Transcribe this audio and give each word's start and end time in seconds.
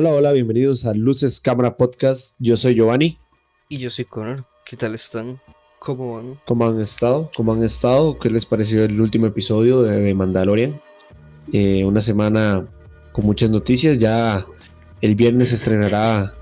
Hola, 0.00 0.10
hola, 0.10 0.30
bienvenidos 0.30 0.86
a 0.86 0.94
Luces 0.94 1.40
Cámara 1.40 1.76
Podcast. 1.76 2.36
Yo 2.38 2.56
soy 2.56 2.76
Giovanni. 2.76 3.18
Y 3.68 3.78
yo 3.78 3.90
soy 3.90 4.04
Connor. 4.04 4.44
¿Qué 4.64 4.76
tal 4.76 4.94
están? 4.94 5.40
¿Cómo 5.80 6.14
van? 6.14 6.40
¿Cómo 6.46 6.68
han 6.68 6.80
estado? 6.80 7.28
¿Cómo 7.34 7.52
han 7.52 7.64
estado? 7.64 8.16
¿Qué 8.16 8.30
les 8.30 8.46
pareció 8.46 8.84
el 8.84 9.00
último 9.00 9.26
episodio 9.26 9.82
de, 9.82 10.14
Mandalorian? 10.14 10.80
Eh, 11.52 11.84
una 11.84 12.00
semana 12.00 12.64
con 13.10 13.26
muchas 13.26 13.50
noticias. 13.50 13.98
Ya 13.98 14.46
el 15.00 15.16
viernes 15.16 15.48
se 15.48 15.56
estrenará 15.56 16.32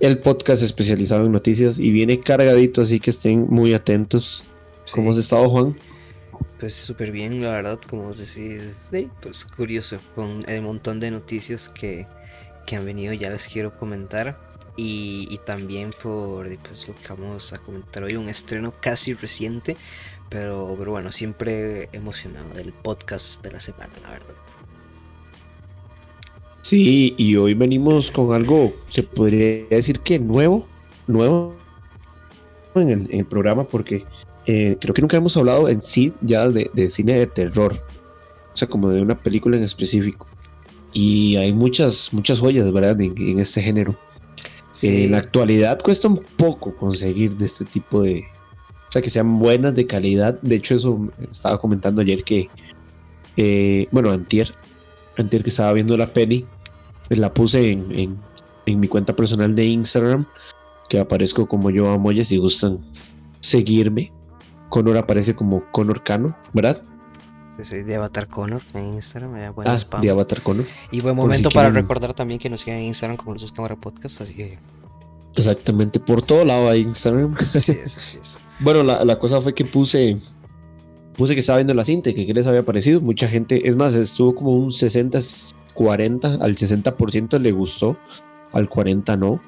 el 0.00 0.18
podcast 0.20 0.62
especializado 0.62 1.26
en 1.26 1.32
noticias 1.32 1.78
y 1.78 1.90
viene 1.90 2.18
cargadito, 2.18 2.80
así 2.80 2.98
que 2.98 3.10
estén 3.10 3.46
muy 3.50 3.74
atentos. 3.74 4.42
¿Cómo 4.90 5.10
has 5.10 5.18
estado, 5.18 5.50
Juan? 5.50 5.76
Pues 6.58 6.72
súper 6.72 7.12
bien, 7.12 7.42
la 7.42 7.52
verdad, 7.52 7.78
como 7.90 8.10
decís, 8.10 8.90
pues 9.20 9.44
curioso, 9.44 9.98
con 10.14 10.48
el 10.48 10.62
montón 10.62 10.98
de 10.98 11.10
noticias 11.10 11.68
que, 11.68 12.06
que 12.70 12.76
han 12.76 12.84
venido, 12.84 13.12
ya 13.12 13.30
les 13.30 13.48
quiero 13.48 13.76
comentar. 13.76 14.38
Y, 14.76 15.40
también 15.44 15.90
por 16.02 16.46
pues, 16.58 16.88
lo 16.88 16.94
que 16.94 17.08
vamos 17.08 17.52
a 17.52 17.58
comentar 17.58 18.04
hoy, 18.04 18.14
un 18.14 18.28
estreno 18.28 18.72
casi 18.80 19.12
reciente, 19.12 19.76
pero, 20.30 20.74
pero 20.78 20.92
bueno, 20.92 21.10
siempre 21.10 21.88
emocionado 21.92 22.54
del 22.54 22.72
podcast 22.72 23.42
de 23.42 23.50
la 23.50 23.60
semana, 23.60 23.92
la 24.02 24.12
verdad. 24.12 24.34
Sí, 26.62 27.14
y 27.18 27.36
hoy 27.36 27.54
venimos 27.54 28.10
con 28.10 28.32
algo, 28.32 28.72
se 28.88 29.02
podría 29.02 29.66
decir 29.68 30.00
que 30.00 30.18
nuevo, 30.18 30.66
nuevo 31.08 31.56
en 32.76 33.08
el, 33.10 33.26
programa, 33.26 33.64
porque 33.64 34.06
eh, 34.46 34.78
creo 34.80 34.94
que 34.94 35.02
nunca 35.02 35.16
hemos 35.16 35.36
hablado 35.36 35.68
en 35.68 35.82
sí 35.82 36.14
ya 36.22 36.48
de, 36.48 36.88
cine 36.88 37.18
de 37.18 37.26
terror, 37.26 37.74
o 38.54 38.56
sea, 38.56 38.68
como 38.68 38.88
de 38.88 39.02
una 39.02 39.18
película 39.18 39.56
en 39.56 39.64
específico. 39.64 40.26
Y 40.92 41.36
hay 41.36 41.52
muchas, 41.52 42.12
muchas 42.12 42.40
joyas, 42.40 42.70
¿verdad? 42.72 43.00
En, 43.00 43.38
este 43.38 43.62
género. 43.62 43.94
en 44.82 45.12
la 45.12 45.18
actualidad 45.18 45.80
cuesta 45.80 46.08
un 46.08 46.22
poco 46.36 46.74
conseguir 46.76 47.36
de 47.36 47.46
este 47.46 47.64
tipo 47.64 48.02
de... 48.02 48.24
O 48.88 48.92
sea, 48.92 49.02
que 49.02 49.10
sean 49.10 49.38
buenas, 49.38 49.74
de 49.74 49.86
calidad. 49.86 50.40
De 50.42 50.56
hecho, 50.56 50.74
eso 50.74 51.08
estaba 51.30 51.60
comentando 51.60 52.00
ayer 52.00 52.24
que... 52.24 52.48
Eh, 53.36 53.86
bueno, 53.92 54.10
antier, 54.10 54.52
antier 55.16 55.42
que 55.42 55.50
estaba 55.50 55.72
viendo 55.72 55.96
la 55.96 56.08
peli, 56.08 56.44
pues 57.06 57.20
la 57.20 57.32
puse 57.32 57.70
en, 57.70 58.18
mi 58.66 58.88
cuenta 58.88 59.16
personal 59.16 59.54
de 59.54 59.64
Instagram, 59.64 60.26
que 60.88 60.98
aparezco 60.98 61.46
como 61.48 61.70
yo 61.70 61.90
a 61.90 61.98
Moya 61.98 62.24
si 62.24 62.36
gustan 62.36 62.78
seguirme. 63.40 64.12
Conor 64.68 64.96
aparece 64.96 65.34
como 65.34 65.64
Conor 65.72 66.04
Cano, 66.04 66.36
¿verdad? 66.52 66.82
Sí, 67.64 67.70
soy 67.70 67.82
de 67.82 67.96
Avatar 67.96 68.28
Conor 68.28 68.62
en 68.74 68.94
Instagram. 68.94 69.54
ah, 69.64 70.00
de 70.00 70.10
Avatar 70.10 70.42
Conor. 70.42 70.66
Y 70.90 71.00
buen 71.00 71.16
momento 71.16 71.50
para 71.50 71.70
recordar 71.70 72.14
también 72.14 72.40
que 72.40 72.48
nos 72.48 72.60
sigan 72.60 72.78
en 72.78 72.86
Instagram 72.86 73.16
como 73.16 73.34
los 73.34 73.52
Cámara 73.52 73.76
Podcast, 73.76 74.20
así 74.20 74.34
que... 74.34 74.58
Exactamente, 75.36 76.00
por 76.00 76.22
todo 76.22 76.44
lado 76.44 76.68
hay 76.68 76.80
Instagram. 76.80 77.36
Así 77.54 77.72
es, 77.72 77.96
así 77.98 78.18
es. 78.20 78.38
bueno, 78.58 78.82
la, 78.82 79.04
la 79.04 79.18
cosa 79.18 79.40
fue 79.40 79.54
que 79.54 79.64
puse 79.64 80.18
puse 81.20 81.34
que 81.34 81.40
estaba 81.40 81.58
viendo 81.58 81.74
la 81.74 81.84
cinta, 81.84 82.14
que 82.14 82.26
qué 82.26 82.32
les 82.32 82.46
había 82.46 82.64
parecido. 82.64 83.00
Mucha 83.00 83.28
gente, 83.28 83.68
es 83.68 83.76
más, 83.76 83.94
estuvo 83.94 84.34
como 84.34 84.56
un 84.56 84.72
60, 84.72 85.18
40, 85.74 86.34
al 86.36 86.56
60% 86.56 87.38
le 87.38 87.52
gustó, 87.52 87.96
al 88.52 88.68
40 88.68 89.16
no. 89.18 89.40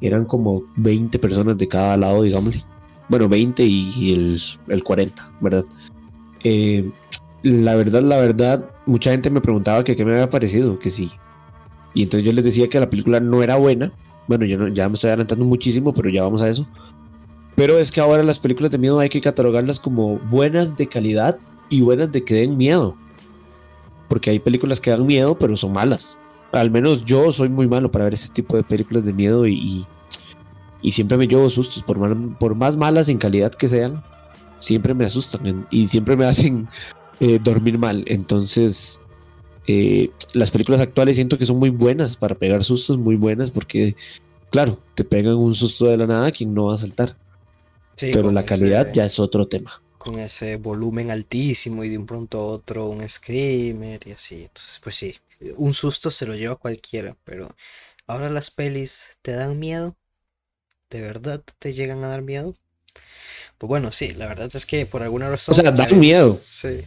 Eran 0.00 0.24
como 0.24 0.64
20 0.76 1.18
personas 1.20 1.56
de 1.56 1.68
cada 1.68 1.96
lado, 1.96 2.22
digámosle. 2.22 2.64
Bueno, 3.08 3.28
20 3.28 3.64
y, 3.64 4.12
el, 4.12 4.42
el, 4.68 4.82
40, 4.82 5.32
¿verdad? 5.40 5.64
Eh, 6.42 6.90
la 7.44 7.74
verdad, 7.76 8.02
la 8.02 8.16
verdad, 8.16 8.64
mucha 8.86 9.10
gente 9.12 9.30
me 9.30 9.40
preguntaba 9.40 9.84
que 9.84 9.94
qué 9.94 10.04
me 10.04 10.12
había 10.12 10.30
parecido, 10.30 10.78
que 10.78 10.90
sí. 10.90 11.10
Y 11.94 12.02
entonces 12.02 12.24
yo 12.24 12.32
les 12.32 12.44
decía 12.44 12.68
que 12.68 12.80
la 12.80 12.90
película 12.90 13.20
no 13.20 13.42
era 13.42 13.56
buena. 13.56 13.92
Bueno, 14.26 14.44
yo 14.44 14.66
ya 14.68 14.88
me 14.88 14.94
estoy 14.94 15.08
adelantando 15.08 15.44
muchísimo, 15.44 15.94
pero 15.94 16.08
ya 16.08 16.22
vamos 16.22 16.42
a 16.42 16.48
eso. 16.48 16.66
Pero 17.54 17.78
es 17.78 17.92
que 17.92 18.00
ahora 18.00 18.22
las 18.24 18.40
películas 18.40 18.72
de 18.72 18.78
miedo 18.78 18.98
hay 18.98 19.08
que 19.08 19.20
catalogarlas 19.20 19.78
como 19.78 20.18
buenas 20.18 20.76
de 20.76 20.88
calidad 20.88 21.38
y 21.68 21.82
buenas 21.82 22.10
de 22.10 22.24
que 22.24 22.34
den 22.34 22.56
miedo 22.56 22.96
porque 24.08 24.30
hay 24.30 24.38
películas 24.38 24.80
que 24.80 24.90
dan 24.90 25.06
miedo, 25.06 25.36
pero 25.36 25.56
son 25.56 25.72
malas. 25.72 26.18
Al 26.52 26.70
menos 26.70 27.04
yo 27.04 27.32
soy 27.32 27.48
muy 27.48 27.66
malo 27.66 27.90
para 27.90 28.04
ver 28.04 28.14
ese 28.14 28.28
tipo 28.28 28.56
de 28.56 28.62
películas 28.62 29.04
de 29.04 29.12
miedo 29.12 29.46
y, 29.46 29.86
y, 30.82 30.92
siempre 30.92 31.16
me 31.16 31.26
llevo 31.26 31.50
sustos, 31.50 31.82
por, 31.82 31.98
por 32.38 32.54
más 32.54 32.76
malas 32.76 33.08
en 33.08 33.18
calidad 33.18 33.52
que 33.52 33.68
sean, 33.68 34.02
siempre 34.60 34.94
me 34.94 35.04
asustan 35.04 35.66
y 35.70 35.86
siempre 35.86 36.14
me 36.16 36.26
hacen 36.26 36.68
eh, 37.20 37.38
dormir 37.42 37.78
mal. 37.78 38.04
Entonces, 38.06 39.00
eh, 39.66 40.10
las 40.32 40.50
películas 40.50 40.80
actuales 40.80 41.16
siento 41.16 41.38
que 41.38 41.46
son 41.46 41.58
muy 41.58 41.70
buenas 41.70 42.16
para 42.16 42.34
pegar 42.34 42.64
sustos, 42.64 42.98
muy 42.98 43.16
buenas, 43.16 43.50
porque, 43.50 43.96
claro, 44.50 44.78
te 44.94 45.04
pegan 45.04 45.36
un 45.36 45.54
susto 45.54 45.86
de 45.86 45.96
la 45.96 46.06
nada, 46.06 46.30
quien 46.30 46.54
no 46.54 46.66
va 46.66 46.74
a 46.74 46.78
saltar. 46.78 47.16
pero 48.00 48.30
la 48.30 48.44
calidad 48.44 48.92
ya 48.92 49.04
es 49.04 49.18
otro 49.18 49.46
tema 49.46 49.80
con 50.04 50.18
ese 50.18 50.56
volumen 50.56 51.10
altísimo 51.10 51.82
y 51.82 51.88
de 51.88 51.96
un 51.96 52.04
pronto 52.04 52.38
a 52.38 52.44
otro 52.44 52.88
un 52.88 53.08
screamer 53.08 54.06
y 54.06 54.12
así. 54.12 54.42
Entonces, 54.42 54.78
pues 54.82 54.96
sí, 54.96 55.16
un 55.56 55.72
susto 55.72 56.10
se 56.10 56.26
lo 56.26 56.34
lleva 56.34 56.56
cualquiera, 56.56 57.16
pero 57.24 57.56
ahora 58.06 58.28
las 58.28 58.50
pelis 58.50 59.16
te 59.22 59.32
dan 59.32 59.58
miedo. 59.58 59.96
¿De 60.90 61.00
verdad 61.00 61.42
te 61.58 61.72
llegan 61.72 62.04
a 62.04 62.08
dar 62.08 62.20
miedo? 62.20 62.52
Pues 63.56 63.68
bueno, 63.68 63.92
sí, 63.92 64.12
la 64.12 64.26
verdad 64.26 64.50
es 64.52 64.66
que 64.66 64.84
por 64.84 65.02
alguna 65.02 65.30
razón... 65.30 65.54
O 65.54 65.56
sea, 65.56 65.70
dan 65.70 65.98
miedo. 65.98 66.38
Sí. 66.44 66.84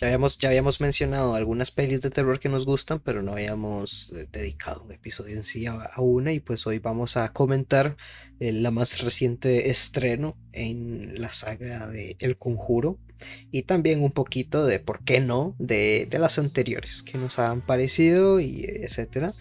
Ya 0.00 0.06
habíamos, 0.06 0.38
ya 0.38 0.48
habíamos 0.50 0.80
mencionado 0.80 1.34
algunas 1.34 1.72
pelis 1.72 2.00
de 2.02 2.10
terror 2.10 2.38
que 2.38 2.48
nos 2.48 2.64
gustan, 2.64 3.00
pero 3.00 3.20
no 3.20 3.32
habíamos 3.32 4.12
eh, 4.14 4.28
dedicado 4.30 4.84
un 4.84 4.92
episodio 4.92 5.34
en 5.34 5.42
sí 5.42 5.66
a, 5.66 5.90
una 5.98 6.32
y 6.32 6.38
pues 6.38 6.68
hoy 6.68 6.78
vamos 6.78 7.16
a 7.16 7.32
comentar 7.32 7.96
eh, 8.38 8.52
la 8.52 8.70
más 8.70 9.02
reciente 9.02 9.70
estreno 9.70 10.36
en 10.52 11.20
la 11.20 11.30
saga 11.30 11.88
de 11.88 12.14
El 12.20 12.38
Conjuro 12.38 12.96
y 13.50 13.62
también 13.62 14.04
un 14.04 14.12
poquito 14.12 14.64
de 14.64 14.78
por 14.78 15.02
qué 15.02 15.18
no 15.18 15.56
de, 15.58 16.06
de 16.08 16.18
las 16.20 16.38
anteriores 16.38 17.02
que 17.02 17.18
nos 17.18 17.40
han 17.40 17.60
parecido 17.60 18.38
y 18.38 18.66
etcétera 18.68 19.32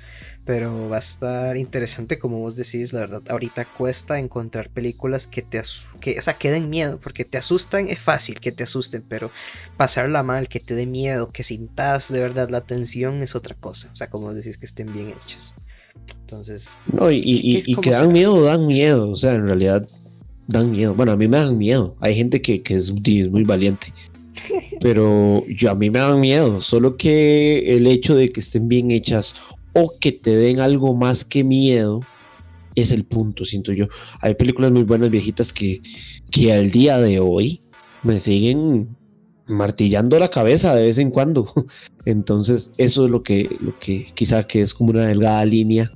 pero 0.47 0.87
va 0.87 0.95
a 0.95 0.99
estar 0.99 1.57
interesante 1.57 2.17
como 2.17 2.39
vos 2.39 2.55
decís, 2.55 2.93
la 2.93 3.01
verdad, 3.01 3.21
ahorita 3.27 3.65
cuesta 3.65 4.17
encontrar 4.17 4.69
películas 4.69 5.27
que 5.27 5.41
te 5.41 5.61
que, 5.99 6.17
o 6.17 6.21
sea, 6.21 6.35
que 6.35 6.49
den 6.49 6.69
miedo, 6.69 6.99
porque 7.01 7.25
te 7.25 7.37
asustan 7.37 7.89
es 7.89 7.99
fácil 7.99 8.39
que 8.39 8.53
te 8.53 8.63
asusten, 8.63 9.03
pero 9.07 9.29
pasarla 9.75 10.23
mal, 10.23 10.47
que 10.47 10.61
te 10.61 10.73
dé 10.73 10.85
miedo, 10.85 11.31
que 11.33 11.43
sintas 11.43 12.09
de 12.13 12.21
verdad 12.21 12.49
la 12.49 12.61
tensión 12.61 13.21
es 13.21 13.35
otra 13.35 13.55
cosa, 13.55 13.91
o 13.91 13.95
sea, 13.97 14.09
como 14.09 14.33
decís 14.33 14.57
que 14.57 14.65
estén 14.65 14.91
bien 14.93 15.09
hechas. 15.09 15.53
Entonces, 16.21 16.79
no, 16.93 17.11
y, 17.11 17.21
y, 17.25 17.75
que 17.75 17.89
dan 17.89 18.13
miedo, 18.13 18.41
dan 18.41 18.67
miedo, 18.67 19.09
o 19.11 19.15
sea, 19.15 19.33
en 19.33 19.47
realidad 19.47 19.85
dan 20.47 20.71
miedo. 20.71 20.93
Bueno, 20.93 21.11
a 21.11 21.17
mí 21.17 21.27
me 21.27 21.37
dan 21.37 21.57
miedo. 21.57 21.97
Hay 21.99 22.15
gente 22.15 22.41
que, 22.41 22.63
que 22.63 22.75
es, 22.75 22.93
es 23.03 23.29
muy 23.29 23.43
valiente. 23.43 23.93
Pero 24.79 25.45
yo 25.47 25.71
a 25.71 25.75
mí 25.75 25.89
me 25.89 25.99
dan 25.99 26.21
miedo, 26.21 26.61
solo 26.61 26.95
que 26.95 27.75
el 27.75 27.87
hecho 27.87 28.15
de 28.15 28.29
que 28.29 28.39
estén 28.39 28.69
bien 28.69 28.91
hechas 28.91 29.35
o 29.77 29.93
que 29.99 30.11
te 30.11 30.35
den 30.35 30.59
algo 30.59 30.95
más 30.95 31.23
que 31.23 31.43
miedo, 31.43 31.99
es 32.73 32.91
el 32.91 33.05
punto, 33.05 33.45
siento 33.45 33.71
yo. 33.73 33.87
Hay 34.21 34.33
películas 34.33 34.71
muy 34.71 34.81
buenas 34.81 35.11
viejitas 35.11 35.53
que, 35.53 35.81
que 36.31 36.51
al 36.51 36.71
día 36.71 36.97
de 36.97 37.19
hoy 37.19 37.61
me 38.01 38.19
siguen 38.19 38.97
martillando 39.45 40.17
la 40.17 40.29
cabeza 40.29 40.73
de 40.73 40.81
vez 40.81 40.97
en 40.97 41.11
cuando. 41.11 41.45
Entonces, 42.05 42.71
eso 42.79 43.05
es 43.05 43.11
lo 43.11 43.21
que, 43.21 43.55
lo 43.59 43.77
que 43.77 44.11
quizá 44.15 44.47
que 44.47 44.61
es 44.61 44.73
como 44.73 44.89
una 44.89 45.07
delgada 45.07 45.45
línea, 45.45 45.91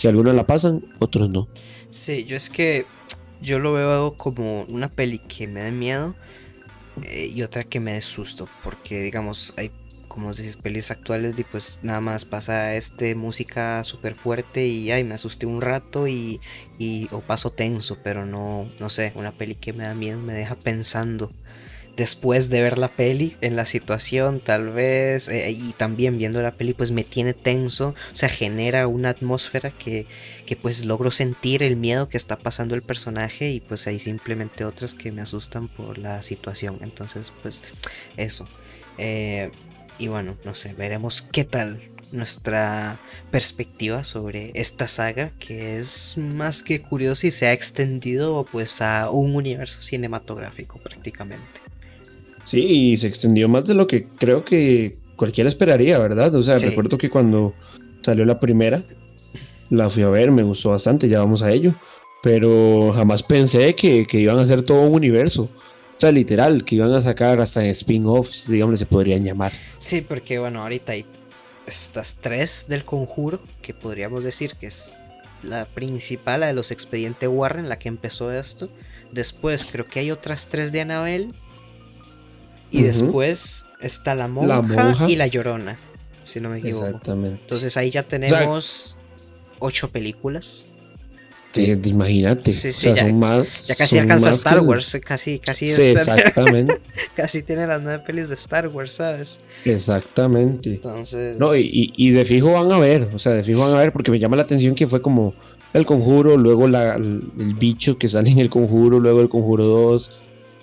que 0.00 0.08
algunos 0.08 0.34
la 0.34 0.46
pasan, 0.46 0.82
otros 0.98 1.28
no. 1.28 1.46
Sí, 1.90 2.24
yo 2.24 2.36
es 2.36 2.48
que 2.48 2.86
yo 3.42 3.58
lo 3.58 3.74
veo 3.74 4.16
como 4.16 4.62
una 4.62 4.90
peli 4.90 5.18
que 5.18 5.46
me 5.46 5.62
da 5.62 5.70
miedo 5.70 6.14
eh, 7.02 7.30
y 7.34 7.42
otra 7.42 7.64
que 7.64 7.80
me 7.80 7.92
da 7.92 8.00
susto, 8.00 8.48
porque 8.64 9.02
digamos, 9.02 9.52
hay 9.58 9.70
como 10.16 10.32
decís, 10.32 10.56
pelis 10.56 10.90
actuales, 10.90 11.38
y 11.38 11.44
pues 11.44 11.78
nada 11.82 12.00
más 12.00 12.24
pasa 12.24 12.74
este 12.74 13.14
música 13.14 13.84
súper 13.84 14.14
fuerte 14.14 14.66
y 14.66 14.90
ay, 14.90 15.04
me 15.04 15.14
asusté 15.14 15.44
un 15.44 15.60
rato 15.60 16.08
y, 16.08 16.40
y, 16.78 17.08
o 17.12 17.20
paso 17.20 17.50
tenso, 17.50 17.98
pero 18.02 18.24
no, 18.24 18.72
no 18.80 18.88
sé, 18.88 19.12
una 19.14 19.32
peli 19.32 19.56
que 19.56 19.74
me 19.74 19.84
da 19.84 19.92
miedo, 19.94 20.18
me 20.18 20.32
deja 20.32 20.54
pensando 20.56 21.30
después 21.96 22.50
de 22.50 22.62
ver 22.62 22.78
la 22.78 22.88
peli 22.88 23.36
en 23.40 23.56
la 23.56 23.66
situación 23.66 24.40
tal 24.40 24.70
vez 24.70 25.28
eh, 25.28 25.50
y 25.50 25.72
también 25.72 26.18
viendo 26.18 26.42
la 26.42 26.52
peli 26.52 26.74
pues 26.74 26.90
me 26.90 27.04
tiene 27.04 27.32
tenso 27.34 27.90
o 28.12 28.16
sea 28.16 28.28
genera 28.28 28.86
una 28.86 29.10
atmósfera 29.10 29.70
que, 29.70 30.06
que, 30.44 30.56
pues 30.56 30.84
logro 30.84 31.10
sentir 31.10 31.62
el 31.62 31.76
miedo 31.76 32.08
que 32.08 32.18
está 32.18 32.36
pasando 32.36 32.74
el 32.74 32.82
personaje 32.82 33.50
y 33.50 33.60
pues 33.60 33.86
hay 33.86 33.98
simplemente 33.98 34.64
otras 34.64 34.94
que 34.94 35.12
me 35.12 35.22
asustan 35.22 35.68
por 35.68 35.98
la 35.98 36.22
situación. 36.22 36.78
Entonces 36.82 37.32
pues 37.42 37.62
eso. 38.16 38.46
Eh, 38.98 39.50
y 39.98 40.08
bueno, 40.08 40.36
no 40.44 40.54
sé, 40.54 40.74
veremos 40.74 41.22
qué 41.22 41.44
tal 41.44 41.80
nuestra 42.12 42.98
perspectiva 43.30 44.04
sobre 44.04 44.52
esta 44.54 44.86
saga 44.86 45.32
que 45.38 45.78
es 45.78 46.14
más 46.16 46.62
que 46.62 46.80
curiosa 46.80 47.26
y 47.26 47.30
se 47.30 47.46
ha 47.48 47.52
extendido 47.52 48.44
pues 48.50 48.80
a 48.80 49.10
un 49.10 49.34
universo 49.34 49.82
cinematográfico 49.82 50.78
prácticamente. 50.78 51.60
Sí, 52.44 52.60
y 52.60 52.96
se 52.96 53.08
extendió 53.08 53.48
más 53.48 53.64
de 53.64 53.74
lo 53.74 53.86
que 53.86 54.06
creo 54.18 54.44
que 54.44 54.98
cualquiera 55.16 55.48
esperaría, 55.48 55.98
¿verdad? 55.98 56.34
O 56.34 56.42
sea, 56.42 56.58
recuerdo 56.58 56.96
que 56.96 57.10
cuando 57.10 57.54
salió 58.02 58.24
la 58.24 58.38
primera, 58.38 58.84
la 59.70 59.90
fui 59.90 60.04
a 60.04 60.10
ver, 60.10 60.30
me 60.30 60.44
gustó 60.44 60.70
bastante, 60.70 61.08
ya 61.08 61.18
vamos 61.18 61.42
a 61.42 61.50
ello. 61.50 61.74
Pero 62.22 62.92
jamás 62.92 63.22
pensé 63.22 63.74
que, 63.74 64.06
que 64.06 64.20
iban 64.20 64.38
a 64.38 64.42
hacer 64.42 64.62
todo 64.62 64.82
un 64.82 64.94
universo. 64.94 65.50
O 65.96 66.00
sea, 66.00 66.12
literal, 66.12 66.64
que 66.64 66.74
iban 66.74 66.92
a 66.92 67.00
sacar 67.00 67.40
hasta 67.40 67.64
en 67.64 67.70
spin-offs, 67.70 68.48
digamos, 68.48 68.78
se 68.78 68.86
podrían 68.86 69.22
llamar. 69.24 69.52
Sí, 69.78 70.02
porque 70.02 70.38
bueno, 70.38 70.62
ahorita 70.62 70.92
hay 70.92 71.06
estas 71.66 72.16
tres 72.16 72.66
del 72.68 72.84
conjuro, 72.84 73.40
que 73.62 73.72
podríamos 73.72 74.22
decir 74.22 74.54
que 74.60 74.66
es 74.66 74.96
la 75.42 75.64
principal, 75.64 76.40
la 76.40 76.48
de 76.48 76.52
los 76.52 76.70
expedientes 76.70 77.28
Warren, 77.32 77.68
la 77.68 77.78
que 77.78 77.88
empezó 77.88 78.30
esto. 78.30 78.68
Después 79.10 79.64
creo 79.64 79.86
que 79.86 80.00
hay 80.00 80.10
otras 80.10 80.48
tres 80.48 80.70
de 80.72 80.82
Annabelle. 80.82 81.28
Y 82.70 82.82
después 82.82 83.64
está 83.80 84.14
la 84.14 84.28
monja, 84.28 85.08
y 85.08 85.16
la 85.16 85.28
llorona, 85.28 85.78
si 86.24 86.40
no 86.40 86.50
me 86.50 86.58
equivoco. 86.58 86.86
Exactamente. 86.86 87.40
Entonces 87.40 87.76
ahí 87.76 87.90
ya 87.90 88.02
tenemos 88.02 88.98
ocho 89.60 89.90
películas. 89.90 90.66
Sí, 91.56 91.90
imagínate. 91.90 92.52
Sí, 92.52 92.72
sí, 92.72 92.88
ya, 92.88 92.96
son 92.96 93.18
más. 93.18 93.66
Ya 93.68 93.74
casi 93.74 93.98
alcanza 93.98 94.30
Star 94.30 94.60
Wars. 94.60 94.98
Casi, 95.04 95.38
casi. 95.38 95.66
Sí, 95.68 95.82
exactamente. 95.82 96.80
casi 97.16 97.42
tiene 97.42 97.66
las 97.66 97.82
nueve 97.82 98.02
pelis 98.06 98.28
de 98.28 98.34
Star 98.34 98.68
Wars, 98.68 98.92
¿sabes? 98.92 99.40
Exactamente. 99.64 100.74
Entonces. 100.74 101.38
No, 101.38 101.56
y, 101.56 101.92
y, 101.96 102.10
de 102.10 102.24
fijo 102.24 102.52
van 102.52 102.70
a 102.72 102.78
ver. 102.78 103.10
O 103.14 103.18
sea, 103.18 103.32
de 103.32 103.42
fijo 103.42 103.60
van 103.60 103.72
a 103.72 103.78
ver 103.78 103.92
porque 103.92 104.10
me 104.10 104.18
llama 104.18 104.36
la 104.36 104.42
atención 104.42 104.74
que 104.74 104.86
fue 104.86 105.02
como 105.02 105.34
el 105.72 105.84
conjuro, 105.84 106.36
luego 106.36 106.68
la, 106.68 106.94
el, 106.94 107.22
bicho 107.58 107.98
que 107.98 108.08
sale 108.08 108.30
en 108.30 108.38
el 108.38 108.48
conjuro, 108.48 108.98
luego 108.98 109.20
el 109.20 109.28
conjuro 109.28 109.64
2, 109.64 110.10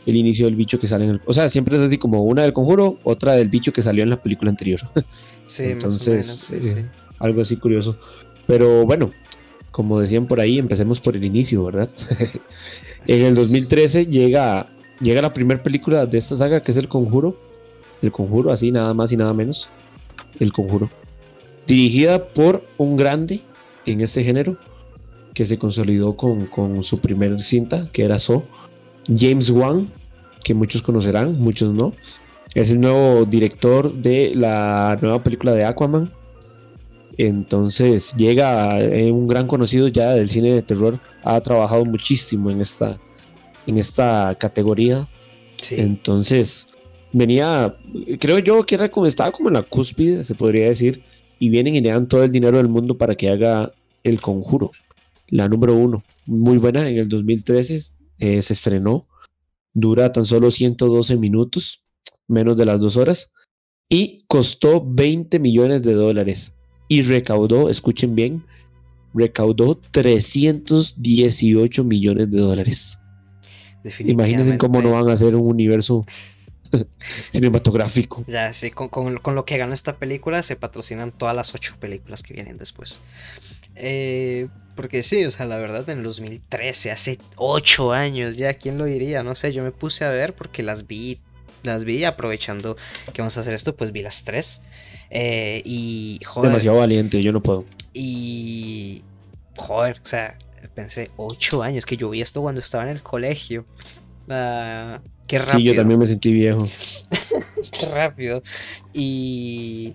el 0.07 0.15
inicio 0.15 0.45
del 0.45 0.55
bicho 0.55 0.79
que 0.79 0.87
sale 0.87 1.05
en 1.05 1.11
el. 1.11 1.21
O 1.25 1.33
sea, 1.33 1.49
siempre 1.49 1.77
es 1.77 1.83
así 1.83 1.97
como 1.97 2.23
una 2.23 2.41
del 2.41 2.53
conjuro, 2.53 2.99
otra 3.03 3.33
del 3.33 3.49
bicho 3.49 3.71
que 3.71 3.81
salió 3.81 4.03
en 4.03 4.09
la 4.09 4.21
película 4.21 4.49
anterior. 4.49 4.81
Sí, 5.45 5.65
Entonces, 5.65 6.51
eh, 6.51 6.85
algo 7.19 7.41
así 7.41 7.57
curioso. 7.57 7.97
Pero 8.47 8.85
bueno, 8.85 9.11
como 9.73 9.99
decían 9.99 10.27
por 10.27 10.39
ahí, 10.39 10.59
empecemos 10.59 11.01
por 11.01 11.15
el 11.15 11.25
inicio, 11.25 11.65
¿verdad? 11.65 11.89
en 13.07 13.25
el 13.25 13.33
2013 13.33 14.05
llega, 14.05 14.67
llega 15.01 15.19
la 15.23 15.33
primera 15.33 15.63
película 15.63 16.05
de 16.05 16.19
esta 16.19 16.35
saga 16.35 16.61
que 16.61 16.69
es 16.69 16.77
El 16.77 16.87
Conjuro. 16.87 17.35
El 18.03 18.11
Conjuro, 18.11 18.51
así 18.51 18.71
nada 18.71 18.93
más 18.93 19.11
y 19.11 19.17
nada 19.17 19.33
menos. 19.33 19.67
El 20.39 20.53
Conjuro. 20.53 20.91
Dirigida 21.65 22.23
por 22.23 22.63
un 22.77 22.95
grande 22.95 23.41
en 23.87 24.01
este 24.01 24.23
género 24.23 24.57
que 25.33 25.43
se 25.43 25.57
consolidó 25.57 26.15
con, 26.15 26.45
con 26.45 26.83
su 26.83 26.99
primer 26.99 27.41
cinta, 27.41 27.89
que 27.91 28.05
era 28.05 28.19
So. 28.19 28.43
James 29.07 29.49
Wan, 29.49 29.89
que 30.43 30.53
muchos 30.53 30.83
conocerán, 30.83 31.39
muchos 31.39 31.73
no. 31.73 31.93
Es 32.53 32.69
el 32.69 32.79
nuevo 32.79 33.25
director 33.25 33.91
de 33.91 34.33
la 34.35 34.99
nueva 35.01 35.23
película 35.23 35.53
de 35.53 35.65
Aquaman, 35.65 36.11
entonces 37.17 38.13
llega 38.15 38.79
eh, 38.79 39.11
un 39.11 39.27
gran 39.27 39.47
conocido 39.47 39.87
ya 39.87 40.11
del 40.11 40.29
cine 40.29 40.53
de 40.53 40.61
terror, 40.61 40.99
ha 41.23 41.39
trabajado 41.41 41.85
muchísimo 41.85 42.49
en 42.49 42.61
esta, 42.61 42.99
en 43.67 43.77
esta 43.77 44.35
categoría. 44.39 45.07
Entonces 45.69 46.67
venía, 47.11 47.75
creo 48.19 48.39
yo 48.39 48.65
que 48.65 48.75
era 48.75 48.89
como 48.89 49.05
estaba 49.05 49.31
como 49.31 49.49
en 49.49 49.55
la 49.55 49.63
cúspide, 49.63 50.23
se 50.23 50.35
podría 50.35 50.67
decir, 50.67 51.03
y 51.39 51.49
vienen 51.49 51.75
y 51.75 51.81
le 51.81 51.89
dan 51.89 52.07
todo 52.07 52.23
el 52.23 52.31
dinero 52.31 52.57
del 52.57 52.67
mundo 52.67 52.97
para 52.97 53.15
que 53.15 53.29
haga 53.29 53.71
El 54.03 54.19
Conjuro, 54.19 54.71
la 55.29 55.47
número 55.47 55.75
uno, 55.75 56.03
muy 56.25 56.57
buena, 56.57 56.87
en 56.87 56.97
el 56.97 57.07
2013 57.07 57.83
eh, 58.19 58.41
se 58.41 58.53
estrenó, 58.53 59.07
dura 59.73 60.11
tan 60.11 60.25
solo 60.25 60.51
112 60.51 61.17
minutos, 61.17 61.83
menos 62.27 62.57
de 62.57 62.65
las 62.65 62.79
dos 62.79 62.97
horas, 62.97 63.31
y 63.87 64.25
costó 64.27 64.83
20 64.85 65.39
millones 65.39 65.83
de 65.83 65.93
dólares 65.93 66.53
y 66.87 67.01
recaudó, 67.01 67.69
escuchen 67.69 68.15
bien, 68.15 68.43
recaudó 69.13 69.75
318 69.91 71.83
millones 71.83 72.31
de 72.31 72.39
dólares. 72.39 72.99
Imagínense 73.99 74.57
cómo 74.57 74.81
no 74.81 74.91
van 74.91 75.09
a 75.09 75.13
hacer 75.13 75.35
un 75.35 75.47
universo 75.47 76.05
cinematográfico. 77.31 78.23
Ya, 78.27 78.53
sí, 78.53 78.71
con, 78.71 79.19
lo 79.35 79.45
que 79.45 79.57
gana 79.57 79.73
esta 79.73 79.97
película 79.97 80.43
se 80.43 80.55
patrocinan 80.55 81.11
todas 81.11 81.35
las 81.35 81.53
ocho 81.53 81.75
películas 81.79 82.23
que 82.23 82.33
vienen 82.33 82.57
después. 82.57 83.01
Eh, 83.75 84.47
porque 84.75 85.03
sí, 85.03 85.25
o 85.25 85.31
sea, 85.31 85.45
la 85.45 85.57
verdad, 85.57 85.87
en 85.89 85.99
el 85.99 86.03
2013, 86.03 86.91
hace 86.91 87.19
ocho 87.35 87.91
años 87.91 88.37
ya, 88.37 88.53
¿quién 88.55 88.77
lo 88.77 88.85
diría? 88.85 89.23
No 89.23 89.35
sé, 89.35 89.51
yo 89.51 89.63
me 89.63 89.71
puse 89.71 90.05
a 90.05 90.09
ver 90.09 90.33
porque 90.33 90.63
las 90.63 90.87
vi, 90.87 91.19
las 91.63 91.83
vi 91.83 92.03
aprovechando 92.03 92.77
que 93.13 93.21
vamos 93.21 93.37
a 93.37 93.41
hacer 93.41 93.53
esto, 93.53 93.75
pues 93.75 93.91
vi 93.91 94.01
las 94.01 94.23
tres. 94.23 94.61
Eh, 95.09 95.61
y 95.65 96.19
joder. 96.25 96.51
Demasiado 96.51 96.77
valiente, 96.77 97.21
yo 97.21 97.31
no 97.31 97.41
puedo. 97.41 97.65
Y. 97.93 99.01
Joder, 99.55 100.01
o 100.03 100.07
sea, 100.07 100.37
pensé, 100.73 101.11
ocho 101.17 101.61
años, 101.61 101.85
que 101.85 101.97
yo 101.97 102.09
vi 102.09 102.21
esto 102.21 102.41
cuando 102.41 102.59
estaba 102.59 102.83
en 102.83 102.89
el 102.89 103.01
colegio. 103.01 103.65
Uh, 104.27 104.97
qué 105.27 105.37
rápido. 105.39 105.57
Sí, 105.57 105.63
yo 105.63 105.75
también 105.75 105.99
me 105.99 106.05
sentí 106.05 106.31
viejo. 106.33 106.67
qué 107.79 107.85
rápido. 107.87 108.43
Y. 108.93 109.93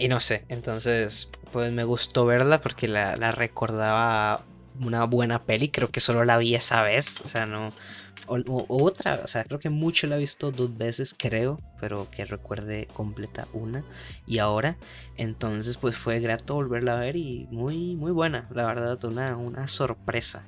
Y 0.00 0.08
no 0.08 0.20
sé, 0.20 0.44
entonces, 0.48 1.30
pues 1.52 1.72
me 1.72 1.82
gustó 1.82 2.24
verla 2.24 2.60
porque 2.60 2.86
la, 2.86 3.16
la 3.16 3.32
recordaba 3.32 4.44
una 4.80 5.04
buena 5.04 5.42
peli. 5.42 5.70
Creo 5.70 5.90
que 5.90 6.00
solo 6.00 6.24
la 6.24 6.38
vi 6.38 6.54
esa 6.54 6.82
vez. 6.82 7.20
O 7.20 7.26
sea, 7.26 7.46
no, 7.46 7.72
o, 8.28 8.64
otra, 8.68 9.20
o 9.24 9.26
sea, 9.26 9.44
creo 9.44 9.58
que 9.58 9.70
mucho 9.70 10.06
la 10.06 10.16
he 10.16 10.18
visto 10.18 10.50
dos 10.50 10.76
veces, 10.76 11.14
creo, 11.16 11.60
pero 11.80 12.08
que 12.10 12.24
recuerde 12.24 12.88
completa 12.92 13.48
una 13.52 13.84
y 14.26 14.38
ahora. 14.38 14.76
Entonces, 15.16 15.76
pues 15.76 15.96
fue 15.96 16.20
grato 16.20 16.54
volverla 16.54 16.96
a 16.96 17.00
ver 17.00 17.16
y 17.16 17.46
muy, 17.50 17.96
muy 17.96 18.12
buena, 18.12 18.44
la 18.54 18.66
verdad, 18.66 19.02
una, 19.04 19.36
una 19.36 19.66
sorpresa. 19.68 20.44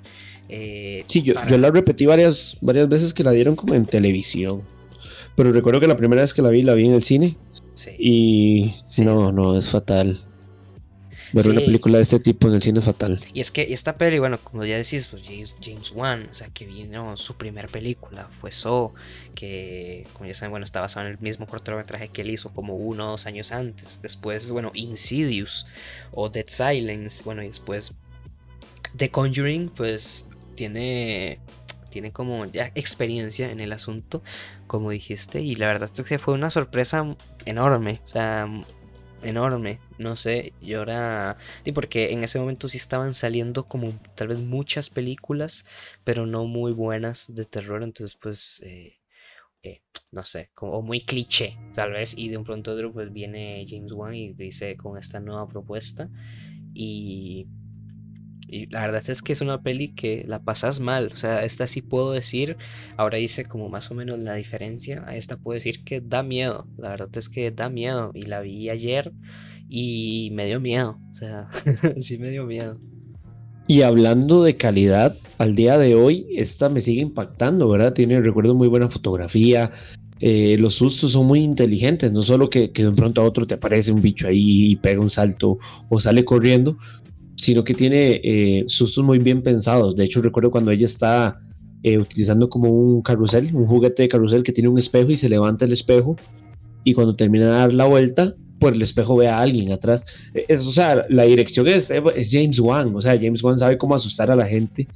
Eh, 0.49 1.05
sí, 1.07 1.23
yo, 1.23 1.35
yo, 1.47 1.59
la 1.59 1.71
repetí 1.71 2.07
varias, 2.07 2.57
varias 2.61 2.89
veces 2.89 3.15
que 3.15 3.25
la 3.25 3.31
dieron 3.31 3.57
como 3.57 3.75
en 3.75 3.87
televisión. 3.87 4.63
Pero 5.37 5.53
recuerdo 5.53 5.81
que 5.81 5.87
la 5.87 5.97
primera 5.97 6.23
vez 6.23 6.35
que 6.35 6.43
la 6.43 6.51
vi, 6.51 6.63
la 6.63 6.75
vi 6.75 6.87
en 6.87 6.95
el 6.95 7.03
cine. 7.03 7.37
Sí. 7.75 7.91
Y 7.99 9.03
no, 9.03 9.33
no, 9.33 9.57
es 9.59 9.71
fatal. 9.71 10.21
Ver 11.33 11.49
una 11.49 11.61
película 11.61 11.99
de 11.99 12.03
este 12.03 12.19
tipo 12.19 12.49
en 12.49 12.55
el 12.55 12.63
cine 12.63 12.81
fatal. 12.81 13.21
Y 13.33 13.41
es 13.41 13.51
que 13.51 13.73
esta 13.73 13.97
peli, 13.97 14.19
bueno, 14.19 14.39
como 14.43 14.65
ya 14.65 14.77
decís, 14.77 15.07
pues 15.07 15.23
James, 15.25 15.93
Wan, 15.93 16.29
o 16.33 16.35
sea, 16.35 16.49
que 16.49 16.67
vino 16.67 17.17
su 17.17 17.35
primer 17.35 17.69
película, 17.69 18.29
fue 18.41 18.53
So, 18.53 18.95
que, 19.35 20.07
como 20.13 20.27
ya 20.27 20.35
saben, 20.35 20.51
bueno, 20.51 20.65
está 20.65 20.81
basado 20.81 21.07
en 21.07 21.13
el 21.13 21.19
mismo 21.21 21.47
cortometraje 21.47 22.09
que 22.09 22.23
él 22.23 22.31
hizo 22.31 22.51
como 22.51 22.75
uno 22.75 23.07
o 23.07 23.11
dos 23.13 23.27
años 23.27 23.53
antes. 23.53 24.01
Después, 24.03 24.51
bueno, 24.51 24.71
Insidious 24.75 25.67
o 26.13 26.29
Dead 26.29 26.47
Silence, 26.49 27.23
bueno, 27.25 27.43
y 27.43 27.49
después 27.49 27.95
The 28.97 29.11
Conjuring, 29.11 29.71
pues 29.71 30.29
tiene 30.57 31.39
tiene 31.91 32.13
como 32.13 32.47
ya 32.47 32.71
experiencia 32.75 33.51
en 33.51 33.61
el 33.61 33.73
asunto, 33.73 34.23
como 34.67 34.91
dijiste, 34.91 35.43
y 35.43 35.57
la 35.57 35.67
verdad 35.67 35.91
es 35.93 36.05
que 36.05 36.19
fue 36.19 36.35
una 36.35 36.49
sorpresa 36.49 37.17
enorme, 37.45 38.01
o 38.07 38.09
sea, 38.09 38.49
enorme. 39.23 39.81
No 39.99 40.17
sé, 40.17 40.53
yo 40.61 40.81
ahora. 40.81 41.39
Y 41.65 41.73
porque 41.73 42.13
en 42.13 42.25
ese 42.25 42.39
momento 42.39 42.69
sí 42.69 42.77
estaban 42.77 43.13
saliendo 43.13 43.65
como 43.65 43.93
tal 44.15 44.29
vez 44.29 44.39
muchas 44.39 44.91
películas, 44.91 45.67
pero 46.05 46.27
no 46.27 46.47
muy 46.47 46.73
buenas 46.73 47.35
de 47.35 47.45
terror. 47.45 47.83
Entonces, 47.83 48.19
pues. 48.21 48.63
Eh, 48.65 48.97
eh, 49.63 49.83
no 50.11 50.25
sé, 50.25 50.51
como 50.55 50.83
muy 50.83 51.03
cliché, 51.03 51.59
tal 51.75 51.93
vez. 51.93 52.17
Y 52.17 52.29
de 52.29 52.37
un 52.39 52.45
pronto 52.45 52.73
otro, 52.73 52.93
pues 52.93 53.13
viene 53.13 53.65
James 53.69 53.93
Wan 53.93 54.15
y 54.15 54.33
dice 54.33 54.77
con 54.77 54.99
esta 54.99 55.21
nueva 55.21 55.47
propuesta. 55.49 56.09
Y 56.75 57.47
la 58.71 58.81
verdad 58.83 59.03
es 59.09 59.23
que 59.23 59.33
es 59.33 59.41
una 59.41 59.63
peli 59.63 59.89
que 59.89 60.25
la 60.27 60.43
pasas 60.43 60.81
mal. 60.81 61.11
O 61.13 61.17
sea, 61.17 61.45
esta 61.45 61.67
sí 61.67 61.83
puedo 61.83 62.13
decir, 62.13 62.57
ahora 62.97 63.19
hice 63.19 63.45
como 63.45 63.69
más 63.69 63.91
o 63.91 63.95
menos 63.95 64.19
la 64.19 64.35
diferencia. 64.35 65.05
A 65.07 65.17
esta 65.17 65.37
puedo 65.37 65.55
decir 65.55 65.85
que 65.85 66.01
da 66.01 66.23
miedo. 66.23 66.67
La 66.79 66.91
verdad 66.91 67.09
es 67.15 67.29
que 67.29 67.51
da 67.51 67.69
miedo. 67.69 68.11
Y 68.15 68.23
la 68.23 68.41
vi 68.41 68.71
ayer 68.71 69.13
y 69.69 70.31
me 70.33 70.47
dio 70.47 70.61
miedo. 70.61 70.99
O 71.13 71.17
sea, 71.17 71.49
sí 72.01 72.19
me 72.19 72.31
dio 72.31 72.45
miedo. 72.45 72.79
Y 73.67 73.83
hablando 73.83 74.43
de 74.43 74.57
calidad, 74.57 75.17
al 75.39 75.55
día 75.55 75.79
de 75.79 75.95
hoy, 75.95 76.27
esta 76.37 76.69
me 76.69 76.81
sigue 76.81 77.03
impactando, 77.03 77.69
¿verdad? 77.69 77.93
Tiene, 77.93 78.21
recuerdo, 78.21 78.55
muy 78.55 78.67
buena 78.67 78.91
fotografía. 78.91 79.71
Eh, 80.19 80.57
los 80.59 80.75
sustos 80.75 81.13
son 81.13 81.27
muy 81.27 81.41
inteligentes, 81.41 82.11
no 82.13 82.21
solo 82.21 82.51
que, 82.51 82.73
que 82.73 82.85
de 82.85 82.91
pronto 82.91 83.23
a 83.23 83.25
otro 83.25 83.47
te 83.47 83.55
aparece 83.55 83.93
un 83.93 84.03
bicho 84.03 84.27
ahí 84.27 84.73
y 84.73 84.77
pega 84.77 85.01
un 85.01 85.09
salto 85.09 85.59
o 85.89 86.01
sale 86.01 86.25
corriendo, 86.25 86.77
sino 87.37 87.65
que 87.65 87.75
tiene 87.75 88.21
eh, 88.23 88.65
sustos 88.67 89.05
muy 89.05 89.19
bien 89.19 89.43
pensados. 89.43 89.97
De 89.97 90.05
hecho, 90.05 90.23
recuerdo 90.23 90.51
cuando 90.51 90.71
ella 90.71 90.87
está 90.87 91.41
eh, 91.83 91.99
utilizando 91.99 92.49
como 92.49 92.71
un 92.71 93.03
carrusel, 93.03 93.55
un 93.55 93.67
juguete 93.67 94.03
de 94.03 94.09
carrusel 94.09 94.43
que 94.43 94.53
tiene 94.53 94.69
un 94.69 94.79
espejo 94.79 95.11
y 95.11 95.17
se 95.17 95.29
levanta 95.29 95.65
el 95.65 95.73
espejo 95.73 96.17
y 96.85 96.95
cuando 96.95 97.17
termina 97.17 97.47
de 97.47 97.53
dar 97.53 97.73
la 97.73 97.87
vuelta, 97.87 98.35
por 98.59 98.75
el 98.75 98.83
espejo 98.83 99.17
ve 99.17 99.29
a 99.29 99.41
alguien 99.41 99.73
atrás. 99.73 100.05
Es, 100.49 100.67
o 100.67 100.73
sea, 100.73 101.07
la 101.09 101.25
dirección 101.25 101.67
es, 101.67 101.91
es, 101.91 102.29
James 102.31 102.61
Wan, 102.61 102.95
o 102.95 103.01
sea, 103.01 103.17
James 103.17 103.43
Wan 103.43 103.59
sabe 103.59 103.79
cómo 103.79 103.95
asustar 103.95 104.31
a 104.31 104.37
la 104.37 104.47
gente 104.47 104.87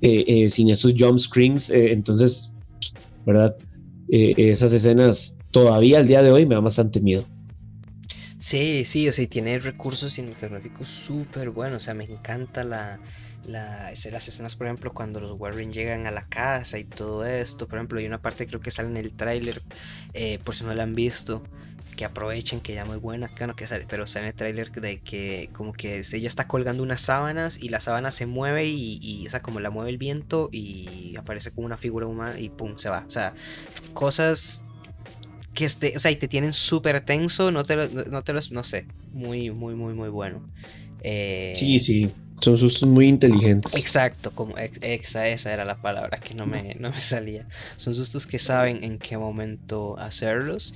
eh, 0.00 0.50
sin 0.50 0.68
esos 0.68 0.92
jump 0.98 1.18
screens, 1.18 1.70
entonces, 1.70 2.50
¿verdad? 3.24 3.54
esas 4.08 4.72
escenas 4.72 5.36
todavía 5.52 5.98
al 5.98 6.06
día 6.06 6.22
de 6.22 6.32
hoy 6.32 6.44
me 6.44 6.56
dan 6.56 6.64
bastante 6.64 7.00
miedo. 7.00 7.24
Sí, 8.44 8.84
sí, 8.84 9.08
o 9.08 9.12
sea, 9.12 9.26
tiene 9.28 9.58
recursos 9.60 10.14
cinematográficos 10.14 10.88
súper 10.88 11.50
buenos. 11.50 11.76
O 11.76 11.80
sea, 11.84 11.94
me 11.94 12.04
encanta 12.04 12.64
la, 12.64 13.00
la, 13.44 13.90
las 13.92 14.28
escenas, 14.28 14.56
por 14.56 14.66
ejemplo, 14.66 14.92
cuando 14.92 15.20
los 15.20 15.38
Warren 15.38 15.72
llegan 15.72 16.06
a 16.08 16.10
la 16.10 16.26
casa 16.26 16.78
y 16.78 16.84
todo 16.84 17.24
esto. 17.24 17.68
Por 17.68 17.78
ejemplo, 17.78 18.00
hay 18.00 18.06
una 18.06 18.18
parte 18.20 18.46
creo 18.48 18.60
que 18.60 18.72
sale 18.72 18.88
en 18.88 18.96
el 18.96 19.14
tráiler, 19.14 19.62
eh, 20.12 20.40
por 20.44 20.56
si 20.56 20.64
no 20.64 20.74
la 20.74 20.82
han 20.82 20.94
visto, 20.96 21.44
que 21.96 22.04
aprovechen, 22.04 22.60
que 22.60 22.74
ya 22.74 22.84
muy 22.84 22.96
buena, 22.98 23.28
claro 23.28 23.54
que 23.54 23.66
sale, 23.68 23.86
pero 23.88 24.06
sale 24.08 24.24
en 24.26 24.28
el 24.30 24.34
tráiler 24.36 24.70
de 24.72 25.00
que 25.02 25.50
como 25.52 25.72
que 25.72 25.98
ella 26.12 26.26
está 26.26 26.48
colgando 26.48 26.82
unas 26.82 27.02
sábanas 27.02 27.58
y 27.62 27.68
la 27.68 27.78
sábana 27.80 28.10
se 28.10 28.26
mueve 28.26 28.66
y, 28.66 28.98
y, 29.00 29.26
o 29.26 29.30
sea, 29.30 29.40
como 29.40 29.60
la 29.60 29.70
mueve 29.70 29.90
el 29.90 29.98
viento 29.98 30.48
y 30.52 31.14
aparece 31.16 31.52
como 31.52 31.66
una 31.66 31.76
figura 31.78 32.06
humana 32.08 32.40
y 32.40 32.50
pum, 32.50 32.76
se 32.76 32.88
va. 32.90 33.04
O 33.06 33.10
sea, 33.10 33.34
cosas 33.92 34.66
que 35.54 35.64
este, 35.66 35.94
o 35.96 36.00
sea, 36.00 36.10
y 36.10 36.16
te 36.16 36.28
tienen 36.28 36.52
súper 36.52 37.00
tenso, 37.04 37.50
no 37.50 37.64
te, 37.64 37.76
no 37.88 38.22
te 38.22 38.32
los, 38.32 38.52
no 38.52 38.64
sé, 38.64 38.86
muy, 39.12 39.50
muy, 39.50 39.74
muy, 39.74 39.94
muy 39.94 40.08
bueno. 40.08 40.48
Eh, 41.02 41.52
sí, 41.56 41.78
sí, 41.80 42.10
son 42.42 42.58
sustos 42.58 42.88
muy 42.88 43.08
inteligentes. 43.08 43.74
Exacto, 43.76 44.32
como 44.32 44.56
exa, 44.58 45.28
esa 45.28 45.52
era 45.52 45.64
la 45.64 45.80
palabra 45.80 46.18
que 46.18 46.34
no 46.34 46.44
me, 46.44 46.74
no 46.74 46.90
me 46.90 47.00
salía. 47.00 47.46
Son 47.76 47.94
sustos 47.94 48.26
que 48.26 48.38
saben 48.38 48.82
en 48.82 48.98
qué 48.98 49.16
momento 49.16 49.96
hacerlos 49.98 50.74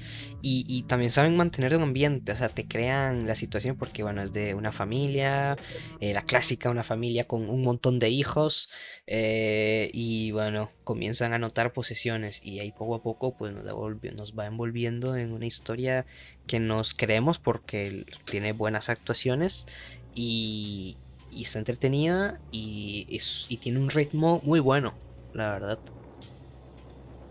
y, 0.49 0.85
también 0.85 1.11
saben 1.11 1.37
mantener 1.37 1.76
un 1.76 1.82
ambiente, 1.82 2.30
o 2.30 2.37
sea, 2.37 2.49
te 2.49 2.68
crean 2.68 3.26
la 3.26 3.35
situación 3.35 3.76
porque, 3.76 4.04
bueno, 4.04 4.23
es 4.23 4.32
de 4.32 4.54
una 4.54 4.70
familia, 4.70 5.56
eh, 5.99 6.14
la 6.14 6.23
clásica, 6.23 6.70
una 6.70 6.85
familia 6.85 7.25
con 7.25 7.50
un 7.50 7.62
montón 7.62 7.99
de 7.99 8.11
hijos 8.11 8.70
eh, 9.08 9.90
y, 9.92 10.30
bueno, 10.30 10.70
comienzan 10.85 11.32
a 11.32 11.38
notar 11.40 11.73
posesiones 11.73 12.44
y 12.44 12.61
ahí 12.61 12.70
poco 12.70 12.94
a 12.94 13.02
poco, 13.02 13.37
pues 13.37 13.52
nos, 13.52 13.64
nos 13.64 14.38
va 14.38 14.46
envolviendo 14.46 15.16
en 15.16 15.32
una 15.32 15.46
historia 15.46 16.06
que 16.46 16.61
nos 16.61 16.94
creemos 16.94 17.40
porque 17.40 18.06
tiene 18.25 18.52
buenas 18.52 18.88
actuaciones 18.88 19.66
y, 20.14 20.96
y 21.36 21.42
está 21.42 21.58
entretenida 21.58 22.40
y, 22.50 23.06
y 23.48 23.56
tiene 23.58 23.78
un 23.78 23.90
ritmo 23.90 24.40
muy 24.42 24.58
bueno, 24.58 24.94
la 25.34 25.52
verdad. 25.52 25.78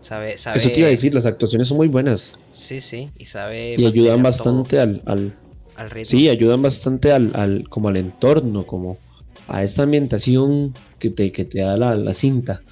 Sabe, 0.00 0.38
sabe... 0.38 0.58
Eso 0.58 0.70
te 0.70 0.78
iba 0.78 0.86
a 0.86 0.90
decir, 0.90 1.12
las 1.12 1.26
actuaciones 1.26 1.66
son 1.66 1.78
muy 1.78 1.88
buenas. 1.88 2.38
Sí, 2.52 2.80
sí, 2.80 3.10
y 3.18 3.26
sabe... 3.26 3.74
Y 3.76 3.84
ayudan 3.84 4.22
bastante 4.22 4.78
al, 4.78 5.02
al, 5.04 5.34
al, 5.74 5.90
ritmo. 5.90 6.04
Sí, 6.04 6.28
ayudan 6.28 6.62
bastante 6.62 7.10
al, 7.10 7.32
al, 7.34 7.68
como 7.68 7.88
al 7.88 7.96
entorno, 7.96 8.64
como 8.64 8.98
a 9.48 9.64
esta 9.64 9.82
ambientación 9.82 10.74
que 11.00 11.10
te, 11.10 11.32
que 11.32 11.44
te 11.44 11.60
da 11.60 11.76
la, 11.76 11.96
la 11.96 12.14
cinta. 12.14 12.62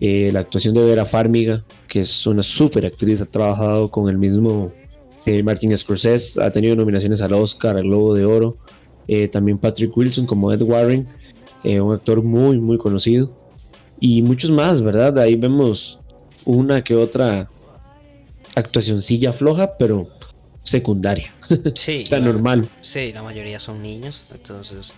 Eh, 0.00 0.30
la 0.32 0.40
actuación 0.40 0.74
de 0.74 0.82
Vera 0.84 1.06
Farmiga, 1.06 1.64
que 1.86 2.00
es 2.00 2.26
una 2.26 2.42
súper 2.42 2.84
actriz, 2.84 3.20
ha 3.20 3.26
trabajado 3.26 3.88
con 3.88 4.08
el 4.08 4.18
mismo 4.18 4.72
eh, 5.26 5.44
Martin 5.44 5.78
Scorsese, 5.78 6.42
ha 6.42 6.50
tenido 6.50 6.74
nominaciones 6.74 7.22
al 7.22 7.34
Oscar, 7.34 7.76
al 7.76 7.84
Globo 7.84 8.14
de 8.16 8.24
Oro. 8.24 8.56
Eh, 9.08 9.28
también 9.28 9.58
Patrick 9.58 9.96
Wilson 9.96 10.26
como 10.26 10.52
Ed 10.52 10.62
Warren, 10.62 11.08
eh, 11.64 11.80
un 11.80 11.94
actor 11.94 12.22
muy, 12.22 12.58
muy 12.58 12.78
conocido. 12.78 13.34
Y 14.00 14.22
muchos 14.22 14.50
más, 14.50 14.82
¿verdad? 14.82 15.18
Ahí 15.18 15.36
vemos 15.36 16.00
una 16.44 16.82
que 16.82 16.94
otra 16.94 17.48
actuacioncilla 18.54 19.32
floja, 19.32 19.76
pero 19.78 20.08
secundaria. 20.64 21.32
Sí. 21.74 22.02
o 22.02 22.06
sea, 22.06 22.18
normal. 22.20 22.66
Sí, 22.80 23.12
la 23.12 23.22
mayoría 23.22 23.60
son 23.60 23.82
niños, 23.82 24.24
entonces 24.32 24.92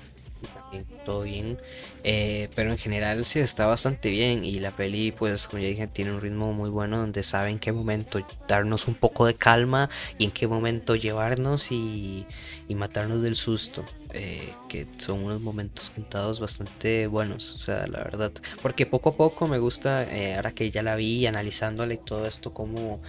todo 1.04 1.22
bien. 1.22 1.58
Eh, 2.02 2.48
pero 2.54 2.70
en 2.70 2.78
general 2.78 3.24
sí 3.24 3.40
está 3.40 3.66
bastante 3.66 4.10
bien. 4.10 4.44
Y 4.44 4.58
la 4.60 4.70
peli, 4.70 5.12
pues, 5.12 5.48
como 5.48 5.62
ya 5.62 5.68
dije, 5.68 5.86
tiene 5.88 6.12
un 6.12 6.20
ritmo 6.20 6.52
muy 6.52 6.70
bueno 6.70 6.98
donde 6.98 7.22
sabe 7.22 7.50
en 7.50 7.58
qué 7.58 7.72
momento 7.72 8.20
darnos 8.48 8.88
un 8.88 8.94
poco 8.94 9.26
de 9.26 9.34
calma 9.34 9.90
y 10.18 10.24
en 10.24 10.30
qué 10.30 10.46
momento 10.46 10.96
llevarnos 10.96 11.70
y, 11.72 12.26
matarnos 12.74 13.22
del 13.22 13.36
susto. 13.36 13.84
Eh, 14.16 14.52
que 14.68 14.86
son 14.98 15.24
unos 15.24 15.40
momentos 15.40 15.90
contados 15.90 16.38
bastante 16.38 17.08
buenos, 17.08 17.56
o 17.56 17.58
sea, 17.58 17.86
la 17.88 17.98
verdad. 17.98 18.32
Porque 18.62 18.86
poco 18.86 19.10
a 19.10 19.16
poco 19.16 19.48
me 19.48 19.58
gusta, 19.58 20.04
eh, 20.04 20.36
ahora 20.36 20.52
que 20.52 20.70
ya 20.70 20.82
la 20.82 20.94
vi, 20.94 21.26
analizándola 21.26 21.94
y 21.94 21.98
todo 21.98 22.26
esto, 22.26 22.54
como 22.54 23.00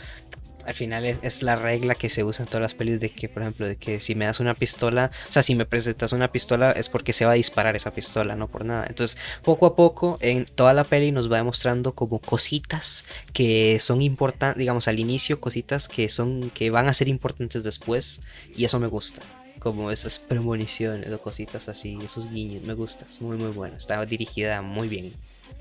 al 0.65 0.73
final 0.73 1.05
es, 1.05 1.43
la 1.43 1.55
regla 1.55 1.95
que 1.95 2.09
se 2.09 2.23
usa 2.23 2.43
en 2.43 2.47
todas 2.47 2.61
las 2.61 2.73
pelis 2.73 2.99
de 2.99 3.09
que, 3.11 3.29
por 3.29 3.43
ejemplo, 3.43 3.67
de 3.67 3.75
que 3.75 3.99
si 3.99 4.15
me 4.15 4.25
das 4.25 4.39
una 4.39 4.53
pistola, 4.53 5.11
o 5.29 5.31
sea, 5.31 5.43
si 5.43 5.55
me 5.55 5.65
presentas 5.65 6.11
una 6.11 6.31
pistola 6.31 6.71
es 6.71 6.89
porque 6.89 7.13
se 7.13 7.25
va 7.25 7.31
a 7.31 7.35
disparar 7.35 7.75
esa 7.75 7.91
pistola, 7.91 8.35
no 8.35 8.47
por 8.47 8.65
nada. 8.65 8.85
Entonces, 8.87 9.17
poco 9.43 9.67
a 9.67 9.75
poco, 9.75 10.17
en 10.21 10.45
toda 10.45 10.73
la 10.73 10.83
peli 10.83 11.11
nos 11.11 11.31
va 11.31 11.37
demostrando 11.37 11.93
como 11.93 12.19
cositas 12.19 13.05
que 13.33 13.79
son 13.79 14.01
importantes, 14.01 14.57
digamos, 14.57 14.87
al 14.87 14.99
inicio, 14.99 15.39
cositas 15.39 15.87
que 15.87 16.09
son, 16.09 16.49
que 16.49 16.69
van 16.69 16.87
a 16.87 16.93
ser 16.93 17.07
importantes 17.07 17.63
después, 17.63 18.23
y 18.55 18.65
eso 18.65 18.79
me 18.79 18.87
gusta. 18.87 19.21
Como 19.59 19.91
esas 19.91 20.19
premoniciones 20.19 21.11
o 21.11 21.21
cositas 21.21 21.69
así, 21.69 21.97
esos 22.03 22.31
guiños, 22.31 22.63
me 22.63 22.73
gusta, 22.73 23.05
es 23.09 23.21
muy 23.21 23.37
muy 23.37 23.49
bueno. 23.49 23.77
Está 23.77 24.05
dirigida 24.05 24.61
muy 24.61 24.87
bien. 24.87 25.13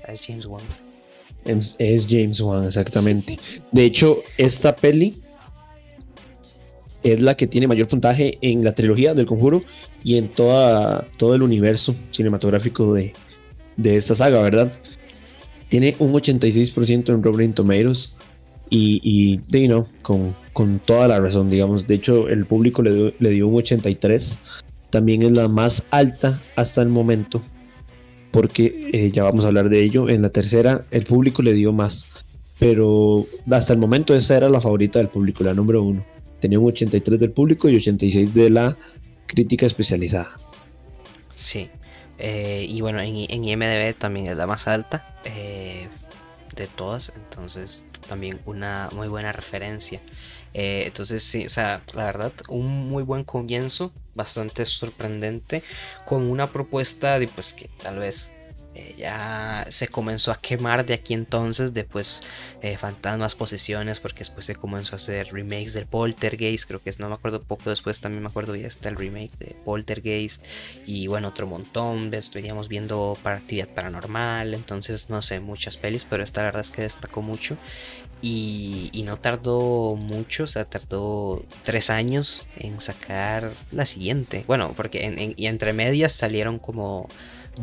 Es 0.07 0.21
James 0.21 0.45
Wan. 0.45 0.94
Es, 1.45 2.07
James 2.09 2.41
Wan, 2.41 2.65
exactamente. 2.65 3.39
De 3.71 3.85
hecho, 3.85 4.23
esta 4.37 4.75
peli 4.75 5.21
es 7.03 7.21
la 7.21 7.37
que 7.37 7.45
tiene 7.45 7.67
mayor 7.67 7.87
puntaje 7.87 8.39
en 8.41 8.63
la 8.63 8.73
trilogía 8.73 9.13
del 9.13 9.27
conjuro 9.27 9.61
y 10.03 10.17
en 10.17 10.29
toda, 10.29 11.05
todo 11.17 11.35
el 11.35 11.43
universo 11.43 11.95
cinematográfico 12.09 12.93
de, 12.93 13.13
esta 13.83 14.15
saga, 14.15 14.41
¿verdad? 14.41 14.71
Tiene 15.69 15.95
un 15.99 16.13
86% 16.13 17.09
en 17.09 17.23
Rotten 17.23 17.53
Tomatoes 17.53 18.15
y, 18.71 19.39
y 19.53 19.67
no, 19.67 19.87
con, 20.01 20.35
con, 20.53 20.79
toda 20.79 21.07
la 21.07 21.19
razón, 21.19 21.49
digamos. 21.49 21.85
De 21.85 21.95
hecho, 21.95 22.27
el 22.27 22.45
público 22.45 22.81
le 22.81 22.93
dio, 22.93 23.13
le 23.19 23.29
dio 23.29 23.47
un 23.47 23.55
83. 23.55 24.39
También 24.89 25.21
es 25.21 25.31
la 25.33 25.47
más 25.47 25.83
alta 25.91 26.41
hasta 26.55 26.81
el 26.81 26.89
momento 26.89 27.43
porque 28.35 28.89
eh, 28.91 29.11
ya 29.11 29.23
vamos 29.23 29.45
a 29.45 29.47
hablar 29.47 29.69
de 29.69 29.81
ello. 29.81 30.09
En 30.09 30.21
la 30.21 30.29
tercera 30.29 30.83
el 30.91 31.05
público 31.05 31.41
le 31.41 31.53
dio 31.53 31.71
más, 31.71 32.05
pero 32.59 33.25
hasta 33.49 33.71
el 33.71 33.79
momento 33.79 34.13
esa 34.13 34.35
era 34.35 34.49
la 34.49 34.59
favorita 34.59 34.99
del 34.99 35.07
público, 35.07 35.45
la 35.45 35.53
número 35.53 35.81
uno. 35.81 36.05
Tenía 36.41 36.59
un 36.59 36.67
83 36.67 37.17
del 37.17 37.31
público 37.31 37.69
y 37.69 37.77
86 37.77 38.33
de 38.33 38.49
la 38.49 38.77
crítica 39.25 39.65
especializada. 39.65 40.37
Sí, 41.33 41.69
eh, 42.17 42.65
y 42.67 42.81
bueno, 42.81 42.99
en, 42.99 43.15
en, 43.15 43.45
IMDB 43.45 43.97
también 43.97 44.27
es 44.27 44.35
la 44.35 44.47
más 44.47 44.67
alta 44.67 45.15
eh, 45.23 45.87
de 46.57 46.67
todas, 46.67 47.13
entonces 47.15 47.85
también 48.09 48.39
una 48.45 48.89
muy 48.93 49.07
buena 49.07 49.31
referencia. 49.31 50.01
Entonces 50.57 51.23
sí, 51.23 51.45
o 51.45 51.49
sea, 51.49 51.81
la 51.93 52.05
verdad, 52.05 52.31
un 52.47 52.89
muy 52.89 53.03
buen 53.03 53.23
comienzo 53.23 53.91
bastante 54.15 54.65
sorprendente 54.65 55.63
con 56.05 56.23
una 56.29 56.47
propuesta 56.47 57.19
de 57.19 57.27
pues 57.27 57.53
que 57.53 57.69
tal 57.81 57.99
vez 57.99 58.31
eh, 58.75 58.93
ya 58.97 59.65
se 59.69 59.87
comenzó 59.87 60.33
a 60.33 60.41
quemar 60.41 60.85
de 60.85 60.93
aquí 60.93 61.13
entonces, 61.13 61.73
después 61.73 62.19
eh, 62.61 62.77
Fantasmas, 62.77 63.33
Posesiones, 63.33 64.01
porque 64.01 64.19
después 64.19 64.45
se 64.45 64.55
comenzó 64.55 64.95
a 64.95 64.97
hacer 64.97 65.31
remakes 65.31 65.71
del 65.73 65.85
Poltergeist, 65.85 66.67
creo 66.67 66.81
que 66.81 66.91
no 66.99 67.07
me 67.07 67.15
acuerdo 67.15 67.39
poco 67.39 67.69
después, 67.69 68.01
también 68.01 68.21
me 68.21 68.27
acuerdo 68.27 68.53
ya 68.53 68.67
está 68.67 68.89
el 68.89 68.97
remake 68.97 69.31
de 69.39 69.55
Poltergeist, 69.63 70.43
y 70.85 71.07
bueno, 71.07 71.29
otro 71.29 71.47
montón, 71.47 72.09
ves, 72.09 72.31
veníamos 72.33 72.67
viendo 72.67 73.17
para 73.23 73.37
actividad 73.37 73.69
paranormal, 73.69 74.53
entonces 74.53 75.09
no 75.09 75.21
sé, 75.21 75.39
muchas 75.39 75.77
pelis, 75.77 76.03
pero 76.03 76.21
esta 76.21 76.41
la 76.41 76.47
verdad 76.47 76.61
es 76.61 76.71
que 76.71 76.81
destacó 76.81 77.21
mucho, 77.21 77.57
y, 78.21 79.03
no 79.05 79.17
tardó 79.17 79.95
mucho, 79.95 80.45
o 80.45 80.47
sea, 80.47 80.65
tardó 80.65 81.43
tres 81.63 81.89
años 81.89 82.45
en 82.57 82.81
sacar 82.81 83.51
la 83.71 83.85
siguiente. 83.85 84.43
Bueno, 84.47 84.73
porque 84.75 85.33
y 85.37 85.45
entre 85.45 85.73
medias 85.73 86.13
salieron 86.13 86.57
como 86.57 87.07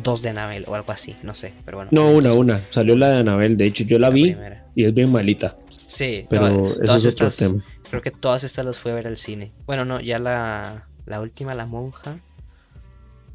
dos 0.01 0.21
de 0.21 0.29
Anabel 0.29 0.65
o 0.67 0.75
algo 0.75 0.91
así, 0.91 1.15
no 1.23 1.35
sé, 1.35 1.53
pero 1.65 1.77
bueno. 1.77 1.91
No, 1.91 2.09
una, 2.11 2.33
una. 2.33 2.63
Salió 2.71 2.95
la 2.95 3.09
de 3.09 3.19
Anabel, 3.19 3.57
de 3.57 3.65
hecho 3.65 3.83
yo 3.83 3.99
la, 3.99 4.09
vi 4.09 4.35
y 4.75 4.85
es 4.85 4.93
bien 4.93 5.11
malita. 5.11 5.57
Sí, 5.87 6.25
pero 6.29 6.73
todas, 6.73 7.05
estas, 7.05 7.53
Creo 7.89 8.01
que 8.01 8.11
todas 8.11 8.43
estas 8.43 8.65
las 8.65 8.79
fui 8.79 8.91
a 8.91 8.95
ver 8.95 9.07
al 9.07 9.17
cine. 9.17 9.51
Bueno, 9.65 9.85
no, 9.85 9.99
ya 9.99 10.17
la, 10.17 10.87
la 11.05 11.21
última, 11.21 11.53
La 11.53 11.65
Monja 11.65 12.17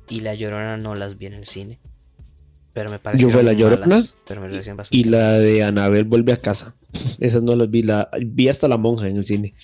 y 0.08 0.20
La 0.20 0.34
Llorona 0.34 0.76
no 0.76 0.94
las 0.94 1.18
vi 1.18 1.26
en 1.26 1.34
el 1.34 1.46
cine. 1.46 1.78
Pero 2.78 2.90
me 2.90 3.00
parece 3.00 3.24
Yo 3.24 3.28
fui 3.28 3.42
La 3.42 3.54
Llorona 3.54 4.00
y 4.90 5.02
la 5.02 5.32
de 5.32 5.64
Anabel 5.64 6.04
vuelve 6.04 6.32
a 6.32 6.40
casa. 6.40 6.76
Esas 7.18 7.42
no 7.42 7.56
las 7.56 7.68
vi, 7.68 7.82
la 7.82 8.08
vi 8.24 8.48
hasta 8.48 8.68
La 8.68 8.76
Monja 8.76 9.08
en 9.08 9.16
el 9.16 9.24
cine. 9.24 9.56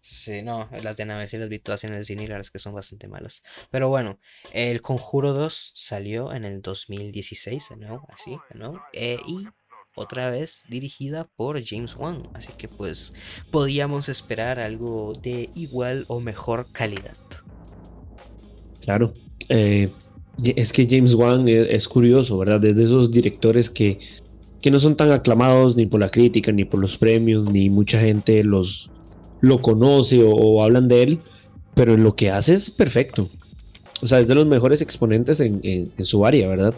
Sí, 0.00 0.40
no, 0.40 0.66
las 0.82 0.96
de 0.96 1.02
Anabel 1.02 1.28
sí 1.28 1.36
las 1.36 1.50
vi 1.50 1.58
todas 1.58 1.84
en 1.84 1.92
el 1.92 2.06
cine 2.06 2.22
y 2.22 2.26
la 2.28 2.36
verdad 2.36 2.46
es 2.46 2.50
que 2.50 2.58
son 2.58 2.72
bastante 2.72 3.06
malas. 3.06 3.42
Pero 3.70 3.90
bueno, 3.90 4.18
El 4.50 4.80
Conjuro 4.80 5.34
2 5.34 5.72
salió 5.76 6.32
en 6.32 6.46
el 6.46 6.62
2016, 6.62 7.72
¿no? 7.76 8.06
Así, 8.08 8.38
¿no? 8.54 8.82
Eh, 8.94 9.18
y 9.28 9.46
otra 9.94 10.30
vez 10.30 10.64
dirigida 10.70 11.28
por 11.36 11.62
James 11.62 11.94
Wan. 11.96 12.30
Así 12.32 12.54
que 12.56 12.66
pues 12.66 13.12
podíamos 13.50 14.08
esperar 14.08 14.58
algo 14.58 15.12
de 15.20 15.50
igual 15.54 16.06
o 16.08 16.18
mejor 16.18 16.66
calidad. 16.72 17.12
Claro. 18.80 19.12
Eh, 19.50 19.90
es 20.44 20.72
que 20.72 20.86
James 20.88 21.14
Wan 21.14 21.48
es, 21.48 21.88
curioso, 21.88 22.38
¿verdad? 22.38 22.64
Es 22.64 22.76
de 22.76 22.84
esos 22.84 23.10
directores 23.10 23.70
que, 23.70 23.98
que 24.60 24.70
no 24.70 24.80
son 24.80 24.96
tan 24.96 25.10
aclamados 25.10 25.76
ni 25.76 25.86
por 25.86 26.00
la 26.00 26.10
crítica, 26.10 26.52
ni 26.52 26.64
por 26.64 26.80
los 26.80 26.96
premios, 26.96 27.50
ni 27.50 27.70
mucha 27.70 28.00
gente 28.00 28.42
los, 28.42 28.90
lo 29.40 29.60
conoce 29.60 30.22
o, 30.24 30.62
hablan 30.62 30.88
de 30.88 31.02
él, 31.02 31.18
pero 31.74 31.96
lo 31.96 32.16
que 32.16 32.30
hace 32.30 32.54
es 32.54 32.70
perfecto. 32.70 33.28
O 34.00 34.06
sea, 34.06 34.20
es 34.20 34.28
de 34.28 34.34
los 34.34 34.46
mejores 34.46 34.80
exponentes 34.80 35.40
en, 35.40 35.60
en 35.62 36.04
su 36.04 36.26
área, 36.26 36.48
¿verdad? 36.48 36.74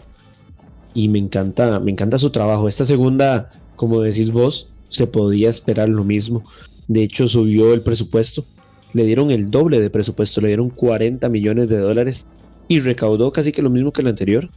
Y 0.93 1.09
me 1.09 1.19
encanta, 1.19 1.79
me 1.79 1.91
encanta 1.91 2.17
su 2.17 2.29
trabajo. 2.29 2.67
Esta 2.67 2.85
segunda, 2.85 3.49
como 3.75 4.01
decís 4.01 4.31
vos, 4.31 4.67
se 4.89 5.07
podía 5.07 5.49
esperar 5.49 5.89
lo 5.89 6.03
mismo. 6.03 6.43
De 6.87 7.03
hecho, 7.03 7.27
subió 7.27 7.73
el 7.73 7.81
presupuesto. 7.81 8.45
Le 8.93 9.05
dieron 9.05 9.31
el 9.31 9.49
doble 9.49 9.81
de 9.81 9.89
presupuesto, 9.89 10.39
le 10.39 10.49
dieron 10.49 10.69
40 10.69 11.27
millones 11.29 11.67
de 11.67 11.79
dólares 11.79 12.27
y 12.67 12.79
recaudó 12.79 13.31
casi 13.31 13.51
que 13.51 13.61
lo 13.61 13.69
mismo 13.69 13.91
que 13.93 14.01
el 14.01 14.07
anterior. 14.07 14.51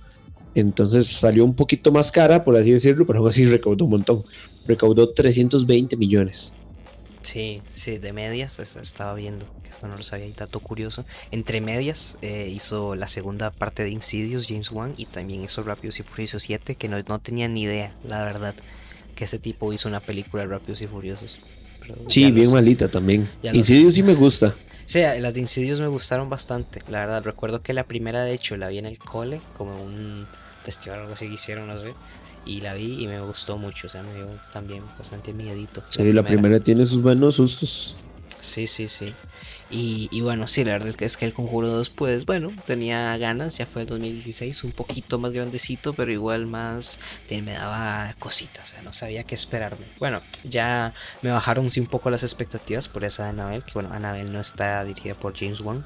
Entonces 0.54 1.08
salió 1.08 1.44
un 1.44 1.56
poquito 1.56 1.92
más 1.92 2.12
cara, 2.12 2.44
por 2.44 2.56
así 2.56 2.72
decirlo, 2.72 3.06
pero 3.06 3.20
aún 3.20 3.28
así 3.28 3.46
recaudó 3.46 3.84
un 3.86 3.92
montón. 3.92 4.24
Recaudó 4.64 5.12
320 5.14 5.96
millones. 5.96 6.58
Sí, 7.22 7.60
sí, 7.74 7.98
de 7.98 8.12
medias, 8.12 8.58
estaba 8.58 9.14
viendo, 9.14 9.52
que 9.62 9.70
eso 9.70 9.86
no 9.86 9.96
lo 9.96 10.02
sabía, 10.02 10.26
y 10.26 10.32
dato 10.32 10.60
curioso. 10.60 11.04
Entre 11.30 11.60
medias 11.60 12.16
eh, 12.22 12.48
hizo 12.48 12.94
la 12.94 13.06
segunda 13.08 13.50
parte 13.50 13.82
de 13.84 13.90
Insidious, 13.90 14.46
James 14.48 14.70
Wan, 14.70 14.94
y 14.96 15.06
también 15.06 15.42
hizo 15.42 15.62
Rápidos 15.62 16.00
y 16.00 16.04
Furiosos 16.04 16.42
7, 16.44 16.76
que 16.76 16.88
no, 16.88 16.96
no 17.06 17.20
tenía 17.20 17.48
ni 17.48 17.62
idea, 17.64 17.98
la 18.02 18.22
verdad, 18.24 18.56
que 19.14 19.24
ese 19.24 19.38
tipo 19.38 19.72
hizo 19.72 19.88
una 19.88 20.00
película 20.00 20.44
de 20.44 20.48
Rápidos 20.50 20.82
y 20.82 20.86
Furiosos. 20.88 21.42
sí, 22.08 22.30
bien 22.30 22.50
malita 22.50 22.90
también. 22.90 23.28
Insidious 23.50 23.94
sí 23.94 24.02
me 24.02 24.14
gusta. 24.14 24.54
Sí, 24.88 25.00
las 25.00 25.34
de 25.34 25.40
Insidious 25.40 25.80
me 25.80 25.86
gustaron 25.86 26.30
bastante, 26.30 26.80
la 26.88 27.00
verdad. 27.00 27.22
Recuerdo 27.22 27.60
que 27.60 27.74
la 27.74 27.84
primera, 27.84 28.24
de 28.24 28.32
hecho, 28.32 28.56
la 28.56 28.68
vi 28.68 28.78
en 28.78 28.86
el 28.86 28.98
cole, 28.98 29.42
como 29.52 29.82
un 29.82 30.26
festival 30.64 31.00
o 31.00 31.02
algo 31.02 31.12
así 31.12 31.28
que 31.28 31.34
hicieron, 31.34 31.68
no 31.68 31.78
sé. 31.78 31.94
Y 32.46 32.62
la 32.62 32.72
vi 32.72 33.02
y 33.02 33.06
me 33.06 33.20
gustó 33.20 33.58
mucho, 33.58 33.88
o 33.88 33.90
sea, 33.90 34.02
me 34.02 34.14
dio 34.14 34.40
también 34.50 34.84
bastante 34.96 35.34
miedito. 35.34 35.84
Sí, 35.90 36.10
la 36.10 36.22
primera 36.22 36.58
tiene 36.60 36.86
sus 36.86 37.02
buenos 37.02 37.34
sustos. 37.34 37.98
Sí, 38.40 38.66
sí, 38.66 38.88
sí. 38.88 39.14
Y, 39.70 40.22
bueno, 40.22 40.46
sí, 40.48 40.64
la 40.64 40.72
verdad 40.72 40.94
es 40.98 41.18
que 41.18 41.26
el 41.26 41.34
Conjuro 41.34 41.68
2, 41.68 41.90
pues 41.90 42.24
bueno, 42.24 42.56
tenía 42.64 43.14
ganas, 43.18 43.58
ya 43.58 43.66
fue 43.66 43.82
el 43.82 43.88
2016, 43.88 44.64
un 44.64 44.72
poquito 44.72 45.18
más 45.18 45.32
grandecito, 45.32 45.94
pero 45.94 46.10
igual 46.10 46.46
más 46.46 46.98
me 47.28 47.52
daba 47.52 48.14
cositas, 48.18 48.70
o 48.70 48.72
sea, 48.72 48.82
no 48.82 48.94
sabía 48.94 49.24
qué 49.24 49.34
esperarme. 49.34 49.92
Bueno, 50.00 50.22
ya 50.42 50.94
me 51.20 51.30
bajaron 51.30 51.68
un 51.76 51.86
poco 51.86 52.08
las 52.08 52.22
expectativas 52.22 52.88
por 52.88 53.04
esa 53.04 53.24
de 53.24 53.28
Annabelle, 53.30 53.62
que 53.62 53.72
bueno, 53.74 53.90
Annabelle 53.92 54.30
no 54.30 54.40
está 54.40 54.82
dirigida 54.84 55.14
por 55.14 55.36
James 55.36 55.60
Wan. 55.60 55.84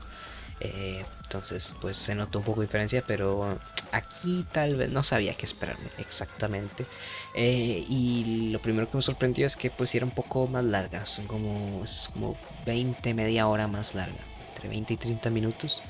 Eh, 0.65 1.05
entonces, 1.25 1.75
pues 1.81 1.97
se 1.97 2.15
notó 2.15 2.39
un 2.39 2.45
poco 2.45 2.61
diferencia, 2.61 3.03
pero 3.05 3.59
aquí 3.91 4.47
tal 4.53 4.77
vez 4.77 4.91
no 4.91 5.03
sabía 5.03 5.35
qué 5.35 5.45
esperarme 5.45 5.91
exactamente. 5.99 6.87
Eh, 7.35 7.85
y 7.89 8.51
lo 8.53 8.61
primero 8.61 8.89
que 8.89 8.97
me 8.97 9.03
sorprendió 9.03 9.47
es 9.47 9.57
que 9.57 9.71
pues 9.71 9.93
era 9.95 10.05
un 10.07 10.13
poco 10.13 10.47
más 10.47 10.65
larga, 10.65 11.05
son 11.05 11.27
como, 11.27 11.83
como 12.13 12.37
20, 12.65 13.13
media 13.15 13.49
hora 13.49 13.67
más 13.67 13.95
larga, 13.95 14.21
entre 14.49 14.69
20 14.69 14.95
y 14.95 14.97
30 14.99 15.31
minutos. 15.31 15.83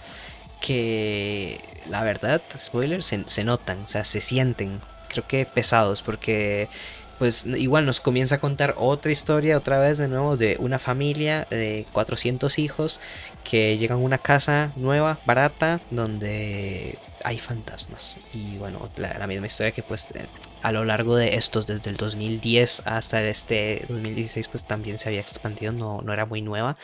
Que 0.61 1.83
la 1.87 2.03
verdad, 2.03 2.43
spoilers, 2.57 3.05
se, 3.07 3.25
se 3.29 3.45
notan, 3.45 3.83
o 3.83 3.89
sea, 3.89 4.05
se 4.05 4.21
sienten, 4.21 4.81
creo 5.09 5.27
que 5.27 5.45
pesados, 5.45 6.03
porque 6.03 6.71
pues 7.19 7.47
igual 7.47 7.87
nos 7.87 8.01
comienza 8.01 8.37
a 8.37 8.41
contar 8.41 8.75
otra 8.79 9.13
historia 9.13 9.57
otra 9.57 9.79
vez 9.79 9.99
de 9.99 10.09
nuevo 10.09 10.37
de 10.37 10.57
una 10.59 10.79
familia 10.81 11.47
de 11.51 11.87
400 11.93 12.59
hijos 12.59 13.01
que 13.43 13.77
llegan 13.79 13.99
a 13.99 14.01
una 14.03 14.19
casa 14.19 14.73
nueva, 14.77 15.21
barata, 15.25 15.83
donde 15.91 16.99
hay 17.25 17.39
fantasmas. 17.39 18.21
Y 18.33 18.59
bueno, 18.59 18.91
la, 18.97 19.27
misma 19.27 19.47
historia 19.47 19.73
que 19.73 19.83
pues 19.83 20.11
eh, 20.13 20.29
a 20.61 20.73
lo 20.73 20.85
largo 20.85 21.17
de 21.17 21.35
estos, 21.37 21.67
desde 21.67 21.91
el 21.91 21.97
2010 21.97 22.83
hasta 22.87 23.25
este 23.27 23.85
2016, 23.89 24.49
pues 24.49 24.65
también 24.67 24.99
se 24.99 25.09
había 25.09 25.21
expandido, 25.21 25.73
no, 25.73 26.01
no 26.03 26.13
era 26.13 26.27
muy 26.27 26.43
nueva. 26.43 26.77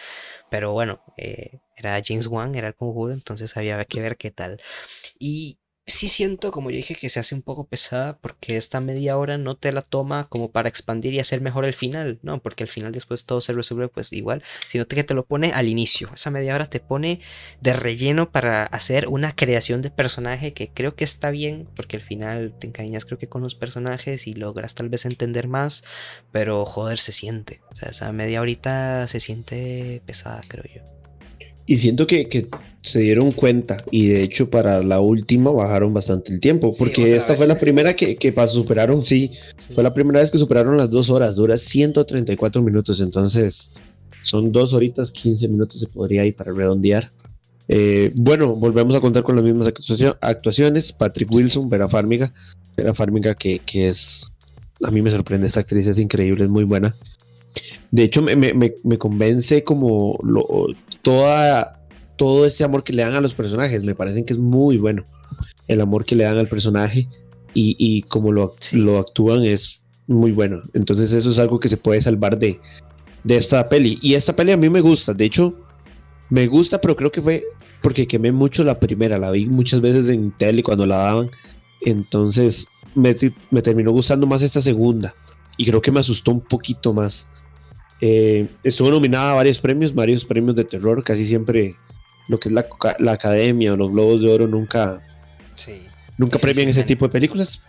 Pero 0.48 0.72
bueno, 0.72 1.00
eh, 1.16 1.60
era 1.76 2.00
James 2.04 2.26
Wan, 2.28 2.54
era 2.54 2.68
el 2.68 2.74
conjuro, 2.74 3.14
entonces 3.14 3.56
había 3.56 3.84
que 3.84 4.00
ver 4.00 4.16
qué 4.16 4.30
tal. 4.30 4.60
Y 5.18 5.58
sí 5.88 6.08
siento, 6.08 6.52
como 6.52 6.70
yo 6.70 6.76
dije, 6.76 6.94
que 6.94 7.08
se 7.10 7.20
hace 7.20 7.34
un 7.34 7.42
poco 7.42 7.66
pesada 7.66 8.18
porque 8.18 8.56
esta 8.56 8.80
media 8.80 9.16
hora 9.18 9.38
no 9.38 9.56
te 9.56 9.72
la 9.72 9.82
toma 9.82 10.28
como 10.28 10.50
para 10.50 10.68
expandir 10.68 11.14
y 11.14 11.20
hacer 11.20 11.40
mejor 11.40 11.64
el 11.64 11.74
final, 11.74 12.18
¿no? 12.22 12.40
Porque 12.40 12.64
al 12.64 12.68
final 12.68 12.92
después 12.92 13.26
todo 13.26 13.40
se 13.40 13.52
resuelve 13.52 13.88
pues 13.88 14.12
igual, 14.12 14.42
sino 14.68 14.86
que 14.86 15.04
te 15.04 15.14
lo 15.14 15.24
pone 15.24 15.52
al 15.52 15.68
inicio. 15.68 16.10
Esa 16.14 16.30
media 16.30 16.54
hora 16.54 16.66
te 16.66 16.80
pone 16.80 17.20
de 17.60 17.72
relleno 17.72 18.30
para 18.30 18.64
hacer 18.64 19.08
una 19.08 19.34
creación 19.34 19.82
de 19.82 19.90
personaje 19.90 20.52
que 20.52 20.68
creo 20.68 20.94
que 20.94 21.04
está 21.04 21.30
bien 21.30 21.68
porque 21.76 21.96
al 21.96 22.02
final 22.02 22.54
te 22.58 22.66
encariñas 22.66 23.04
creo 23.04 23.18
que 23.18 23.28
con 23.28 23.42
los 23.42 23.54
personajes 23.54 24.26
y 24.26 24.34
logras 24.34 24.74
tal 24.74 24.88
vez 24.88 25.04
entender 25.04 25.48
más, 25.48 25.84
pero 26.32 26.64
joder, 26.66 26.98
se 26.98 27.12
siente. 27.12 27.60
O 27.72 27.76
sea, 27.76 27.90
esa 27.90 28.12
media 28.12 28.40
horita 28.40 29.08
se 29.08 29.20
siente 29.20 30.02
pesada, 30.06 30.40
creo 30.48 30.64
yo. 30.64 30.97
Y 31.68 31.76
siento 31.76 32.06
que, 32.06 32.48
se 32.80 33.00
dieron 33.00 33.32
cuenta 33.32 33.76
y 33.90 34.06
de 34.06 34.22
hecho 34.22 34.48
para 34.48 34.82
la 34.82 35.00
última 35.00 35.50
bajaron 35.50 35.92
bastante 35.92 36.32
el 36.32 36.40
tiempo, 36.40 36.70
porque 36.78 37.14
esta 37.14 37.34
fue 37.36 37.46
la 37.46 37.58
primera 37.58 37.94
que, 37.94 38.16
que 38.16 38.34
superaron, 38.46 39.04
sí, 39.04 39.32
fue 39.74 39.82
la 39.82 39.92
primera 39.92 40.20
vez 40.20 40.30
que 40.30 40.38
superaron 40.38 40.78
las 40.78 40.88
dos 40.88 41.10
horas, 41.10 41.36
dura 41.36 41.58
134 41.58 42.62
minutos, 42.62 43.02
entonces 43.02 43.70
son 44.22 44.50
dos 44.50 44.72
horitas 44.72 45.10
15 45.10 45.48
minutos 45.48 45.80
se 45.80 45.88
podría 45.88 46.24
ir 46.24 46.34
para 46.34 46.52
redondear. 46.52 47.10
Eh, 47.68 48.12
bueno, 48.14 48.54
volvemos 48.54 48.94
a 48.94 49.00
contar 49.00 49.22
con 49.22 49.36
las 49.36 49.44
mismas 49.44 49.70
actuaciones, 50.22 50.92
Patrick 50.92 51.30
Wilson, 51.30 51.68
Vera 51.68 51.90
Farmiga, 51.90 52.32
Vera 52.74 52.94
Farmiga 52.94 53.34
que, 53.34 53.58
que 53.58 53.88
es, 53.88 54.26
a 54.82 54.90
mí 54.90 55.02
me 55.02 55.10
sorprende, 55.10 55.46
esta 55.46 55.60
actriz 55.60 55.86
es 55.86 55.98
increíble, 55.98 56.44
es 56.44 56.50
muy 56.50 56.64
buena. 56.64 56.94
De 57.90 58.02
hecho, 58.02 58.22
me, 58.22 58.98
convence 58.98 59.64
como 59.64 60.18
toda, 61.02 61.80
todo 62.16 62.46
ese 62.46 62.64
amor 62.64 62.84
que 62.84 62.92
le 62.92 63.02
dan 63.02 63.14
a 63.14 63.20
los 63.20 63.34
personajes. 63.34 63.84
Me 63.84 63.94
parece 63.94 64.24
que 64.24 64.32
es 64.32 64.38
muy 64.38 64.78
bueno. 64.78 65.04
El 65.66 65.80
amor 65.80 66.04
que 66.04 66.14
le 66.14 66.24
dan 66.24 66.38
al 66.38 66.48
personaje 66.48 67.08
y, 67.54 67.76
y 67.78 68.02
como 68.02 68.32
lo, 68.32 68.54
lo 68.72 68.98
actúan 68.98 69.44
es 69.44 69.82
muy 70.06 70.32
bueno. 70.32 70.60
Entonces 70.74 71.12
eso 71.12 71.30
es 71.30 71.38
algo 71.38 71.60
que 71.60 71.68
se 71.68 71.76
puede 71.76 72.00
salvar 72.00 72.38
de, 72.38 72.60
de 73.24 73.36
esta 73.36 73.68
peli. 73.68 73.98
Y 74.02 74.14
esta 74.14 74.34
peli 74.34 74.52
a 74.52 74.56
mí 74.56 74.68
me 74.68 74.80
gusta. 74.80 75.12
De 75.14 75.24
hecho, 75.24 75.54
me 76.30 76.46
gusta, 76.46 76.80
pero 76.80 76.96
creo 76.96 77.12
que 77.12 77.22
fue 77.22 77.44
porque 77.82 78.06
quemé 78.06 78.32
mucho 78.32 78.64
la 78.64 78.80
primera. 78.80 79.18
La 79.18 79.30
vi 79.30 79.46
muchas 79.46 79.80
veces 79.80 80.08
en 80.08 80.32
tele 80.32 80.62
cuando 80.62 80.86
la 80.86 80.96
daban. 80.96 81.30
Entonces 81.82 82.66
me, 82.94 83.14
me 83.50 83.62
terminó 83.62 83.92
gustando 83.92 84.26
más 84.26 84.42
esta 84.42 84.62
segunda. 84.62 85.14
Y 85.56 85.66
creo 85.66 85.82
que 85.82 85.92
me 85.92 86.00
asustó 86.00 86.32
un 86.32 86.40
poquito 86.40 86.92
más. 86.92 87.26
Eh, 88.00 88.46
estuvo 88.62 88.90
nominada 88.90 89.32
a 89.32 89.34
varios 89.34 89.58
premios, 89.58 89.94
varios 89.94 90.24
premios 90.24 90.54
de 90.56 90.64
terror, 90.64 91.02
casi 91.02 91.24
siempre 91.24 91.74
lo 92.28 92.38
que 92.38 92.48
es 92.48 92.52
la, 92.52 92.66
la 92.98 93.12
academia 93.12 93.72
o 93.72 93.76
los 93.76 93.90
globos 93.90 94.22
de 94.22 94.32
oro 94.32 94.46
nunca, 94.46 95.02
nunca 96.16 96.38
premian 96.38 96.68
ese 96.68 96.84
tipo 96.84 97.06
de 97.06 97.12
películas. 97.12 97.60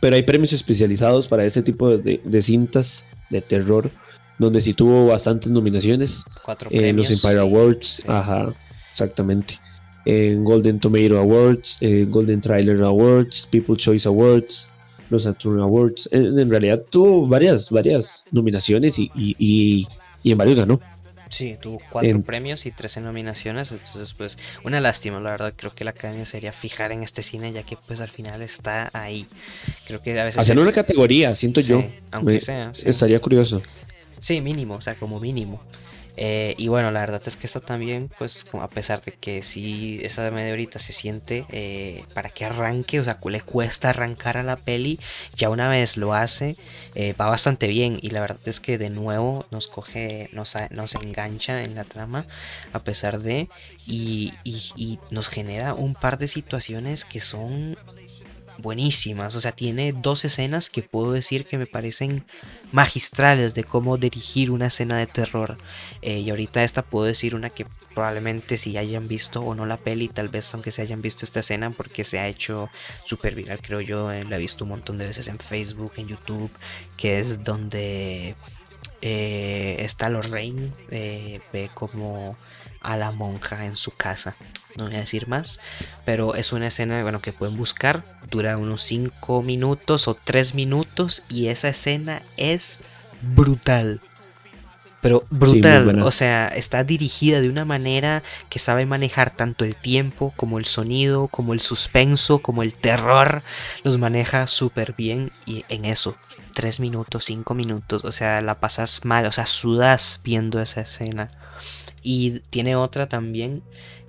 Pero 0.00 0.16
hay 0.16 0.22
premios 0.22 0.52
especializados 0.52 1.28
para 1.28 1.44
este 1.44 1.62
tipo 1.62 1.96
de, 1.96 2.42
cintas 2.42 3.06
de 3.30 3.40
terror, 3.40 3.90
donde 4.38 4.60
sí 4.60 4.74
tuvo 4.74 5.06
bastantes 5.06 5.50
nominaciones. 5.50 6.24
en 6.70 6.96
los 6.96 7.10
Empire 7.10 7.40
Awards, 7.40 8.02
ajá, 8.06 8.52
exactamente. 8.90 9.58
En 10.04 10.44
Golden 10.44 10.78
Tomato 10.78 11.18
Awards, 11.18 11.78
Golden 12.08 12.40
Trailer 12.40 12.82
Awards, 12.82 13.48
People 13.50 13.76
Choice 13.76 14.06
Awards, 14.06 14.68
los 15.10 15.24
Saturn 15.24 15.60
Awards. 15.60 16.08
En, 16.12 16.50
realidad 16.50 16.82
tuvo 16.90 17.26
varias, 17.26 17.70
varias 17.70 18.26
nominaciones 18.30 18.98
y, 18.98 19.10
y, 19.14 19.86
en 20.24 20.38
varios 20.38 20.58
ganó. 20.58 20.80
Sí, 21.28 21.56
tuvo 21.60 21.80
cuatro 21.90 22.22
premios 22.22 22.64
y 22.66 22.70
13 22.70 23.00
nominaciones, 23.00 23.72
entonces 23.72 24.12
pues 24.12 24.38
una 24.62 24.80
lástima, 24.80 25.18
la 25.18 25.32
verdad, 25.32 25.52
creo 25.56 25.74
que 25.74 25.82
la 25.82 25.90
academia 25.90 26.24
sería 26.26 26.52
fijar 26.52 26.92
en 26.92 27.02
este 27.02 27.24
cine 27.24 27.52
ya 27.52 27.64
que 27.64 27.76
pues 27.76 28.00
al 28.00 28.10
final 28.10 28.40
está 28.40 28.88
ahí. 28.92 29.26
Creo 29.86 30.00
que 30.00 30.18
a 30.20 30.24
veces... 30.24 30.40
Hacer 30.40 30.58
una 30.58 30.70
categoría, 30.70 31.34
siento 31.34 31.60
yo. 31.60 31.84
Aunque 32.12 32.40
sea. 32.40 32.72
Estaría 32.84 33.18
curioso. 33.18 33.62
Sí, 34.20 34.40
mínimo, 34.40 34.76
o 34.76 34.80
sea, 34.80 34.94
como 34.94 35.18
mínimo. 35.18 35.60
Eh, 36.16 36.54
y 36.58 36.68
bueno, 36.68 36.90
la 36.92 37.00
verdad 37.00 37.22
es 37.26 37.36
que 37.36 37.46
esta 37.46 37.60
también, 37.60 38.12
pues 38.16 38.46
a 38.52 38.72
pesar 38.72 39.02
de 39.02 39.14
que 39.16 39.42
sí, 39.42 39.98
esa 40.02 40.30
media 40.30 40.52
horita 40.52 40.78
se 40.78 40.92
siente 40.92 41.46
eh, 41.50 42.06
para 42.12 42.30
que 42.30 42.44
arranque, 42.44 43.00
o 43.00 43.04
sea, 43.04 43.18
le 43.30 43.40
cuesta 43.42 43.90
arrancar 43.90 44.36
a 44.36 44.42
la 44.42 44.62
peli, 44.62 45.00
ya 45.34 45.50
una 45.50 45.68
vez 45.70 45.96
lo 45.96 46.14
hace, 46.14 46.58
eh, 46.94 47.14
va 47.14 47.26
bastante 47.26 47.66
bien. 47.66 47.98
Y 48.00 48.10
la 48.10 48.20
verdad 48.20 48.40
es 48.44 48.60
que 48.60 48.78
de 48.78 48.90
nuevo 48.90 49.46
nos 49.50 49.66
coge, 49.68 50.28
nos, 50.32 50.54
nos 50.70 50.94
engancha 50.94 51.62
en 51.62 51.74
la 51.74 51.84
trama, 51.84 52.26
a 52.72 52.84
pesar 52.84 53.20
de, 53.20 53.50
y, 53.84 54.40
y 54.44 55.02
nos 55.10 55.28
genera 55.28 55.74
un 55.74 55.96
par 55.96 56.18
de 56.18 56.28
situaciones 56.28 57.04
que 57.04 57.20
son 57.20 57.78
buenísimas. 58.58 59.34
O 59.34 59.40
sea, 59.40 59.52
tiene 59.52 59.92
dos 59.92 60.24
escenas 60.24 60.70
que 60.70 60.82
puedo 60.82 61.12
decir 61.12 61.46
que 61.46 61.58
me 61.58 61.66
parecen 61.66 62.24
magistrales 62.72 63.54
de 63.54 63.64
cómo 63.64 63.96
dirigir 63.96 64.50
una 64.50 64.66
escena 64.66 64.98
de 64.98 65.06
terror. 65.06 65.58
Eh, 66.02 66.20
y 66.20 66.30
ahorita 66.30 66.64
esta 66.64 66.82
puedo 66.82 67.06
decir 67.06 67.34
una 67.34 67.50
que 67.50 67.66
probablemente 67.94 68.56
si 68.58 68.76
hayan 68.76 69.06
visto 69.08 69.40
o 69.40 69.54
no 69.54 69.66
la 69.66 69.76
peli, 69.76 70.08
tal 70.08 70.28
vez 70.28 70.52
aunque 70.52 70.72
se 70.72 70.82
hayan 70.82 71.00
visto 71.00 71.24
esta 71.24 71.40
escena 71.40 71.70
porque 71.70 72.04
se 72.04 72.18
ha 72.18 72.28
hecho 72.28 72.68
súper 73.04 73.34
viral, 73.36 73.60
creo 73.62 73.80
yo, 73.80 74.10
la 74.10 74.36
he 74.36 74.38
visto 74.38 74.64
un 74.64 74.70
montón 74.70 74.98
de 74.98 75.06
veces 75.06 75.28
en 75.28 75.38
Facebook, 75.38 75.92
en 75.96 76.08
YouTube, 76.08 76.50
que 76.96 77.20
es 77.20 77.44
donde 77.44 78.34
eh, 79.00 79.76
está 79.80 80.08
Lorraine, 80.08 80.72
eh, 80.90 81.40
ve 81.52 81.70
como 81.72 82.36
a 82.84 82.96
la 82.96 83.10
monja 83.10 83.64
en 83.64 83.76
su 83.76 83.90
casa. 83.90 84.36
No 84.76 84.86
voy 84.86 84.96
a 84.96 85.00
decir 85.00 85.28
más, 85.28 85.60
pero 86.04 86.34
es 86.34 86.52
una 86.52 86.68
escena 86.68 87.02
bueno, 87.02 87.20
que 87.20 87.32
pueden 87.32 87.56
buscar. 87.56 88.04
Dura 88.30 88.56
unos 88.56 88.82
5 88.82 89.42
minutos 89.42 90.08
o 90.08 90.14
3 90.14 90.54
minutos 90.54 91.24
y 91.28 91.48
esa 91.48 91.68
escena 91.68 92.22
es 92.36 92.80
brutal. 93.22 94.00
Pero 95.00 95.22
brutal, 95.28 96.00
o 96.02 96.10
sea, 96.12 96.48
está 96.48 96.82
dirigida 96.82 97.42
de 97.42 97.50
una 97.50 97.66
manera 97.66 98.22
que 98.48 98.58
sabe 98.58 98.86
manejar 98.86 99.30
tanto 99.30 99.66
el 99.66 99.76
tiempo 99.76 100.32
como 100.34 100.58
el 100.58 100.64
sonido, 100.64 101.28
como 101.28 101.52
el 101.52 101.60
suspenso, 101.60 102.38
como 102.38 102.62
el 102.62 102.72
terror. 102.72 103.42
Los 103.82 103.98
maneja 103.98 104.46
súper 104.46 104.94
bien 104.94 105.30
y 105.44 105.66
en 105.68 105.84
eso, 105.84 106.16
3 106.54 106.80
minutos, 106.80 107.26
5 107.26 107.52
minutos, 107.52 108.02
o 108.04 108.12
sea, 108.12 108.40
la 108.40 108.60
pasas 108.60 109.04
mal, 109.04 109.26
o 109.26 109.32
sea, 109.32 109.44
sudas 109.44 110.22
viendo 110.24 110.58
esa 110.62 110.80
escena. 110.80 111.28
Y 112.04 112.40
tiene 112.50 112.76
otra 112.76 113.08
también 113.08 113.62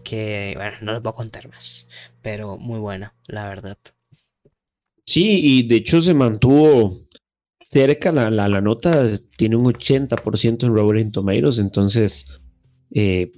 que, 0.04 0.54
bueno, 0.56 0.78
no 0.82 0.94
les 0.94 1.02
voy 1.02 1.10
a 1.10 1.16
contar 1.16 1.50
más, 1.50 1.88
pero 2.22 2.58
muy 2.58 2.80
buena, 2.80 3.16
la 3.26 3.48
verdad. 3.48 3.78
Sí, 5.06 5.40
y 5.42 5.68
de 5.68 5.78
hecho 5.78 6.02
se 6.02 6.14
mantuvo 6.14 7.00
cerca 7.62 8.12
la, 8.12 8.30
la, 8.30 8.62
nota, 8.62 9.06
tiene 9.38 9.56
un 9.56 9.66
80% 9.66 10.66
en 10.66 10.74
Rotten 10.74 11.12
Tomatoes, 11.12 11.58
entonces, 11.58 12.42
eh, 12.92 13.32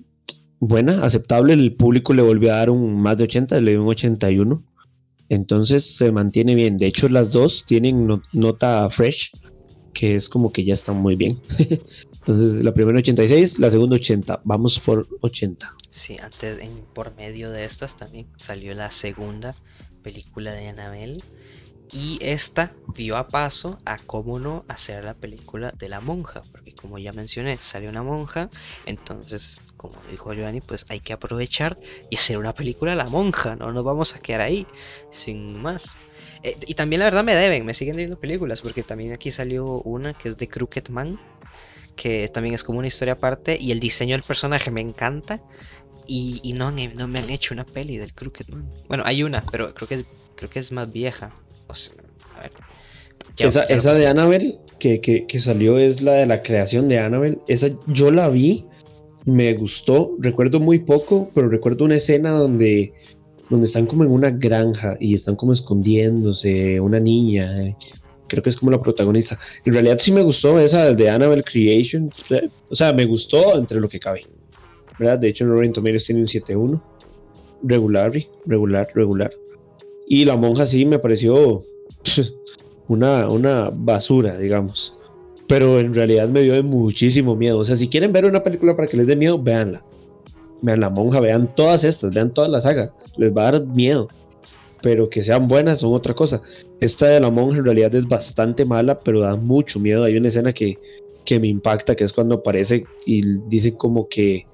buena, 0.59 1.03
aceptable, 1.03 1.53
el 1.53 1.75
público 1.75 2.13
le 2.13 2.21
volvió 2.21 2.51
a 2.51 2.57
dar 2.57 2.69
un 2.69 3.01
más 3.01 3.17
de 3.17 3.25
80, 3.25 3.61
le 3.61 3.71
dio 3.71 3.83
un 3.83 3.89
81, 3.89 4.63
entonces 5.29 5.95
se 5.95 6.11
mantiene 6.11 6.55
bien, 6.55 6.77
de 6.77 6.87
hecho 6.87 7.07
las 7.09 7.29
dos 7.29 7.63
tienen 7.65 8.21
nota 8.33 8.89
fresh, 8.89 9.31
que 9.93 10.15
es 10.15 10.29
como 10.29 10.51
que 10.51 10.63
ya 10.63 10.73
están 10.73 10.97
muy 10.97 11.15
bien. 11.15 11.37
Entonces, 12.27 12.61
la 12.61 12.73
primera 12.73 12.97
86, 12.97 13.57
la 13.57 13.71
segunda 13.71 13.95
80. 13.95 14.41
Vamos 14.43 14.81
por 14.81 15.07
80. 15.21 15.73
Sí, 15.89 16.17
antes, 16.21 16.59
en, 16.59 16.83
por 16.93 17.15
medio 17.15 17.51
de 17.51 17.63
estas 17.63 17.95
también 17.95 18.27
salió 18.35 18.73
la 18.73 18.91
segunda 18.91 19.55
película 20.03 20.51
de 20.51 20.67
Annabelle. 20.67 21.23
Y 21.89 22.19
esta 22.21 22.73
dio 22.93 23.15
a 23.15 23.29
paso 23.29 23.79
a 23.85 23.97
cómo 23.97 24.39
no 24.39 24.65
hacer 24.67 25.05
la 25.05 25.13
película 25.13 25.71
de 25.79 25.87
la 25.87 26.01
monja. 26.01 26.41
Porque 26.51 26.75
como 26.75 26.97
ya 26.97 27.13
mencioné, 27.13 27.59
salió 27.61 27.89
una 27.89 28.03
monja. 28.03 28.49
Entonces, 28.85 29.61
como 29.77 29.95
dijo 30.11 30.33
Giovanni, 30.33 30.59
pues 30.59 30.85
hay 30.89 30.99
que 30.99 31.13
aprovechar 31.13 31.79
y 32.09 32.17
hacer 32.17 32.37
una 32.39 32.53
película 32.53 32.91
de 32.91 32.97
la 32.97 33.07
monja. 33.07 33.55
No 33.55 33.71
nos 33.71 33.85
vamos 33.85 34.17
a 34.17 34.19
quedar 34.19 34.41
ahí, 34.41 34.67
sin 35.11 35.61
más. 35.61 35.97
Eh, 36.43 36.57
y 36.67 36.73
también 36.73 36.99
la 36.99 37.05
verdad 37.05 37.23
me 37.23 37.35
deben, 37.35 37.65
me 37.65 37.73
siguen 37.73 37.95
viendo 37.95 38.19
películas. 38.19 38.59
Porque 38.59 38.83
también 38.83 39.13
aquí 39.13 39.31
salió 39.31 39.81
una 39.83 40.13
que 40.13 40.27
es 40.27 40.37
de 40.37 40.49
Crooked 40.49 40.89
Man 40.89 41.17
que 41.97 42.29
también 42.29 42.55
es 42.55 42.63
como 42.63 42.79
una 42.79 42.88
historia 42.88 43.15
aparte, 43.15 43.57
y 43.60 43.71
el 43.71 43.81
diseño 43.81 44.15
del 44.15 44.23
personaje 44.23 44.71
me 44.71 44.79
encanta. 44.79 45.41
Y, 46.10 46.53
no, 46.53 46.71
no 46.71 47.07
me 47.10 47.19
han 47.19 47.29
hecho 47.29 47.53
una 47.53 47.65
peli 47.65 47.97
del 47.97 48.13
Crooked 48.13 48.45
Bueno, 48.88 49.03
hay 49.05 49.23
una, 49.23 49.43
pero 49.51 49.73
creo 49.73 49.89
que 49.89 49.95
es, 49.95 50.05
creo 50.36 50.49
que 50.49 50.60
es 50.60 50.71
más 50.71 50.89
vieja. 50.89 51.33
esa, 53.38 53.93
de 53.93 54.07
Annabelle 54.07 54.57
que, 54.79 55.01
que, 55.01 55.39
salió 55.41 55.77
es 55.77 56.01
la 56.01 56.13
de 56.13 56.25
la 56.25 56.41
creación 56.43 56.88
de 56.88 56.99
Annabelle. 56.99 57.39
Esa 57.49 57.71
yo 57.88 58.10
la 58.10 58.29
vi, 58.29 58.65
me 59.25 59.53
gustó. 59.55 60.15
Recuerdo 60.19 60.62
muy 60.62 60.79
poco, 60.79 61.29
pero 61.36 61.49
recuerdo 61.49 61.83
una 61.83 61.95
escena 61.95 62.31
donde, 62.31 62.93
donde 63.49 63.65
están 63.65 63.86
como 63.86 64.05
en 64.05 64.12
una 64.12 64.29
granja 64.29 64.95
y 65.01 65.13
están 65.13 65.36
como 65.36 65.51
escondiéndose 65.51 66.79
una 66.79 67.01
niña. 67.01 67.67
Eh, 67.67 67.75
creo 68.27 68.43
que 68.43 68.49
es 68.49 68.57
como 68.57 68.71
la 68.71 68.79
protagonista. 68.79 69.39
En 69.65 69.73
realidad 69.73 69.97
sí 69.99 70.11
me 70.11 70.21
gustó 70.21 70.59
esa 70.59 70.93
de 70.93 71.09
Annabelle 71.09 71.43
Creation. 71.43 72.11
O 72.69 72.75
sea, 72.75 72.93
me 72.93 73.05
gustó 73.05 73.57
entre 73.57 73.79
lo 73.79 73.89
que 73.89 73.99
cabe. 73.99 74.25
¿verdad? 74.99 75.19
De 75.19 75.29
hecho, 75.29 75.43
en 75.43 75.51
Rotten 75.51 75.73
Tomatoes 75.73 76.05
tiene 76.05 76.21
un 76.21 76.27
7-1. 76.27 76.81
Regular, 77.63 78.11
regular, 78.45 78.87
regular. 78.93 79.31
Y 80.07 80.25
la 80.25 80.35
monja 80.35 80.65
sí 80.65 80.85
me 80.85 80.99
pareció 80.99 81.63
una, 82.87 83.29
una 83.29 83.71
basura, 83.73 84.37
digamos. 84.37 84.95
Pero 85.47 85.79
en 85.79 85.93
realidad 85.93 86.27
me 86.27 86.41
dio 86.41 86.53
de 86.53 86.63
muchísimo 86.63 87.35
miedo. 87.35 87.59
O 87.59 87.65
sea, 87.65 87.75
si 87.75 87.87
quieren 87.87 88.11
ver 88.11 88.25
una 88.25 88.43
película 88.43 88.75
para 88.75 88.87
que 88.87 88.97
les 88.97 89.07
dé 89.07 89.15
miedo, 89.15 89.41
véanla. 89.41 89.83
Vean 90.61 90.79
la 90.79 90.89
monja, 90.89 91.19
vean 91.19 91.53
todas 91.55 91.83
estas, 91.83 92.13
vean 92.13 92.33
toda 92.33 92.47
la 92.47 92.59
saga. 92.59 92.93
Les 93.15 93.35
va 93.35 93.47
a 93.47 93.51
dar 93.53 93.65
miedo 93.65 94.09
pero 94.81 95.09
que 95.09 95.23
sean 95.23 95.47
buenas 95.47 95.79
son 95.79 95.93
otra 95.93 96.13
cosa. 96.13 96.41
Esta 96.79 97.07
de 97.07 97.19
la 97.19 97.29
monja 97.29 97.57
en 97.57 97.65
realidad 97.65 97.93
es 97.95 98.07
bastante 98.07 98.65
mala, 98.65 98.99
pero 98.99 99.21
da 99.21 99.35
mucho 99.35 99.79
miedo. 99.79 100.03
Hay 100.03 100.17
una 100.17 100.27
escena 100.27 100.53
que, 100.53 100.77
que 101.25 101.39
me 101.39 101.47
impacta, 101.47 101.95
que 101.95 102.03
es 102.03 102.13
cuando 102.13 102.35
aparece 102.35 102.85
y 103.05 103.21
dice 103.47 103.73
como 103.73 104.07
que 104.07 104.45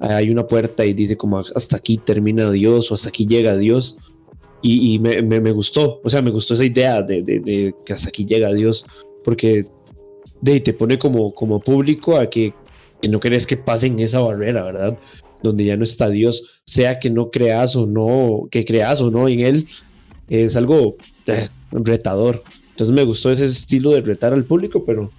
hay 0.00 0.30
una 0.30 0.46
puerta 0.46 0.84
y 0.84 0.92
dice 0.92 1.16
como 1.16 1.38
hasta 1.38 1.76
aquí 1.76 1.98
termina 1.98 2.50
Dios 2.50 2.90
o 2.90 2.94
hasta 2.94 3.08
aquí 3.08 3.26
llega 3.26 3.56
Dios. 3.56 3.98
Y, 4.66 4.98
me, 4.98 5.52
gustó, 5.52 6.00
o 6.02 6.08
sea, 6.08 6.22
me 6.22 6.30
gustó 6.30 6.54
esa 6.54 6.64
idea 6.64 7.02
de, 7.02 7.20
de, 7.20 7.74
que 7.84 7.92
hasta 7.92 8.08
aquí 8.08 8.24
llega 8.24 8.50
Dios, 8.50 8.86
porque 9.22 9.66
de, 10.40 10.58
te 10.60 10.72
pone 10.72 10.98
como, 10.98 11.34
como 11.34 11.60
público 11.60 12.16
a 12.16 12.30
que, 12.30 12.54
que 13.02 13.08
no 13.10 13.20
querés 13.20 13.46
que 13.46 13.58
pasen 13.58 14.00
esa 14.00 14.20
barrera, 14.20 14.64
¿verdad? 14.64 14.98
Donde 15.44 15.66
ya 15.66 15.76
no 15.76 15.84
está 15.84 16.08
Dios, 16.08 16.62
sea 16.64 16.98
que 16.98 17.10
no 17.10 17.30
creas 17.30 17.76
o 17.76 17.86
no, 17.86 18.48
que 18.50 18.64
creas 18.64 19.00
o 19.02 19.10
no 19.10 19.28
en 19.28 19.40
Él, 19.40 19.68
es 20.28 20.56
algo 20.56 20.96
eh, 21.26 21.48
retador. 21.70 22.42
Entonces 22.70 22.94
me 22.94 23.04
gustó 23.04 23.30
ese 23.30 23.44
estilo 23.44 23.90
de 23.90 24.00
retar 24.00 24.32
al 24.32 24.44
público, 24.44 24.84
pero, 24.84 25.10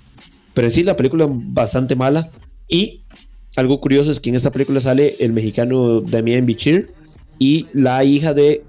pero 0.54 0.70
sí 0.72 0.84
la 0.84 0.98
película 0.98 1.28
bastante 1.30 1.96
mala. 1.96 2.32
Y 2.68 3.04
algo 3.56 3.80
curioso 3.80 4.12
es 4.12 4.20
que 4.20 4.30
en 4.30 4.36
esta 4.36 4.52
película 4.52 4.82
sale 4.82 5.16
el 5.20 5.32
mexicano 5.32 6.02
Damien 6.02 6.46
Bichir 6.46 6.92
y 7.38 7.68
la 7.72 8.04
hija 8.04 8.34
de 8.34 8.64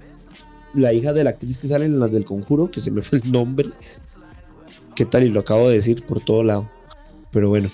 la 0.75 0.93
hija 0.93 1.11
de 1.11 1.23
la 1.23 1.31
actriz 1.31 1.57
que 1.57 1.67
sale 1.67 1.85
en 1.85 1.99
las 1.99 2.11
del 2.11 2.23
conjuro, 2.23 2.69
que 2.69 2.81
se 2.81 2.91
me 2.91 3.01
fue 3.01 3.19
el 3.19 3.31
nombre. 3.31 3.69
¿Qué 4.95 5.05
tal? 5.05 5.23
Y 5.23 5.29
lo 5.29 5.39
acabo 5.39 5.69
de 5.69 5.77
decir 5.77 6.03
por 6.05 6.23
todo 6.23 6.43
lado. 6.43 6.69
Pero 7.31 7.49
bueno 7.49 7.71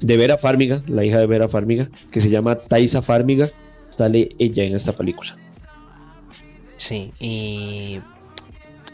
de 0.00 0.16
Vera 0.16 0.38
Farmiga, 0.38 0.82
la 0.88 1.04
hija 1.04 1.18
de 1.18 1.26
Vera 1.26 1.48
Farmiga, 1.48 1.88
que 2.10 2.20
se 2.20 2.30
llama 2.30 2.56
Taisa 2.56 3.02
Farmiga, 3.02 3.50
sale 3.88 4.30
ella 4.38 4.64
en 4.64 4.74
esta 4.74 4.92
película. 4.92 5.36
Sí, 6.76 7.12
y, 7.18 8.00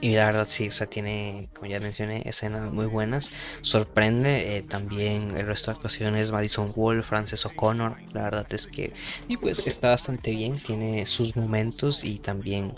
la 0.03 0.27
verdad 0.27 0.47
sí, 0.49 0.69
o 0.69 0.73
sea, 0.73 0.87
tiene, 0.87 1.49
como 1.53 1.67
ya 1.67 1.81
mencioné, 1.81 2.23
escenas 2.25 2.73
muy 2.73 2.87
buenas. 2.87 3.33
Sorprende 3.63 4.57
eh, 4.57 4.63
también 4.63 5.37
el 5.37 5.47
resto 5.47 5.71
de 5.71 5.77
actuaciones, 5.77 6.31
Madison 6.31 6.73
Wolf, 6.75 7.07
Frances 7.07 7.45
O'Connor, 7.45 7.97
la 8.13 8.23
verdad 8.23 8.47
es 8.51 8.67
que, 8.67 8.93
y 9.29 9.37
pues 9.37 9.67
está 9.67 9.89
bastante 9.89 10.31
bien, 10.31 10.61
tiene 10.61 11.07
sus 11.07 11.37
momentos 11.37 12.05
y 12.05 12.19
también 12.19 12.75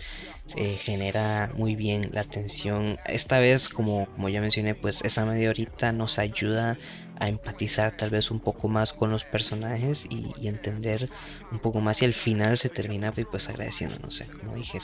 eh, 0.56 0.76
genera 0.78 1.50
muy 1.54 1.76
bien 1.76 2.10
la 2.12 2.22
atención. 2.22 2.98
Esta 3.06 3.38
vez, 3.38 3.68
como, 3.68 4.06
como 4.14 4.28
ya 4.28 4.40
mencioné, 4.40 4.74
pues 4.74 5.02
esa 5.02 5.24
media 5.24 5.50
horita 5.50 5.92
nos 5.92 6.18
ayuda 6.18 6.78
empatizar 7.20 7.92
tal 7.92 8.10
vez 8.10 8.30
un 8.30 8.40
poco 8.40 8.68
más 8.68 8.92
con 8.92 9.10
los 9.10 9.24
personajes 9.24 10.06
y, 10.10 10.34
entender 10.46 11.08
un 11.50 11.58
poco 11.58 11.80
más 11.80 12.02
y 12.02 12.04
al 12.04 12.12
final 12.12 12.58
se 12.58 12.68
termina 12.68 13.12
pues, 13.12 13.26
pues 13.30 13.48
agradeciendo, 13.48 13.96
no 14.02 14.10
sé, 14.10 14.26
como 14.26 14.54
dije, 14.54 14.78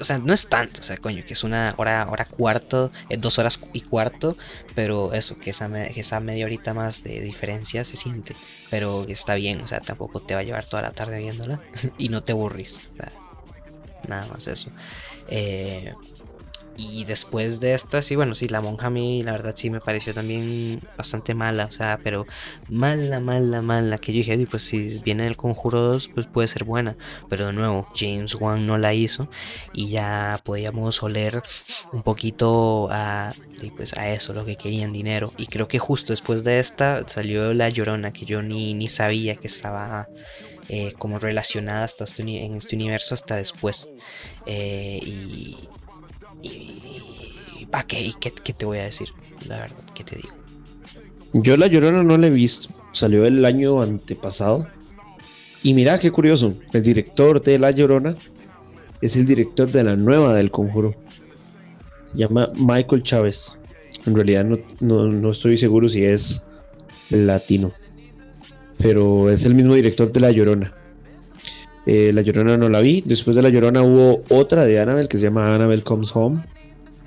o 0.00 0.04
sea, 0.04 0.18
no 0.18 0.34
es 0.34 0.48
tanto, 0.48 0.80
o 0.80 0.84
sea, 0.84 0.98
coño, 0.98 1.24
que 1.26 1.32
es 1.32 1.44
una 1.44 1.74
hora, 1.78 2.06
hora 2.10 2.26
cuarto, 2.26 2.92
eh, 3.08 3.16
dos 3.16 3.38
horas 3.38 3.60
y 3.72 3.80
cuarto, 3.80 4.36
pero 4.74 5.12
eso, 5.12 5.38
que 5.38 5.50
esa, 5.50 5.66
esa 5.86 6.20
media 6.20 6.44
horita 6.44 6.74
más 6.74 7.02
de 7.02 7.20
diferencia 7.20 7.84
se 7.84 7.96
siente, 7.96 8.36
pero 8.70 9.06
está 9.08 9.34
bien, 9.34 9.62
o 9.62 9.66
sea, 9.66 9.80
tampoco 9.80 10.20
te 10.20 10.34
va 10.34 10.40
a 10.40 10.44
llevar 10.44 10.66
toda 10.66 10.82
la 10.82 10.92
tarde 10.92 11.18
viéndola 11.18 11.60
y 11.96 12.10
no 12.10 12.22
te 12.22 12.32
aburrís, 12.32 12.82
nada 14.06 14.26
más 14.26 14.46
eso. 14.46 14.70
Eh, 15.28 15.94
y 16.80 17.04
después 17.06 17.58
de 17.58 17.74
esta, 17.74 18.02
sí, 18.02 18.14
bueno, 18.14 18.36
sí, 18.36 18.48
la 18.48 18.60
monja 18.60 18.86
a 18.86 18.90
mí, 18.90 19.22
la 19.24 19.32
verdad, 19.32 19.54
sí 19.56 19.68
me 19.68 19.80
pareció 19.80 20.14
también 20.14 20.80
bastante 20.96 21.34
mala, 21.34 21.66
o 21.66 21.72
sea, 21.72 21.98
pero 22.04 22.28
mala, 22.68 23.18
mala, 23.20 23.62
mala. 23.62 23.98
Que 23.98 24.12
yo 24.12 24.18
dije, 24.18 24.46
pues 24.46 24.62
si 24.62 25.00
viene 25.00 25.26
el 25.26 25.36
conjuro 25.36 25.80
2, 25.80 26.08
pues 26.14 26.28
puede 26.28 26.46
ser 26.46 26.62
buena. 26.64 26.96
Pero 27.28 27.46
de 27.46 27.52
nuevo, 27.52 27.88
James 27.94 28.34
Wan 28.36 28.64
no 28.64 28.78
la 28.78 28.94
hizo 28.94 29.28
y 29.72 29.90
ya 29.90 30.40
podíamos 30.44 31.02
oler 31.02 31.42
un 31.90 32.04
poquito 32.04 32.88
a, 32.92 33.34
pues, 33.74 33.92
a 33.96 34.10
eso, 34.10 34.32
lo 34.32 34.44
que 34.44 34.56
querían, 34.56 34.92
dinero. 34.92 35.32
Y 35.36 35.48
creo 35.48 35.66
que 35.68 35.78
justo 35.80 36.12
después 36.12 36.44
de 36.44 36.60
esta 36.60 37.02
salió 37.08 37.52
La 37.54 37.68
Llorona, 37.70 38.12
que 38.12 38.24
yo 38.24 38.40
ni, 38.42 38.74
ni 38.74 38.86
sabía 38.88 39.36
que 39.36 39.48
estaba 39.48 40.10
eh, 40.68 40.92
como 40.98 41.18
relacionada 41.18 41.84
hasta 41.84 42.04
este, 42.04 42.22
en 42.22 42.56
este 42.56 42.76
universo 42.76 43.14
hasta 43.14 43.36
después. 43.36 43.92
Eh, 44.44 44.98
y 45.02 45.70
y, 46.42 47.66
¿para 47.70 47.86
qué? 47.86 48.12
qué, 48.20 48.30
te 48.52 48.64
voy 48.64 48.78
a 48.78 48.84
decir? 48.84 49.08
La 49.46 49.58
verdad, 49.58 49.76
¿qué 49.94 50.04
te 50.04 50.16
digo? 50.16 50.30
Yo 51.34 51.56
La 51.56 51.66
Llorona 51.66 52.02
no 52.02 52.16
la 52.16 52.26
he 52.26 52.30
visto. 52.30 52.74
Salió 52.92 53.26
el 53.26 53.44
año 53.44 53.82
antepasado. 53.82 54.66
Y 55.62 55.74
mira 55.74 55.98
qué 55.98 56.10
curioso. 56.10 56.54
El 56.72 56.82
director 56.82 57.42
de 57.42 57.58
La 57.58 57.70
Llorona 57.70 58.14
es 59.00 59.16
el 59.16 59.26
director 59.26 59.70
de 59.70 59.84
la 59.84 59.96
nueva 59.96 60.34
del 60.34 60.50
Conjuro. 60.50 60.94
Se 62.04 62.18
llama 62.18 62.48
Michael 62.54 63.02
Chávez. 63.02 63.58
En 64.06 64.14
realidad 64.14 64.46
no, 64.80 65.30
estoy 65.30 65.58
seguro 65.58 65.88
si 65.88 66.04
es 66.04 66.42
latino. 67.10 67.72
Pero 68.78 69.30
es 69.30 69.44
el 69.44 69.54
mismo 69.54 69.74
director 69.74 70.10
de 70.12 70.20
La 70.20 70.30
Llorona. 70.30 70.72
Eh, 71.90 72.12
la 72.12 72.20
Llorona 72.20 72.58
no 72.58 72.68
la 72.68 72.82
vi. 72.82 73.00
Después 73.00 73.34
de 73.34 73.40
La 73.40 73.48
Llorona 73.48 73.82
hubo 73.82 74.22
otra 74.28 74.66
de 74.66 74.78
Annabelle 74.78 75.08
que 75.08 75.16
se 75.16 75.24
llama 75.24 75.54
Annabelle 75.54 75.82
Comes 75.82 76.14
Home. 76.14 76.44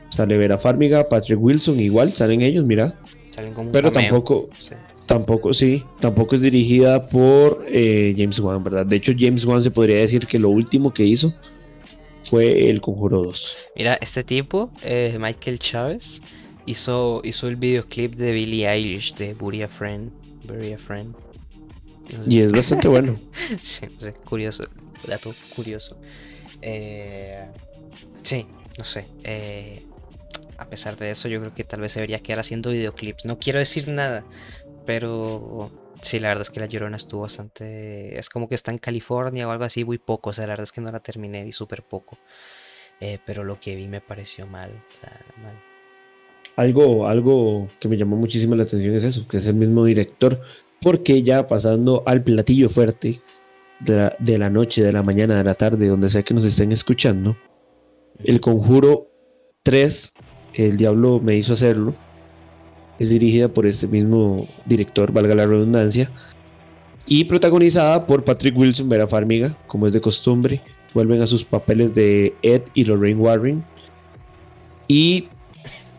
Sale 0.09 0.35
Vera 0.39 0.57
Farmiga, 0.57 1.07
Patrick 1.07 1.39
Wilson, 1.39 1.79
igual, 1.79 2.11
salen 2.13 2.41
ellos, 2.41 2.65
mira. 2.65 2.95
Pero 3.71 3.91
tampoco, 3.91 4.49
tampoco, 5.05 5.53
sí, 5.53 5.83
tampoco 5.99 6.33
es 6.33 6.41
dirigida 6.41 7.07
por 7.07 7.63
eh, 7.69 8.15
James 8.17 8.39
Wan, 8.39 8.63
¿verdad? 8.63 8.87
De 8.87 8.95
hecho, 8.95 9.13
James 9.15 9.45
Wan 9.45 9.61
se 9.61 9.69
podría 9.69 9.97
decir 9.97 10.25
que 10.25 10.39
lo 10.39 10.49
último 10.49 10.91
que 10.91 11.05
hizo 11.05 11.31
fue 12.23 12.67
El 12.69 12.81
Conjuro 12.81 13.21
2. 13.21 13.57
Mira, 13.75 13.99
este 14.01 14.23
tipo, 14.23 14.71
eh, 14.83 15.15
Michael 15.19 15.59
Chávez, 15.59 16.23
hizo, 16.65 17.21
hizo 17.23 17.47
el 17.47 17.55
videoclip 17.55 18.15
de 18.15 18.31
Billie 18.31 18.67
Eilish 18.67 19.13
de 19.13 19.35
Bury 19.35 19.61
a 19.61 19.67
Friend. 19.67 20.11
Bury 20.43 20.73
a 20.73 20.77
Friend. 20.79 21.13
Y 22.27 22.41
es 22.41 22.51
bastante 22.51 22.87
bueno. 22.87 23.19
sí, 23.61 23.87
curioso, 24.25 24.63
dato 25.07 25.33
curioso. 25.55 25.97
Eh, 26.61 27.45
sí, 28.21 28.45
no 28.77 28.85
sé. 28.85 29.05
Eh, 29.23 29.83
a 30.57 30.65
pesar 30.65 30.97
de 30.97 31.11
eso, 31.11 31.27
yo 31.27 31.39
creo 31.39 31.55
que 31.55 31.63
tal 31.63 31.81
vez 31.81 31.95
debería 31.95 32.19
quedar 32.19 32.39
haciendo 32.39 32.71
videoclips. 32.71 33.25
No 33.25 33.39
quiero 33.39 33.59
decir 33.59 33.87
nada, 33.87 34.23
pero 34.85 35.71
sí, 36.01 36.19
la 36.19 36.29
verdad 36.29 36.43
es 36.43 36.49
que 36.49 36.59
La 36.59 36.67
Llorona 36.67 36.97
estuvo 36.97 37.21
bastante... 37.21 38.17
Es 38.17 38.29
como 38.29 38.47
que 38.47 38.55
está 38.55 38.71
en 38.71 38.77
California 38.77 39.47
o 39.47 39.51
algo 39.51 39.63
así, 39.63 39.85
muy 39.85 39.97
poco. 39.97 40.29
O 40.29 40.33
sea, 40.33 40.45
la 40.45 40.53
verdad 40.53 40.63
es 40.63 40.71
que 40.71 40.81
no 40.81 40.91
la 40.91 40.99
terminé, 40.99 41.43
vi 41.43 41.51
súper 41.51 41.83
poco. 41.83 42.17
Eh, 42.99 43.17
pero 43.25 43.43
lo 43.43 43.59
que 43.59 43.75
vi 43.75 43.87
me 43.87 44.01
pareció 44.01 44.45
mal, 44.45 44.69
Algo, 46.55 47.07
algo 47.07 47.67
que 47.79 47.87
me 47.87 47.97
llamó 47.97 48.15
muchísimo 48.15 48.55
la 48.55 48.63
atención 48.63 48.93
es 48.93 49.03
eso, 49.03 49.27
que 49.27 49.37
es 49.37 49.47
el 49.47 49.55
mismo 49.55 49.83
director. 49.85 50.39
Porque 50.81 51.23
ya 51.23 51.47
pasando 51.47 52.03
al 52.05 52.23
platillo 52.23 52.69
fuerte 52.69 53.21
de 53.79 54.37
la, 54.37 54.49
noche, 54.49 54.83
de 54.83 54.91
la 54.91 55.03
mañana, 55.03 55.37
de 55.37 55.43
la 55.43 55.53
tarde, 55.53 55.87
donde 55.87 56.09
sea 56.09 56.23
que 56.23 56.33
nos 56.33 56.45
estén 56.45 56.71
escuchando, 56.71 57.35
El 58.23 58.39
Conjuro 58.41 59.07
3 59.63 60.13
el 60.53 60.77
Diablo 60.77 61.19
me 61.19 61.37
hizo 61.37 61.53
hacerlo. 61.53 61.95
Es 62.99 63.09
dirigida 63.09 63.47
por 63.47 63.65
este 63.65 63.87
mismo 63.87 64.47
director, 64.65 65.11
valga 65.11 65.35
la 65.35 65.47
redundancia. 65.47 66.11
Y 67.07 67.25
protagonizada 67.25 68.05
por 68.05 68.23
Patrick 68.23 68.57
Wilson, 68.57 68.89
Vera 68.89 69.07
Farmiga, 69.07 69.57
como 69.67 69.87
es 69.87 69.93
de 69.93 70.01
costumbre. 70.01 70.61
Vuelven 70.93 71.21
a 71.21 71.27
sus 71.27 71.43
papeles 71.43 71.95
de 71.95 72.33
Ed 72.41 72.63
y 72.73 72.83
Lorraine 72.83 73.19
Warren. 73.19 73.63
Y 74.87 75.29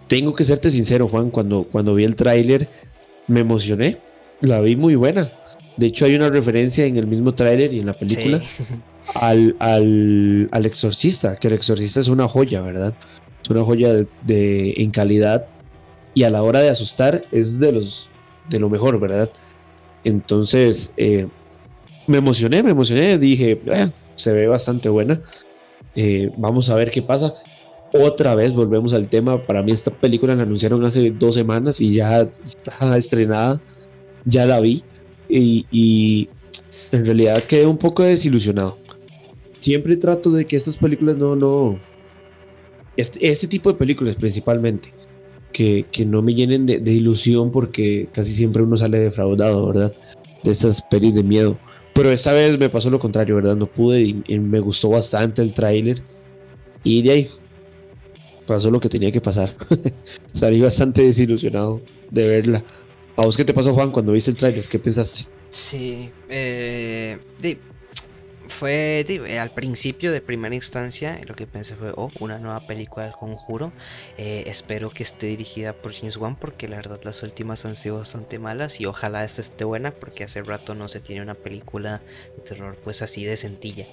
tengo 0.07 0.35
que 0.35 0.45
serte 0.45 0.71
sincero, 0.71 1.09
Juan, 1.09 1.31
cuando, 1.31 1.65
cuando 1.65 1.95
vi 1.95 2.05
el 2.05 2.15
tráiler 2.15 2.69
me 3.27 3.41
emocioné. 3.41 3.99
La 4.43 4.61
vi 4.61 4.77
muy 4.77 4.97
buena. 4.97 5.31
De 5.77 5.87
hecho, 5.87 6.05
hay 6.05 6.15
una 6.15 6.29
referencia 6.29 6.85
en 6.85 6.97
el 6.97 7.07
mismo 7.07 7.35
tráiler 7.35 7.73
y 7.73 7.81
en 7.81 7.87
la 7.87 7.95
película 7.95 8.41
al, 9.15 9.57
al, 9.59 10.49
al, 10.51 10.67
exorcista, 10.67 11.37
que 11.37 11.49
el 11.49 11.55
exorcista 11.55 12.01
es 12.01 12.09
una 12.09 12.29
joya, 12.29 12.61
¿verdad? 12.61 12.95
Es 13.43 13.49
una 13.49 13.65
joya 13.65 13.95
de, 14.23 14.75
en 14.77 14.91
calidad 14.91 15.47
y 16.15 16.25
a 16.25 16.31
la 16.31 16.43
hora 16.43 16.61
de 16.61 16.69
asustar 16.69 17.25
es 17.33 17.59
de 17.59 17.73
los 17.73 18.11
de 18.51 18.59
lo 18.59 18.69
mejor, 18.69 19.01
¿verdad? 19.01 19.31
Entonces 20.05 20.93
eh, 20.97 21.27
me 22.07 22.19
emocioné, 22.19 22.63
me 22.63 22.71
emocioné, 22.71 23.19
dije, 23.19 23.61
eh, 23.67 23.91
se 24.17 24.33
ve 24.33 24.47
bastante 24.47 24.89
buena. 24.89 25.21
Eh, 25.95 26.31
vamos 26.37 26.69
a 26.71 26.75
ver 26.75 26.91
qué 26.91 27.03
pasa. 27.03 27.35
Otra 27.93 28.35
vez 28.35 28.53
volvemos 28.53 28.95
al 28.95 29.09
tema. 29.09 29.43
Para 29.43 29.63
mí 29.63 29.73
esta 29.73 29.91
película 29.91 30.35
la 30.35 30.43
anunciaron 30.43 30.85
hace 30.85 31.11
dos 31.11 31.35
semanas 31.35 31.81
y 31.81 31.95
ya 31.95 32.23
está 32.23 32.97
estrenada. 32.97 33.61
Ya 34.25 34.47
la 34.47 34.61
vi 34.61 34.83
y, 35.29 35.67
y 35.71 36.29
en 36.91 37.07
realidad 37.07 37.43
quedé 37.45 37.67
un 37.67 37.79
poco 37.79 38.03
desilusionado. 38.03 38.79
Siempre 39.61 39.97
trato 39.97 40.31
de 40.31 40.45
que 40.45 40.57
estas 40.57 40.77
películas 40.77 41.17
no, 41.17 41.37
no, 41.37 41.79
este, 42.97 43.31
este, 43.31 43.47
tipo 43.47 43.73
de 43.73 43.79
películas 43.79 44.17
principalmente, 44.17 44.91
que, 45.53 45.87
no 46.07 46.23
me 46.23 46.35
llenen 46.35 46.67
de, 46.67 46.93
ilusión 46.93 47.51
porque 47.51 48.09
casi 48.13 48.35
siempre 48.35 48.63
uno 48.63 48.77
sale 48.77 48.99
defraudado, 48.99 49.67
¿verdad? 49.69 49.95
De 50.45 50.51
estas 50.51 50.83
pelis 50.83 51.15
de 51.15 51.23
miedo. 51.23 51.59
Pero 51.95 52.11
esta 52.11 52.33
vez 52.33 52.59
me 52.59 52.71
pasó 52.71 52.91
lo 52.91 52.99
contrario, 52.99 53.37
¿verdad? 53.37 53.57
No 53.57 53.67
pude 53.67 54.03
y, 54.03 54.39
me 54.39 54.61
gustó 54.61 54.91
bastante 54.91 55.43
el 55.43 55.55
tráiler. 55.55 56.03
Y 56.85 57.03
de 57.03 57.11
ahí 57.11 57.29
pasó 58.47 58.71
lo 58.71 58.81
que 58.81 58.89
tenía 58.89 59.13
que 59.13 59.21
pasar. 59.21 59.55
Salí 60.33 60.61
bastante 60.61 61.03
desilusionado 61.03 61.81
de 62.11 62.29
verla. 62.29 62.65
¿A 63.17 63.23
vos 63.23 63.37
qué 63.39 63.45
te 63.47 63.55
pasó, 63.55 63.73
Juan, 63.75 63.91
cuando 63.91 64.13
viste 64.13 64.31
el 64.31 64.37
tráiler? 64.37 64.69
¿Qué 64.69 64.79
pensaste? 64.79 65.25
Sí, 65.51 66.15
eh, 66.29 67.21
fue 68.49 69.05
eh, 69.09 69.39
al 69.39 69.53
principio 69.53 70.11
de 70.11 70.21
primera 70.21 70.55
instancia 70.55 71.21
lo 71.29 71.35
que 71.37 71.47
pensé 71.47 71.77
fue 71.77 71.93
oh 71.97 72.11
una 72.19 72.41
nueva 72.41 72.67
película 72.67 73.05
del 73.07 73.15
conjuro 73.15 73.73
eh, 74.17 74.43
espero 74.47 74.91
que 74.91 75.05
esté 75.05 75.27
dirigida 75.29 75.75
por 75.75 75.93
James 75.95 76.17
Wan 76.17 76.37
porque 76.37 76.67
la 76.67 76.75
verdad 76.77 76.99
las 77.05 77.23
últimas 77.23 77.65
han 77.65 77.77
sido 77.77 77.99
bastante 77.99 78.41
malas 78.41 78.81
y 78.81 78.87
ojalá 78.87 79.23
esta 79.25 79.43
esté 79.43 79.63
buena 79.65 79.93
porque 79.93 80.25
hace 80.25 80.43
rato 80.43 80.75
no 80.75 80.89
se 80.89 81.01
tiene 81.01 81.23
una 81.23 81.37
película 81.37 82.05
de 82.35 82.43
terror 82.43 82.79
pues 82.83 83.01
así 83.03 83.25
de 83.25 83.37
sentilla 83.37 83.89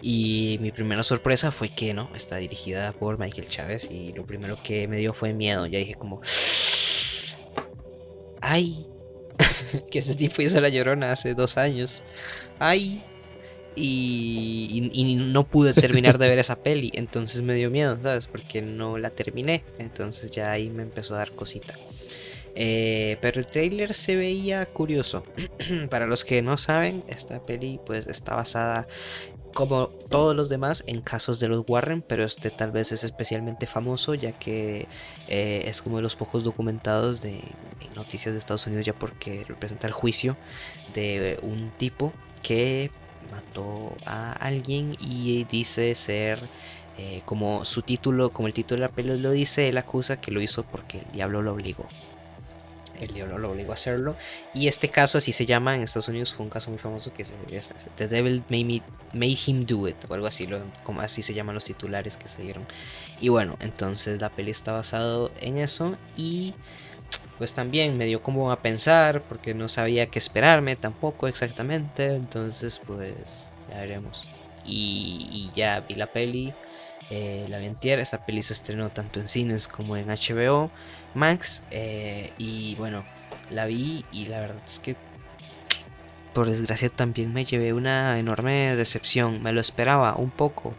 y 0.00 0.58
mi 0.60 0.72
primera 0.72 1.04
sorpresa 1.04 1.52
fue 1.52 1.68
que 1.72 1.94
no 1.94 2.10
está 2.14 2.36
dirigida 2.36 2.92
por 2.92 3.18
Michael 3.20 3.48
Chávez 3.48 3.86
y 3.88 4.12
lo 4.14 4.24
primero 4.24 4.56
que 4.64 4.88
me 4.88 4.98
dio 4.98 5.14
fue 5.14 5.32
miedo 5.32 5.66
ya 5.66 5.78
dije 5.78 5.94
como 5.94 6.20
ay 8.42 8.86
que 9.90 10.00
ese 10.00 10.14
tipo 10.14 10.42
hizo 10.42 10.60
la 10.60 10.68
llorona 10.68 11.12
hace 11.12 11.34
dos 11.34 11.56
años 11.56 12.02
ay 12.58 13.02
y, 13.74 14.90
no 15.32 15.48
pude 15.48 15.72
terminar 15.72 16.18
de 16.18 16.28
ver 16.28 16.38
esa 16.38 16.56
peli, 16.62 16.90
entonces 16.94 17.42
me 17.42 17.54
dio 17.54 17.70
miedo, 17.70 17.98
¿sabes? 18.02 18.26
Porque 18.26 18.60
no 18.60 18.98
la 18.98 19.10
terminé, 19.10 19.64
entonces 19.78 20.30
ya 20.30 20.50
ahí 20.50 20.68
me 20.68 20.82
empezó 20.82 21.14
a 21.14 21.18
dar 21.18 21.34
cosita. 21.34 21.74
Eh, 22.54 23.16
pero 23.20 23.40
el 23.40 23.46
trailer 23.46 23.94
se 23.94 24.16
veía 24.16 24.66
curioso. 24.66 25.24
Para 25.90 26.06
los 26.06 26.24
que 26.24 26.42
no 26.42 26.56
saben, 26.56 27.04
esta 27.08 27.40
peli 27.40 27.80
pues 27.84 28.06
está 28.06 28.34
basada 28.34 28.86
como 29.54 29.88
todos 30.10 30.34
los 30.34 30.48
demás 30.48 30.82
en 30.86 31.02
casos 31.02 31.38
de 31.38 31.48
los 31.48 31.64
Warren, 31.68 32.02
pero 32.02 32.24
este 32.24 32.50
tal 32.50 32.70
vez 32.70 32.92
es 32.92 33.04
especialmente 33.04 33.66
famoso 33.66 34.14
ya 34.14 34.32
que 34.32 34.88
eh, 35.28 35.64
es 35.66 35.82
como 35.82 35.96
de 35.96 36.02
los 36.02 36.16
pocos 36.16 36.42
documentados 36.42 37.20
de 37.20 37.42
noticias 37.94 38.32
de 38.32 38.38
Estados 38.38 38.66
Unidos 38.66 38.86
ya 38.86 38.94
porque 38.94 39.44
representa 39.46 39.86
el 39.86 39.92
juicio 39.92 40.36
de 40.94 41.38
un 41.42 41.70
tipo 41.76 42.12
que 42.42 42.90
mató 43.30 43.94
a 44.06 44.32
alguien 44.32 44.96
y 44.98 45.44
dice 45.44 45.94
ser 45.94 46.48
eh, 46.98 47.22
como 47.24 47.64
su 47.64 47.82
título, 47.82 48.30
como 48.30 48.48
el 48.48 48.54
título 48.54 48.82
de 48.82 48.88
la 48.88 48.94
película 48.94 49.20
lo 49.20 49.30
dice, 49.30 49.68
él 49.68 49.78
acusa 49.78 50.18
que 50.18 50.30
lo 50.30 50.40
hizo 50.40 50.64
porque 50.64 50.98
el 50.98 51.12
diablo 51.12 51.42
lo 51.42 51.52
obligó. 51.52 51.88
El 53.00 53.08
diablo 53.14 53.38
lo 53.38 53.50
obligó 53.50 53.72
a 53.72 53.74
hacerlo. 53.74 54.16
Y 54.54 54.68
este 54.68 54.88
caso 54.88 55.18
así 55.18 55.32
se 55.32 55.46
llama 55.46 55.74
en 55.74 55.82
Estados 55.82 56.08
Unidos, 56.08 56.34
fue 56.34 56.44
un 56.44 56.50
caso 56.50 56.70
muy 56.70 56.78
famoso 56.78 57.12
que 57.12 57.22
es, 57.22 57.74
The 57.96 58.08
Devil 58.08 58.44
made, 58.48 58.82
made, 59.12 59.38
Him 59.46 59.66
Do 59.66 59.88
It, 59.88 59.96
o 60.08 60.14
algo 60.14 60.26
así, 60.26 60.46
lo, 60.46 60.60
como 60.84 61.00
así 61.00 61.22
se 61.22 61.34
llaman 61.34 61.54
los 61.54 61.64
titulares 61.64 62.16
que 62.16 62.28
se 62.28 62.42
dieron. 62.42 62.66
Y 63.20 63.28
bueno, 63.28 63.56
entonces 63.60 64.20
la 64.20 64.30
peli 64.30 64.50
está 64.50 64.72
basado 64.72 65.32
en 65.40 65.58
eso 65.58 65.96
y 66.16 66.54
pues 67.38 67.54
también 67.54 67.96
me 67.98 68.06
dio 68.06 68.22
como 68.22 68.52
a 68.52 68.62
pensar 68.62 69.22
porque 69.22 69.54
no 69.54 69.68
sabía 69.68 70.06
qué 70.06 70.18
esperarme 70.18 70.76
tampoco 70.76 71.28
exactamente. 71.28 72.06
Entonces 72.14 72.80
pues 72.86 73.50
ya 73.68 73.78
veremos. 73.78 74.28
Y, 74.64 75.50
ya 75.56 75.80
vi 75.80 75.94
la 75.94 76.06
peli, 76.06 76.54
eh, 77.10 77.46
la 77.48 77.58
vi 77.58 77.66
en 77.66 77.76
Esta 77.82 78.24
peli 78.24 78.42
se 78.42 78.52
estrenó 78.52 78.90
tanto 78.90 79.18
en 79.18 79.28
cines 79.28 79.66
como 79.66 79.96
en 79.96 80.08
HBO 80.08 80.70
Max. 81.14 81.66
Eh, 81.70 82.32
y 82.38 82.74
bueno, 82.76 83.06
la 83.48 83.66
vi 83.66 84.06
y 84.10 84.26
la 84.26 84.40
verdad 84.40 84.62
es 84.66 84.80
que 84.80 84.96
por 86.32 86.48
desgracia 86.48 86.88
también 86.90 87.32
me 87.32 87.44
llevé 87.44 87.72
una 87.72 88.18
enorme 88.18 88.74
decepción. 88.76 89.42
Me 89.42 89.52
lo 89.52 89.60
esperaba 89.60 90.16
un 90.16 90.30
poco 90.30 90.78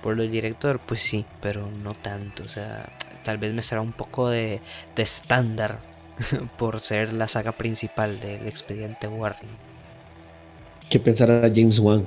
por 0.00 0.20
el 0.20 0.30
director, 0.30 0.80
pues 0.86 1.02
sí, 1.02 1.26
pero 1.40 1.70
no 1.70 1.94
tanto. 1.94 2.44
O 2.44 2.48
sea, 2.48 2.92
tal 3.22 3.38
vez 3.38 3.52
me 3.54 3.62
será 3.62 3.80
un 3.82 3.92
poco 3.94 4.28
de 4.30 4.62
estándar 4.96 5.84
por 6.56 6.80
ser 6.82 7.12
la 7.12 7.28
saga 7.28 7.52
principal 7.52 8.20
del 8.20 8.46
expediente 8.48 9.08
Warren. 9.08 9.58
¿Qué 10.90 11.00
pensará 11.00 11.50
James 11.54 11.78
Wan? 11.78 12.06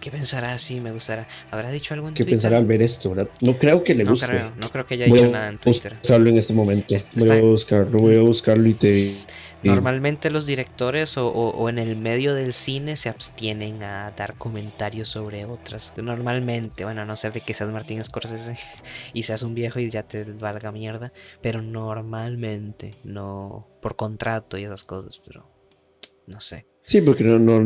¿Qué 0.00 0.10
pensará? 0.10 0.58
Sí, 0.58 0.80
me 0.80 0.90
gustará. 0.92 1.28
¿Habrá 1.50 1.70
dicho 1.70 1.94
algo 1.94 2.08
en 2.08 2.16
¿Qué 2.16 2.24
Twitter? 2.24 2.30
pensará 2.30 2.58
al 2.58 2.66
ver 2.66 2.82
esto, 2.82 3.10
verdad? 3.10 3.30
No 3.40 3.58
creo 3.58 3.82
que 3.84 3.94
le 3.94 4.04
no 4.04 4.12
guste. 4.12 4.26
creo, 4.26 4.52
no 4.56 4.68
creo 4.70 4.84
que 4.84 4.94
haya 4.94 5.06
Voy 5.06 5.20
dicho 5.20 5.26
a 5.26 5.28
nada 5.28 5.48
en 5.48 5.58
Twitter. 5.58 6.02
buscarlo 6.02 6.30
en 6.30 6.38
este 6.38 6.54
momento. 6.54 6.94
Voy 7.14 7.30
a 7.30 7.40
buscarlo, 7.40 8.00
voy 8.00 8.16
a 8.16 8.20
buscarlo 8.22 8.68
y 8.68 8.74
te 8.74 9.26
Normalmente 9.62 10.30
los 10.30 10.46
directores 10.46 11.16
o, 11.18 11.28
o- 11.28 11.50
o 11.50 11.68
en 11.68 11.78
el 11.78 11.96
medio 11.96 12.34
del 12.34 12.52
cine 12.52 12.96
se 12.96 13.08
abstienen 13.08 13.82
a 13.82 14.10
dar 14.16 14.36
comentarios 14.36 15.08
sobre 15.10 15.44
otras. 15.44 15.92
Normalmente, 15.96 16.84
bueno, 16.84 17.02
a 17.02 17.04
no 17.04 17.16
ser 17.16 17.32
de 17.32 17.42
que 17.42 17.54
seas 17.54 17.70
Martín 17.70 18.02
Scorsese 18.04 18.56
y 19.12 19.22
seas 19.24 19.42
un 19.42 19.54
viejo 19.54 19.78
y 19.80 19.90
ya 19.90 20.02
te 20.02 20.24
valga 20.24 20.72
mierda. 20.72 21.12
Pero 21.40 21.62
normalmente, 21.62 22.98
no 23.04 23.68
por 23.80 23.96
contrato 23.96 24.58
y 24.58 24.64
esas 24.64 24.84
cosas, 24.84 25.20
pero 25.24 25.50
no 26.26 26.40
sé. 26.40 26.66
Sí, 26.90 27.00
porque 27.00 27.24
no, 27.24 27.38
no, 27.38 27.60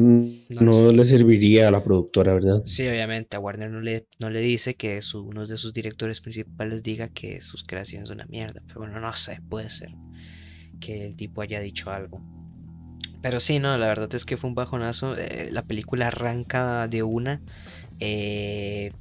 no 0.61 0.93
le 0.93 1.05
serviría 1.05 1.69
a 1.69 1.71
la 1.71 1.83
productora, 1.83 2.35
¿verdad? 2.35 2.63
Sí, 2.67 2.87
obviamente 2.89 3.37
a 3.37 3.41
Warner 3.41 3.71
no 3.71 3.81
le, 3.81 4.07
no 4.19 4.31
le 4.31 4.41
dice 4.41 4.75
que 4.75 5.03
su- 5.03 5.23
uno 5.27 5.47
de 5.47 5.57
sus 5.59 5.73
directores 5.75 6.21
principales 6.21 6.83
diga 6.83 7.09
que 7.09 7.41
sus 7.43 7.63
creaciones 7.63 8.09
son 8.09 8.19
una 8.19 8.27
mierda. 8.29 8.63
Pero 8.67 8.81
bueno, 8.81 9.01
no 9.01 9.13
sé, 9.15 9.41
puede 9.49 9.69
ser 9.71 9.97
que 10.81 11.07
el 11.07 11.17
tipo 11.17 11.43
haya 11.43 11.61
dicho 11.61 11.91
algo. 11.93 12.25
Pero 13.21 13.41
sí, 13.41 13.59
no, 13.59 13.77
la 13.79 13.89
verdad 13.89 14.15
es 14.15 14.25
que 14.25 14.37
fue 14.37 14.49
un 14.51 14.55
bajonazo. 14.55 15.17
eh, 15.17 15.49
la 15.53 15.63
película 15.63 16.09
arranca 16.09 16.89
de 16.89 17.03
una. 17.03 17.43
eh, 18.01 18.93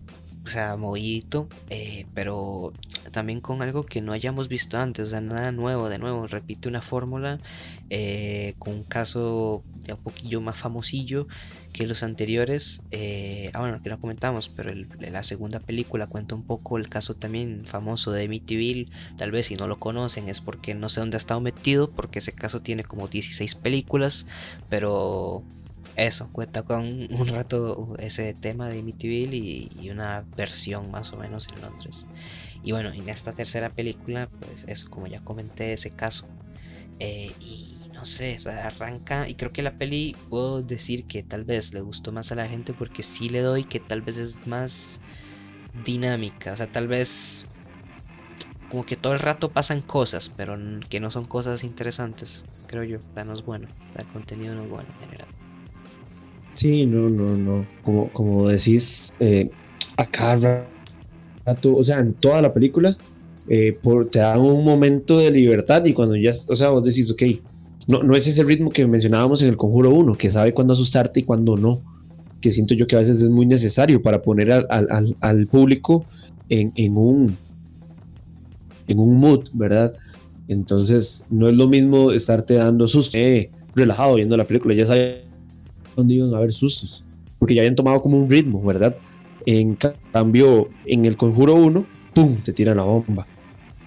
o 0.45 0.49
sea, 0.49 0.75
movidito. 0.77 1.51
eh, 1.69 2.07
pero 2.13 2.75
también 3.11 3.41
con 3.41 3.61
algo 3.61 3.85
que 3.85 4.01
no 4.01 4.13
hayamos 4.13 4.47
visto 4.49 4.77
antes. 4.77 5.07
O 5.07 5.09
sea, 5.11 5.21
nada 5.21 5.51
nuevo, 5.51 5.89
de 5.89 5.99
nuevo. 5.99 6.27
Repite 6.27 6.69
una 6.69 6.81
fórmula. 6.81 7.41
Eh, 7.89 8.55
con 8.59 8.73
un 8.75 8.83
caso 8.85 9.65
ya 9.85 9.95
un 9.95 10.01
poquillo 10.01 10.41
más 10.41 10.57
famosillo 10.57 11.27
que 11.71 11.87
los 11.87 12.03
anteriores. 12.03 12.85
eh, 12.91 13.49
ah, 13.53 13.59
bueno, 13.61 13.79
que 13.81 13.89
no 13.89 13.99
comentamos, 13.99 14.49
pero 14.49 14.71
la 14.99 15.23
segunda 15.23 15.59
película 15.59 16.07
cuenta 16.07 16.35
un 16.35 16.43
poco 16.43 16.77
el 16.77 16.89
caso 16.89 17.15
también 17.15 17.65
famoso 17.65 18.11
de 18.11 18.25
Amityville. 18.25 18.89
Tal 19.15 19.31
vez 19.31 19.47
si 19.47 19.55
no 19.55 19.67
lo 19.67 19.79
conocen 19.79 20.29
es 20.29 20.41
porque 20.41 20.75
no 20.75 20.89
sé 20.89 20.99
dónde 21.01 21.15
ha 21.15 21.19
estado 21.19 21.41
metido, 21.41 21.93
porque 21.93 22.19
ese 22.19 22.33
caso 22.33 22.61
tiene 22.61 22.83
como 22.83 23.07
16 23.07 23.55
películas, 23.55 24.25
pero 24.69 25.47
eso, 25.95 26.29
cuenta 26.31 26.63
con 26.63 26.85
un 27.13 27.27
rato 27.27 27.95
ese 27.99 28.33
tema 28.35 28.69
de 28.69 28.79
Amityville 28.79 29.35
y, 29.37 29.67
y 29.71 29.89
una 29.89 30.27
versión 30.35 30.89
más 30.91 31.13
o 31.13 31.17
menos 31.17 31.49
en 31.49 31.61
Londres. 31.61 32.09
Y 32.61 32.71
bueno, 32.71 32.91
en 32.93 33.09
esta 33.09 33.33
tercera 33.33 33.69
película, 33.73 34.31
pues 34.39 34.63
eso, 34.67 34.87
como 34.89 35.07
ya 35.07 35.19
comenté, 35.21 35.73
ese 35.73 35.91
caso. 35.91 36.31
Eh, 36.99 37.35
y 37.39 37.89
no 37.95 38.05
sé, 38.05 38.35
o 38.37 38.39
sea, 38.39 38.67
arranca 38.67 39.27
y 39.29 39.35
creo 39.35 39.51
que 39.51 39.61
la 39.63 39.75
peli 39.77 40.21
puedo 40.29 40.63
decir 40.63 41.05
que 41.07 41.23
tal 41.23 41.43
vez 41.45 41.73
le 41.73 41.81
gustó 41.81 42.11
más 42.13 42.31
a 42.31 42.35
la 42.35 42.47
gente 42.47 42.73
porque 42.73 43.03
sí 43.03 43.29
le 43.29 43.41
doy 43.41 43.65
que 43.65 43.79
tal 43.81 44.01
vez 44.03 44.17
es 44.17 44.45
más 44.47 45.03
dinámica, 45.73 46.53
o 46.53 46.57
sea, 46.57 46.67
tal 46.71 46.87
vez 46.87 47.51
como 48.67 48.83
que 48.85 48.97
todo 48.97 49.13
el 49.13 49.19
rato 49.19 49.53
pasan 49.53 49.81
cosas, 49.81 50.29
pero 50.35 50.57
que 50.89 50.99
no 50.99 51.11
son 51.11 51.25
cosas 51.25 51.63
interesantes, 51.63 52.45
creo 52.67 52.83
yo, 52.83 52.99
sea, 53.13 53.23
no 53.23 53.33
es 53.33 53.43
bueno, 53.43 53.69
el 53.95 54.07
contenido 54.07 54.55
no 54.55 54.63
es 54.63 54.69
bueno 54.69 54.89
en 54.91 54.99
general. 54.99 55.29
Sí, 56.51 56.85
no, 56.85 57.09
no, 57.09 57.35
no. 57.37 57.65
Como, 57.81 58.11
como 58.11 58.47
decís, 58.49 59.11
eh, 59.19 59.51
a 59.97 60.05
cada 60.07 60.71
rato, 61.45 61.75
o 61.75 61.83
sea, 61.83 61.99
en 61.99 62.15
toda 62.19 62.41
la 62.41 62.53
película, 62.53 62.97
eh, 63.47 63.79
por, 63.81 64.09
te 64.09 64.19
dan 64.19 64.39
un 64.41 64.63
momento 64.63 65.17
de 65.19 65.31
libertad 65.31 65.83
y 65.85 65.93
cuando 65.93 66.15
ya, 66.15 66.33
o 66.49 66.55
sea, 66.55 66.69
vos 66.69 66.83
decís, 66.83 67.11
ok, 67.11 67.23
no, 67.87 68.03
no 68.03 68.15
es 68.15 68.27
ese 68.27 68.43
ritmo 68.43 68.71
que 68.71 68.87
mencionábamos 68.87 69.41
en 69.41 69.49
el 69.49 69.57
Conjuro 69.57 69.91
1, 69.91 70.17
que 70.17 70.29
sabe 70.29 70.53
cuándo 70.53 70.73
asustarte 70.73 71.21
y 71.21 71.25
cuándo 71.25 71.57
no, 71.57 71.83
que 72.41 72.51
siento 72.51 72.73
yo 72.75 72.87
que 72.87 72.95
a 72.95 72.99
veces 72.99 73.21
es 73.21 73.29
muy 73.29 73.45
necesario 73.45 74.01
para 74.01 74.21
poner 74.23 74.51
al, 74.51 74.67
al- 74.69 75.17
al- 75.21 75.47
público 75.49 76.07
en, 76.49 76.71
en 76.75 76.97
un 76.97 77.41
en 78.87 78.99
un 78.99 79.17
mood, 79.19 79.47
¿verdad? 79.53 79.95
Entonces, 80.47 81.25
no 81.29 81.47
es 81.49 81.55
lo 81.55 81.67
mismo 81.67 82.11
estarte 82.11 82.55
dando 82.55 82.87
susto, 82.87 83.17
eh, 83.17 83.53
relajado 83.73 84.15
viendo 84.15 84.37
la 84.37 84.45
película, 84.47 84.75
ya 84.75 84.85
sabes 84.85 85.23
dónde 85.95 86.15
iban 86.15 86.33
a 86.33 86.37
haber 86.37 86.53
sustos, 86.53 87.05
porque 87.39 87.55
ya 87.55 87.61
habían 87.61 87.75
tomado 87.75 88.01
como 88.01 88.17
un 88.17 88.29
ritmo, 88.29 88.63
¿verdad? 88.65 88.97
En 89.45 89.75
ca- 89.77 89.99
cambio, 90.11 90.75
en 90.83 91.05
el 91.05 91.17
Conjuro 91.17 91.55
1, 91.55 91.91
¡pum! 92.13 92.41
te 92.43 92.53
tiran 92.53 92.77
la 92.77 92.83
bomba. 92.83 93.29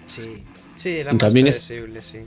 Sí, 0.06 0.48
sí, 0.74 0.98
era 0.98 1.12
más 1.14 1.34
es- 1.34 1.40
predecible, 1.40 2.02
sí. 2.02 2.18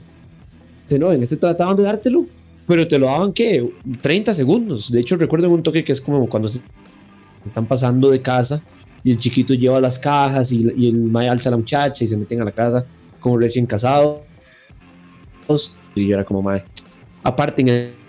Este 0.78 1.00
no, 1.00 1.12
en 1.12 1.22
este 1.24 1.38
trataban 1.38 1.76
de 1.76 1.84
dártelo, 1.84 2.26
pero 2.66 2.88
te 2.88 2.98
lo 3.00 3.08
daban, 3.08 3.34
¿qué? 3.34 3.64
30 4.02 4.34
segundos. 4.34 4.92
De 4.92 5.00
hecho, 5.00 5.16
recuerdo 5.18 5.50
un 5.50 5.64
toque 5.64 5.84
que 5.84 5.92
es 5.92 6.02
como 6.02 6.28
cuando 6.28 6.48
se 6.48 6.62
están 7.46 7.68
pasando 7.68 8.10
de 8.12 8.22
casa 8.22 8.64
y 9.04 9.12
el 9.12 9.18
chiquito 9.18 9.54
lleva 9.54 9.82
las 9.82 10.00
cajas 10.00 10.52
y, 10.52 10.64
y 10.76 10.90
el 10.90 10.96
mae 11.12 11.30
alza 11.30 11.50
a 11.50 11.52
la 11.52 11.58
muchacha 11.58 12.04
y 12.04 12.08
se 12.08 12.18
meten 12.18 12.42
a 12.42 12.46
la 12.46 12.54
casa 12.54 12.88
como 13.20 13.38
recién 13.38 13.68
casados. 13.68 14.26
Y 15.96 16.08
yo 16.08 16.16
era 16.16 16.26
como, 16.26 16.42
mae. 16.42 16.66
Aparte, 17.24 17.62
en 17.62 17.68
el, 17.70 18.00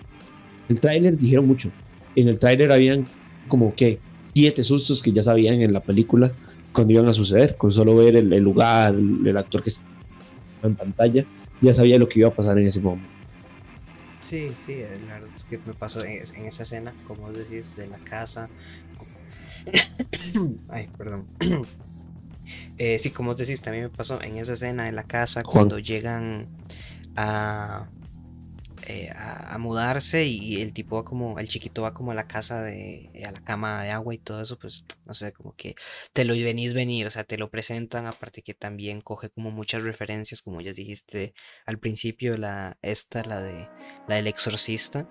el 0.69 0.81
tráiler 0.81 1.17
dijeron 1.17 1.47
mucho. 1.47 1.73
En 2.15 2.27
el 2.27 2.39
tráiler 2.39 2.71
habían 2.71 3.11
como 3.47 3.75
que 3.75 4.03
siete 4.23 4.63
sustos 4.63 5.01
que 5.01 5.13
ya 5.13 5.23
sabían 5.23 5.61
en 5.61 5.73
la 5.73 5.83
película 5.83 6.35
cuando 6.73 6.93
iban 6.93 7.07
a 7.07 7.13
suceder. 7.13 7.57
Con 7.57 7.71
solo 7.71 7.95
ver 7.97 8.15
el, 8.17 8.31
el 8.33 8.43
lugar, 8.43 8.95
el, 8.95 9.25
el 9.27 9.37
actor 9.37 9.63
que 9.63 9.69
está 9.69 9.85
en 10.63 10.75
pantalla, 10.77 11.25
ya 11.59 11.73
sabía 11.73 11.97
lo 11.99 12.07
que 12.09 12.19
iba 12.19 12.29
a 12.29 12.35
pasar 12.35 12.57
en 12.59 12.67
ese 12.67 12.81
momento. 12.81 13.13
Sí, 14.19 14.55
sí, 14.55 14.73
eh, 14.81 14.99
la 14.99 15.15
verdad 15.15 15.31
es 15.35 15.45
que 15.45 15.61
me 15.65 15.73
pasó 15.73 16.03
en, 16.03 16.21
en 16.35 16.45
esa 16.47 16.63
escena, 16.63 16.95
como 17.03 17.23
vos 17.23 17.35
decís, 17.35 17.75
de 17.75 17.87
la 17.87 17.99
casa. 17.99 18.51
Ay, 20.67 20.89
perdón. 20.97 21.27
Eh, 22.77 22.99
sí, 22.99 23.11
como 23.11 23.31
vos 23.31 23.37
decís, 23.37 23.61
también 23.61 23.85
me 23.85 23.89
pasó 23.89 24.21
en 24.21 24.37
esa 24.37 24.53
escena 24.53 24.85
de 24.85 24.91
la 24.91 25.03
casa 25.03 25.43
Juan. 25.43 25.45
cuando 25.45 25.79
llegan 25.79 26.49
a, 27.15 27.91
eh, 28.87 29.09
a, 29.15 29.57
mudarse 29.59 30.25
y 30.25 30.61
el 30.61 30.73
tipo 30.73 30.95
va 30.97 31.03
como, 31.03 31.39
el 31.39 31.47
chiquito 31.47 31.83
va 31.83 31.93
como 31.93 32.11
a 32.11 32.15
la 32.15 32.25
casa 32.27 32.61
de, 32.63 33.09
eh, 33.13 33.25
a 33.25 33.31
la 33.31 33.41
cama 33.41 33.83
de 33.83 33.91
agua 33.91 34.13
y 34.15 34.19
todo 34.19 34.41
eso, 34.41 34.57
pues 34.57 34.85
no 35.05 35.13
sé, 35.13 35.33
como 35.33 35.53
que 35.55 35.75
te 36.13 36.25
lo 36.25 36.33
venís 36.33 36.73
venir, 36.73 37.07
o 37.07 37.11
sea, 37.11 37.23
te 37.23 37.37
lo 37.37 37.49
presentan, 37.49 38.05
aparte 38.07 38.41
que 38.43 38.53
también 38.53 39.01
coge 39.01 39.29
como 39.29 39.51
muchas 39.51 39.83
referencias, 39.83 40.41
como 40.41 40.61
ya 40.61 40.73
dijiste 40.73 41.33
al 41.65 41.79
principio, 41.79 42.37
la, 42.37 42.77
esta, 42.81 43.23
la 43.23 43.41
de 43.41 43.71
la 44.07 44.15
del 44.15 44.27
exorcista. 44.27 45.07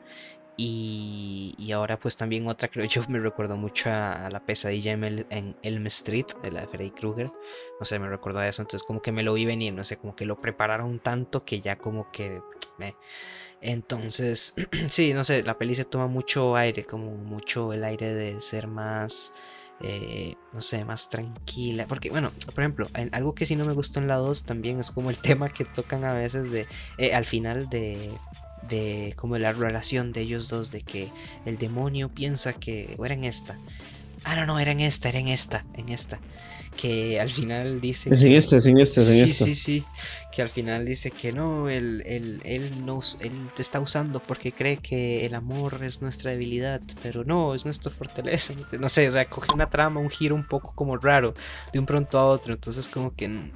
Y, 0.56 1.54
y 1.58 1.72
ahora 1.72 1.98
pues 1.98 2.16
también 2.18 2.46
otra 2.48 2.68
creo 2.70 2.84
yo 2.86 3.02
me 3.08 3.18
recuerdo 3.18 3.56
mucho 3.56 3.90
a, 3.90 4.28
la 4.30 4.40
pesadilla 4.40 4.92
en, 4.92 5.04
El- 5.04 5.26
en 5.30 5.56
Elm 5.62 5.86
Street 5.86 6.26
de 6.42 6.50
la 6.52 6.60
de 6.62 6.68
Freddy 6.68 6.90
Krueger. 6.92 7.32
No 7.78 7.86
sé, 7.86 7.98
me 7.98 8.08
recuerdo 8.08 8.40
a 8.40 8.48
eso. 8.48 8.62
Entonces 8.62 8.86
como 8.86 9.00
que 9.00 9.12
me 9.12 9.22
lo 9.22 9.34
vi 9.34 9.46
venir, 9.46 9.72
no 9.74 9.84
sé, 9.84 9.96
como 9.98 10.14
que 10.14 10.26
lo 10.26 10.38
prepararon 10.38 11.00
tanto 11.00 11.44
que 11.44 11.60
ya 11.62 11.76
como 11.76 12.10
que 12.10 12.42
me... 12.76 12.98
Entonces, 13.60 14.54
sí, 14.90 15.12
no 15.14 15.24
sé, 15.24 15.42
la 15.42 15.58
peli 15.58 15.74
se 15.74 15.84
toma 15.84 16.06
mucho 16.06 16.56
aire, 16.56 16.84
como 16.84 17.16
mucho 17.16 17.72
el 17.72 17.84
aire 17.84 18.14
de 18.14 18.40
ser 18.40 18.66
más, 18.68 19.34
eh, 19.78 20.36
no 20.50 20.62
sé, 20.62 20.84
más 20.84 21.08
tranquila. 21.08 21.86
Porque, 21.86 22.10
bueno, 22.10 22.32
por 22.54 22.64
ejemplo, 22.64 22.90
algo 23.12 23.34
que 23.34 23.46
sí 23.46 23.56
no 23.56 23.64
me 23.66 23.74
gustó 23.74 24.00
en 24.00 24.08
la 24.08 24.16
2 24.16 24.44
también 24.44 24.80
es 24.80 24.90
como 24.90 25.10
el 25.10 25.20
tema 25.20 25.50
que 25.50 25.64
tocan 25.66 26.04
a 26.04 26.14
veces 26.14 26.50
de, 26.50 26.68
eh, 26.96 27.14
al 27.14 27.26
final 27.26 27.68
de, 27.68 28.22
de 28.56 29.12
como 29.16 29.36
la 29.38 29.52
relación 29.52 30.12
de 30.12 30.22
ellos 30.22 30.48
dos, 30.48 30.70
de 30.70 30.82
que 30.82 31.12
el 31.44 31.58
demonio 31.58 32.08
piensa 32.10 32.54
que, 32.54 32.94
o 32.98 33.04
era 33.06 33.14
en 33.14 33.24
esta. 33.24 33.60
Ah, 34.24 34.36
no, 34.36 34.46
no, 34.46 34.58
era 34.60 34.72
en 34.72 34.80
esta, 34.80 35.08
era 35.08 35.18
en 35.18 35.28
esta, 35.28 35.66
en 35.72 35.88
esta. 35.90 36.22
Que 36.80 37.20
al 37.20 37.30
final 37.30 37.80
dice... 37.80 38.14
Es 38.14 38.22
en 38.24 38.32
que- 38.32 38.32
este, 38.32 38.56
es 38.58 38.66
en 38.66 38.78
este, 38.78 39.00
es 39.00 39.08
en 39.08 39.22
Sí, 39.22 39.24
este. 39.24 39.44
sí, 39.44 39.54
sí. 39.54 39.90
Que 40.30 40.42
al 40.42 40.50
final 40.50 40.84
dice 40.86 41.14
que 41.14 41.32
no, 41.32 41.68
él, 41.68 42.02
él, 42.06 42.40
él, 42.44 42.84
nos, 42.84 43.16
él 43.20 43.52
te 43.54 43.62
está 43.62 43.80
usando 43.80 44.20
porque 44.24 44.54
cree 44.54 44.80
que 44.80 45.26
el 45.26 45.34
amor 45.34 45.82
es 45.84 46.02
nuestra 46.02 46.30
debilidad, 46.32 46.82
pero 47.00 47.24
no, 47.24 47.54
es 47.54 47.64
nuestra 47.64 47.90
fortaleza. 47.90 48.54
No 48.80 48.88
sé, 48.88 49.08
o 49.08 49.10
sea, 49.12 49.28
coge 49.28 49.52
una 49.52 49.68
trama, 49.70 50.00
un 50.00 50.10
giro 50.10 50.34
un 50.34 50.46
poco 50.46 50.72
como 50.74 50.96
raro 50.98 51.34
de 51.72 51.78
un 51.80 51.86
pronto 51.86 52.18
a 52.18 52.26
otro. 52.26 52.52
Entonces, 52.54 52.88
como 52.88 53.14
que 53.14 53.52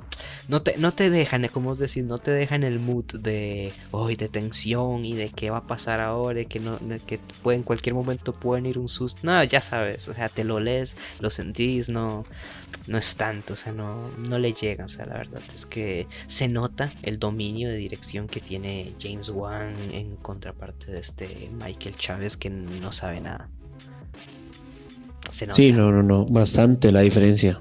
no 0.48 0.62
te, 0.62 0.76
no 0.78 0.94
te 0.94 1.10
dejan, 1.10 1.48
como 1.48 1.70
os 1.70 1.78
decís, 1.78 2.04
no 2.04 2.18
te 2.18 2.30
dejan 2.30 2.62
el 2.64 2.78
mood 2.80 3.06
de 3.18 3.76
hoy 3.90 4.16
de 4.16 4.28
tensión 4.28 5.04
y 5.04 5.16
de 5.16 5.32
qué 5.34 5.50
va 5.50 5.58
a 5.58 5.66
pasar 5.66 6.00
ahora, 6.00 6.40
y 6.42 6.46
que 6.46 6.60
no, 6.60 6.78
de 6.78 7.00
que 7.00 7.20
puede, 7.42 7.56
en 7.58 7.64
cualquier 7.64 7.94
momento 7.94 8.32
pueden 8.38 8.66
ir 8.66 8.78
un 8.78 8.88
susto. 8.88 9.20
No, 9.22 9.42
ya 9.44 9.60
sabes, 9.60 10.08
o 10.08 10.14
sea, 10.14 10.28
te 10.28 10.44
lo 10.44 10.60
lees, 10.60 10.96
lo 11.18 11.30
sentís, 11.30 11.88
no 11.88 12.28
no 12.86 12.98
es 12.98 13.16
tanto, 13.16 13.54
o 13.54 13.56
sea, 13.56 13.72
no, 13.72 14.10
no 14.18 14.38
le 14.38 14.52
llega, 14.52 14.84
o 14.84 14.88
sea, 14.88 15.06
la 15.06 15.14
verdad 15.14 15.42
es 15.52 15.66
que 15.66 16.06
se 16.26 16.48
nota 16.48 16.92
el 17.02 17.18
dominio 17.18 17.68
de 17.68 17.76
dirección 17.76 18.28
que 18.28 18.40
tiene 18.40 18.94
James 19.00 19.30
Wan 19.30 19.74
en 19.92 20.16
contraparte 20.16 20.92
de 20.92 21.00
este 21.00 21.50
Michael 21.52 21.96
Chávez 21.96 22.36
que 22.36 22.50
no 22.50 22.92
sabe 22.92 23.20
nada. 23.20 23.48
Se 25.30 25.46
nota. 25.46 25.56
Sí, 25.56 25.72
no, 25.72 25.90
no, 25.90 26.02
no, 26.02 26.26
bastante 26.26 26.92
la 26.92 27.00
diferencia. 27.00 27.60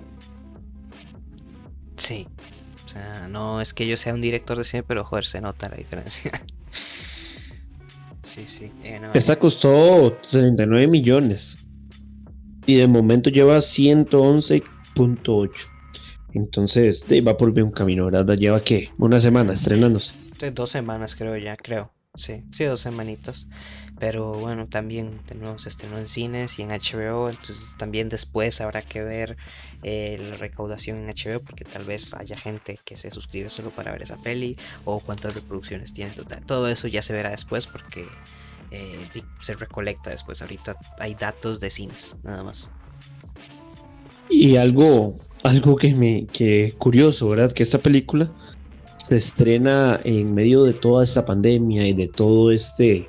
Sí. 1.97 2.27
O 2.85 2.89
sea, 2.89 3.27
no 3.29 3.61
es 3.61 3.73
que 3.73 3.87
yo 3.87 3.97
sea 3.97 4.13
un 4.13 4.21
director 4.21 4.57
de 4.57 4.65
cine, 4.65 4.83
pero 4.83 5.03
joder, 5.03 5.25
se 5.25 5.41
nota 5.41 5.69
la 5.69 5.77
diferencia. 5.77 6.43
sí, 8.21 8.45
sí. 8.45 8.71
eh, 8.83 8.99
no, 8.99 9.13
Esta 9.13 9.39
costó 9.39 10.17
39 10.29 10.87
millones. 10.87 11.57
Y 12.65 12.75
de 12.75 12.87
momento 12.87 13.29
lleva 13.29 13.59
111.8. 14.95 15.67
Entonces, 16.33 17.05
va 17.25 17.37
por 17.37 17.53
bien 17.53 17.71
camino, 17.71 18.05
¿verdad? 18.05 18.35
Lleva 18.35 18.63
que 18.63 18.89
una 18.97 19.19
semana 19.19 19.53
estrenándose. 19.53 20.13
dos 20.53 20.71
semanas 20.71 21.15
creo 21.15 21.37
ya, 21.37 21.55
creo. 21.55 21.91
Sí, 22.15 22.43
sí, 22.51 22.65
dos 22.65 22.79
semanitas. 22.81 23.47
Pero 23.99 24.33
bueno, 24.33 24.67
también 24.67 25.19
tenemos 25.25 25.65
estrenó 25.65 25.97
en 25.97 26.07
cines 26.07 26.59
y 26.59 26.61
en 26.61 26.71
HBO. 26.71 27.29
Entonces 27.29 27.75
también 27.77 28.09
después 28.09 28.61
habrá 28.61 28.81
que 28.83 29.03
ver 29.03 29.35
eh, 29.81 30.17
la 30.19 30.37
recaudación 30.37 30.97
en 30.97 31.09
HBO. 31.09 31.39
Porque 31.43 31.65
tal 31.65 31.85
vez 31.85 32.13
haya 32.13 32.37
gente 32.37 32.79
que 32.85 32.97
se 32.97 33.11
suscribe 33.11 33.49
solo 33.49 33.71
para 33.71 33.91
ver 33.91 34.03
esa 34.03 34.17
peli. 34.17 34.57
O 34.83 34.99
cuántas 35.01 35.33
reproducciones 35.35 35.93
tiene 35.93 36.11
total. 36.11 36.45
Todo 36.45 36.67
eso 36.67 36.87
ya 36.87 37.01
se 37.01 37.13
verá 37.13 37.31
después 37.31 37.65
porque 37.67 38.07
eh, 38.71 39.07
se 39.39 39.53
recolecta 39.55 40.11
después. 40.11 40.41
Ahorita 40.41 40.75
hay 40.99 41.15
datos 41.15 41.59
de 41.59 41.69
cines, 41.69 42.15
nada 42.23 42.43
más. 42.43 42.69
Y 44.33 44.57
algo, 44.57 45.15
algo 45.43 45.75
que 45.75 45.93
me 45.93 46.25
que 46.25 46.73
curioso, 46.77 47.29
¿verdad? 47.29 47.51
Que 47.51 47.63
esta 47.63 47.77
película 47.77 48.31
se 48.97 49.17
estrena 49.17 49.99
en 50.03 50.33
medio 50.33 50.63
de 50.63 50.73
toda 50.73 51.03
esta 51.03 51.23
pandemia 51.23 51.87
y 51.87 51.93
de 51.93 52.07
todo 52.07 52.51
este, 52.51 53.07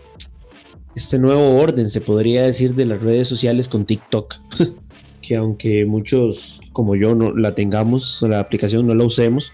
este 0.94 1.18
nuevo 1.18 1.56
orden, 1.56 1.88
se 1.88 2.00
podría 2.00 2.42
decir, 2.44 2.74
de 2.74 2.84
las 2.84 3.02
redes 3.02 3.26
sociales 3.26 3.68
con 3.68 3.86
TikTok. 3.86 4.34
que 5.22 5.36
aunque 5.36 5.86
muchos 5.86 6.60
como 6.72 6.94
yo 6.94 7.14
no 7.14 7.34
la 7.34 7.54
tengamos, 7.54 8.20
la 8.22 8.40
aplicación 8.40 8.86
no 8.86 8.94
la 8.94 9.04
usemos, 9.04 9.52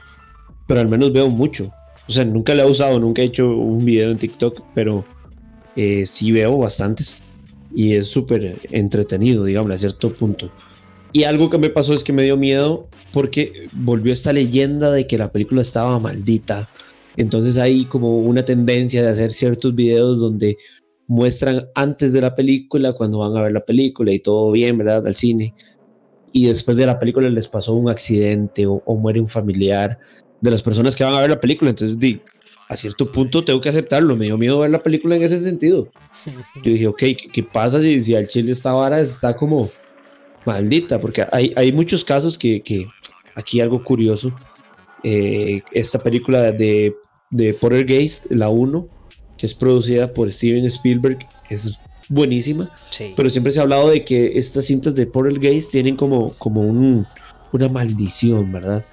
pero 0.67 0.81
al 0.81 0.89
menos 0.89 1.13
veo 1.13 1.29
mucho. 1.29 1.71
O 2.09 2.13
sea, 2.13 2.25
nunca 2.25 2.55
la 2.57 2.65
he 2.65 2.71
usado, 2.71 2.99
nunca 2.99 3.23
he 3.23 3.27
hecho 3.27 3.49
un 3.49 3.85
video 3.85 4.11
en 4.11 4.19
TikTok, 4.19 4.61
pero 4.75 5.05
eh, 5.77 6.05
sí 6.07 6.33
veo 6.33 6.59
bastantes 6.59 7.23
y 7.73 7.95
es 7.95 8.09
súper 8.09 8.59
entretenido, 8.71 9.45
digamos, 9.45 9.71
a 9.71 9.79
cierto 9.79 10.13
punto. 10.13 10.51
Y 11.13 11.25
algo 11.25 11.51
que 11.51 11.59
me 11.59 11.71
pasó 11.71 11.95
es 11.95 12.05
que 12.05 12.13
me 12.13 12.23
dio 12.23 12.37
miedo 12.37 12.89
porque 13.13 13.67
volvió 13.73 14.13
esta 14.13 14.33
leyenda 14.33 14.91
de 14.93 15.07
que 15.07 15.19
la 15.19 15.33
película 15.33 15.63
estaba 15.63 15.99
maldita. 15.99 16.69
Entonces 17.17 17.59
hay 17.59 17.85
como 17.87 18.19
una 18.19 18.45
tendencia 18.45 19.03
de 19.03 19.09
hacer 19.09 19.33
ciertos 19.33 19.75
videos 19.75 20.21
donde 20.21 20.57
muestran 21.09 21.69
antes 21.75 22.13
de 22.13 22.21
la 22.21 22.37
película, 22.37 22.93
cuando 22.93 23.19
van 23.19 23.37
a 23.37 23.43
ver 23.43 23.53
la 23.53 23.65
película 23.65 24.13
y 24.13 24.21
todo 24.21 24.53
bien, 24.53 24.79
¿verdad? 24.79 25.05
Al 25.05 25.15
cine. 25.15 25.55
Y 26.33 26.47
después 26.47 26.77
de 26.77 26.87
la 26.87 27.01
película 27.01 27.29
les 27.29 27.49
pasó 27.49 27.75
un 27.75 27.91
accidente 27.91 28.67
o, 28.67 28.81
muere 28.97 29.21
un 29.21 29.27
familiar 29.27 29.99
de 30.41 30.51
las 30.53 30.63
personas 30.63 30.95
que 30.95 31.03
van 31.03 31.15
a 31.15 31.21
ver 31.21 31.31
la 31.31 31.41
película. 31.41 31.71
Entonces, 31.71 31.99
di, 31.99 32.21
a 32.69 32.77
cierto 32.77 33.11
punto 33.11 33.45
tengo 33.45 33.61
que 33.61 33.69
aceptarlo. 33.69 34.17
Me 34.17 34.27
dio 34.27 34.39
miedo 34.39 34.61
ver 34.61 34.71
la 34.71 34.81
película 34.81 35.17
en 35.17 35.23
ese 35.23 35.41
sentido. 35.41 35.89
Yo 36.63 36.71
dije, 36.71 36.87
ok, 36.87 37.03
¿qué, 37.33 37.43
pasa 37.43 37.83
si, 37.83 37.99
si 37.99 38.15
al 38.15 38.29
chile 38.29 38.53
esta 38.53 38.73
vara 38.73 39.01
está 39.01 39.35
como 39.35 39.69
maldita, 40.51 40.99
porque 41.01 41.27
hay, 41.31 41.53
hay 41.57 41.73
muchos 41.73 42.05
casos 42.05 42.37
que, 42.37 42.61
que, 42.63 42.87
aquí 43.37 43.61
algo 43.61 43.83
curioso, 43.85 44.33
eh, 45.05 45.63
esta 45.73 46.03
película 46.03 46.53
de, 46.53 46.95
de 47.31 47.55
Poltergeist, 47.55 48.27
la 48.31 48.49
1, 48.49 48.89
que 49.39 49.47
es 49.47 49.55
producida 49.55 50.13
por 50.13 50.31
Steven 50.33 50.67
Spielberg, 50.67 51.19
es 51.49 51.81
buenísima, 52.09 52.69
pero 53.17 53.31
siempre 53.31 53.53
se 53.53 53.61
ha 53.61 53.63
hablado 53.63 53.91
de 53.91 54.05
que 54.05 54.33
estas 54.35 54.65
cintas 54.67 54.95
de 54.95 55.07
Poltergeist 55.07 55.71
tienen 55.71 55.97
como, 55.97 56.35
como 56.39 56.63
un, 56.63 57.07
una 57.53 57.69
maldición, 57.69 58.51
¿verdad? 58.53 58.85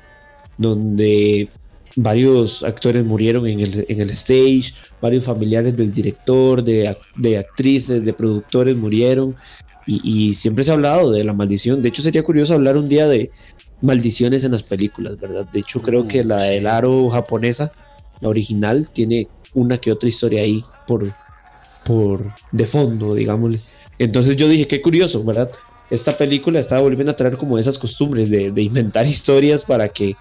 Donde 0.57 1.49
varios 1.95 2.61
actores 2.61 3.03
murieron 3.03 3.47
en 3.47 3.59
el, 3.59 3.85
en 3.89 4.01
el 4.01 4.11
stage, 4.11 4.73
varios 5.01 5.25
familiares 5.25 5.75
del 5.75 5.91
director, 5.91 6.63
de, 6.63 6.95
de 7.15 7.37
actrices, 7.39 8.05
de 8.05 8.13
productores 8.13 8.75
murieron, 8.75 9.35
y, 9.87 10.33
siempre 10.33 10.63
se 10.63 10.71
ha 10.71 10.73
hablado 10.73 11.11
de 11.11 11.23
la 11.23 11.33
maldición. 11.33 11.81
De 11.81 11.89
hecho, 11.89 12.01
sería 12.01 12.23
curioso 12.23 12.53
hablar 12.53 12.75
un 12.75 12.89
día 12.89 13.07
de 13.07 13.31
maldiciones 13.81 14.43
en 14.43 14.51
las 14.51 14.63
películas, 14.63 15.17
¿verdad? 15.19 15.45
De 15.51 15.59
hecho, 15.59 15.81
creo 15.81 16.07
que 16.07 16.23
la 16.23 16.43
del 16.43 16.67
aro 16.67 17.09
japonesa, 17.09 17.71
la 18.19 18.29
original, 18.29 18.89
tiene 18.91 19.29
una 19.53 19.77
que 19.77 19.91
otra 19.91 20.09
historia 20.09 20.41
ahí 20.41 20.61
por, 20.85 21.13
por 21.85 22.33
de 22.51 22.65
fondo, 22.65 23.15
digámosle. 23.15 23.61
Entonces 23.97 24.35
yo 24.35 24.49
dije, 24.49 24.67
qué 24.67 24.81
curioso, 24.81 25.23
¿verdad? 25.23 25.51
Esta 25.89 26.15
película 26.17 26.59
está 26.59 26.79
volviendo 26.79 27.11
a 27.11 27.15
traer 27.15 27.37
como 27.37 27.57
esas 27.57 27.77
costumbres 27.77 28.29
de, 28.29 28.61
inventar 28.61 29.05
historias 29.07 29.63
para 29.63 29.87
que, 29.87 30.17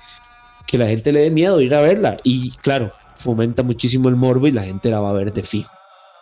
que 0.67 0.79
la 0.79 0.87
gente 0.87 1.12
le 1.12 1.23
dé 1.23 1.31
miedo 1.31 1.61
ir 1.61 1.75
a 1.75 1.81
verla. 1.81 2.19
Y 2.23 2.53
claro, 2.62 2.93
fomenta 3.17 3.64
muchísimo 3.64 4.09
el 4.09 4.17
morbo 4.17 4.47
y 4.47 4.53
la 4.53 4.62
gente 4.62 4.91
la 4.91 5.01
va 5.01 5.11
a 5.11 5.14
ver 5.14 5.33
de 5.33 5.43
fijo. 5.43 5.76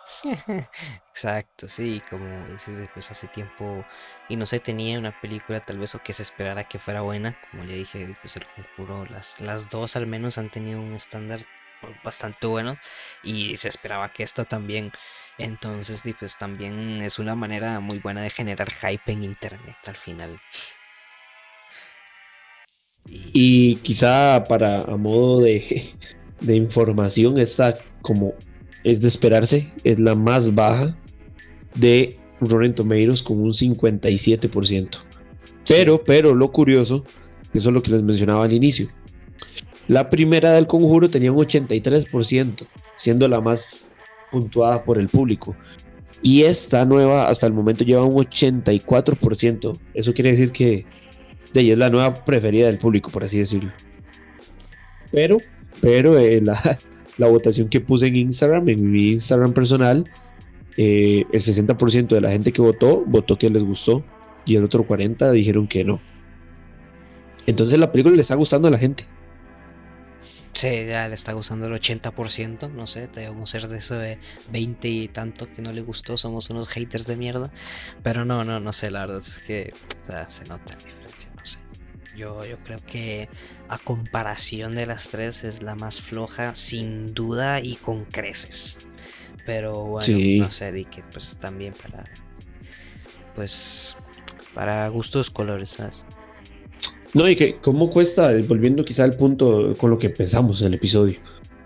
Exacto, 1.09 1.67
sí, 1.67 2.01
como 2.09 2.47
dices, 2.47 2.89
pues 2.93 3.09
hace 3.11 3.27
tiempo 3.27 3.87
y 4.27 4.35
no 4.35 4.45
se 4.45 4.59
tenía 4.59 4.99
una 4.99 5.13
película 5.13 5.61
tal 5.61 5.79
vez 5.79 5.95
o 5.95 6.01
que 6.01 6.13
se 6.13 6.21
esperara 6.23 6.65
que 6.65 6.79
fuera 6.79 7.01
buena, 7.01 7.37
como 7.39 7.63
le 7.63 7.73
dije, 7.73 8.13
pues 8.21 8.35
el 8.35 8.45
conjuro, 8.47 9.05
las, 9.05 9.39
las 9.39 9.69
dos 9.69 9.95
al 9.95 10.07
menos 10.07 10.37
han 10.37 10.49
tenido 10.49 10.81
un 10.81 10.95
estándar 10.95 11.45
bastante 12.03 12.47
bueno 12.47 12.79
y 13.21 13.57
se 13.57 13.67
esperaba 13.69 14.11
que 14.11 14.23
esta 14.23 14.45
también, 14.45 14.91
entonces 15.37 16.03
pues 16.17 16.37
también 16.37 17.01
es 17.01 17.19
una 17.19 17.35
manera 17.35 17.79
muy 17.79 17.99
buena 17.99 18.21
de 18.21 18.29
generar 18.29 18.71
hype 18.71 19.11
en 19.11 19.23
internet 19.23 19.77
al 19.87 19.97
final. 19.97 20.41
Y, 23.07 23.75
quizá 23.77 24.43
para 24.47 24.81
a 24.81 24.97
modo 24.97 25.41
de, 25.41 25.95
de 26.41 26.55
información, 26.55 27.37
esta 27.39 27.75
como 28.01 28.35
es 28.85 29.01
de 29.01 29.07
esperarse, 29.07 29.73
es 29.83 29.99
la 29.99 30.13
más 30.13 30.53
baja 30.53 30.95
de 31.73 32.17
Rotten 32.39 32.75
Tomatoes 32.75 33.23
con 33.23 33.41
un 33.41 33.51
57%. 33.51 34.89
Pero, 35.67 36.03
pero 36.03 36.35
lo 36.35 36.51
curioso, 36.51 37.03
eso 37.55 37.69
es 37.69 37.73
lo 37.73 37.81
que 37.81 37.91
les 37.91 38.03
mencionaba 38.03 38.45
al 38.45 38.53
inicio. 38.53 38.87
La 39.87 40.11
primera 40.11 40.53
del 40.53 40.67
conjuro 40.67 41.09
tenía 41.09 41.31
un 41.31 41.43
83%, 41.43 42.67
siendo 42.95 43.27
la 43.27 43.41
más 43.41 43.89
puntuada 44.31 44.83
por 44.83 44.99
el 44.99 45.09
público. 45.09 45.55
Y 46.21 46.43
esta 46.43 46.85
nueva 46.85 47.27
hasta 47.27 47.47
el 47.47 47.53
momento 47.53 47.83
lleva 47.83 48.03
un 48.03 48.15
84%. 48.15 49.79
Eso 49.95 50.13
quiere 50.13 50.29
decir 50.31 50.51
que 50.51 50.85
de 51.53 51.61
ella 51.61 51.73
es 51.73 51.79
la 51.79 51.89
nueva 51.89 52.23
preferida 52.23 52.67
del 52.67 52.77
público, 52.77 53.09
por 53.09 53.23
así 53.23 53.39
decirlo. 53.39 53.71
Pero, 55.11 55.39
pero 55.81 56.19
eh, 56.19 56.39
la, 56.41 56.79
la 57.17 57.27
votación 57.27 57.69
que 57.69 57.81
puse 57.81 58.07
en 58.07 58.15
Instagram, 58.15 58.69
en 58.69 58.91
mi 58.91 59.11
Instagram 59.11 59.53
personal, 59.53 60.09
eh, 60.77 61.23
el 61.31 61.41
60% 61.41 62.07
de 62.07 62.21
la 62.21 62.31
gente 62.31 62.51
que 62.51 62.61
votó, 62.61 63.05
votó 63.05 63.37
que 63.37 63.49
les 63.49 63.63
gustó 63.63 64.03
y 64.45 64.55
el 64.55 64.63
otro 64.63 64.85
40% 64.87 65.31
dijeron 65.31 65.67
que 65.67 65.83
no. 65.83 66.01
Entonces 67.45 67.79
la 67.79 67.91
película 67.91 68.15
le 68.15 68.21
está 68.21 68.35
gustando 68.35 68.67
a 68.67 68.71
la 68.71 68.77
gente. 68.77 69.05
Sí, 70.53 70.69
ya 70.87 71.09
le 71.09 71.15
está 71.15 71.33
gustando 71.33 71.67
el 71.67 71.73
80%, 71.73 72.71
no 72.71 72.87
sé, 72.87 73.09
debemos 73.13 73.49
ser 73.49 73.67
de 73.67 73.77
eso 73.77 73.95
de 73.95 74.19
20 74.51 74.87
y 74.87 75.07
tanto 75.09 75.51
que 75.51 75.61
no 75.61 75.73
le 75.73 75.81
gustó, 75.81 76.15
somos 76.15 76.49
unos 76.49 76.69
haters 76.69 77.05
de 77.05 77.17
mierda. 77.17 77.51
Pero 78.03 78.23
no, 78.23 78.45
no, 78.45 78.61
no 78.61 78.71
sé, 78.71 78.89
la 78.89 79.01
verdad 79.01 79.17
es 79.17 79.39
que 79.39 79.73
se 80.29 80.45
nota 80.45 80.77
Yo, 82.15 82.45
yo 82.45 82.57
creo 82.63 82.79
que 82.85 83.29
a 83.67 83.77
comparación 83.77 84.75
de 84.75 84.85
las 84.85 85.09
tres 85.09 85.43
es 85.43 85.61
la 85.61 85.75
más 85.75 86.01
floja, 86.01 86.55
sin 86.55 87.13
duda 87.13 87.61
y 87.61 87.75
con 87.75 88.05
creces. 88.05 88.79
Pero 89.45 89.83
bueno, 89.85 90.43
no 90.45 90.51
sé, 90.51 90.71
di 90.71 90.85
que 90.85 91.03
pues 91.11 91.37
también 91.39 91.73
para. 91.73 92.05
Pues. 93.35 93.95
Para 94.53 94.87
gustos 94.87 95.29
colores, 95.29 95.71
¿sabes? 95.71 96.01
No, 97.13 97.29
y 97.29 97.35
que 97.35 97.57
cómo 97.59 97.89
cuesta, 97.89 98.31
volviendo 98.47 98.83
quizá 98.85 99.03
al 99.03 99.15
punto 99.15 99.73
con 99.77 99.89
lo 99.89 99.99
que 99.99 100.07
empezamos 100.07 100.61
el 100.61 100.73
episodio, 100.73 101.19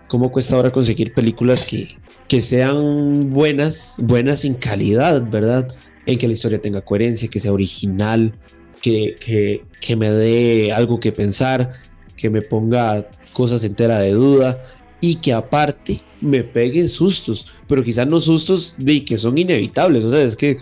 cómo 0.08 0.30
cuesta 0.30 0.56
ahora 0.56 0.72
conseguir 0.72 1.14
películas 1.14 1.66
que, 1.66 1.96
que 2.28 2.42
sean 2.42 3.30
buenas, 3.30 3.96
buenas 3.98 4.44
en 4.44 4.54
calidad, 4.54 5.28
¿verdad? 5.30 5.68
En 6.06 6.18
que 6.18 6.26
la 6.26 6.34
historia 6.34 6.60
tenga 6.60 6.82
coherencia, 6.82 7.28
que 7.28 7.40
sea 7.40 7.52
original, 7.52 8.32
que, 8.82 9.16
que, 9.20 9.62
que 9.80 9.96
me 9.96 10.10
dé 10.10 10.72
algo 10.72 11.00
que 11.00 11.12
pensar, 11.12 11.72
que 12.16 12.30
me 12.30 12.42
ponga 12.42 13.08
cosas 13.32 13.64
entera 13.64 14.00
de 14.00 14.10
duda 14.10 14.62
y 15.00 15.16
que 15.16 15.32
aparte 15.32 15.98
me 16.20 16.44
pegue 16.44 16.86
sustos, 16.88 17.46
pero 17.66 17.82
quizás 17.82 18.06
no 18.06 18.20
sustos 18.20 18.74
de 18.76 19.04
que 19.04 19.18
son 19.18 19.38
inevitables, 19.38 20.04
o 20.04 20.10
sea, 20.10 20.22
es 20.22 20.36
que 20.36 20.58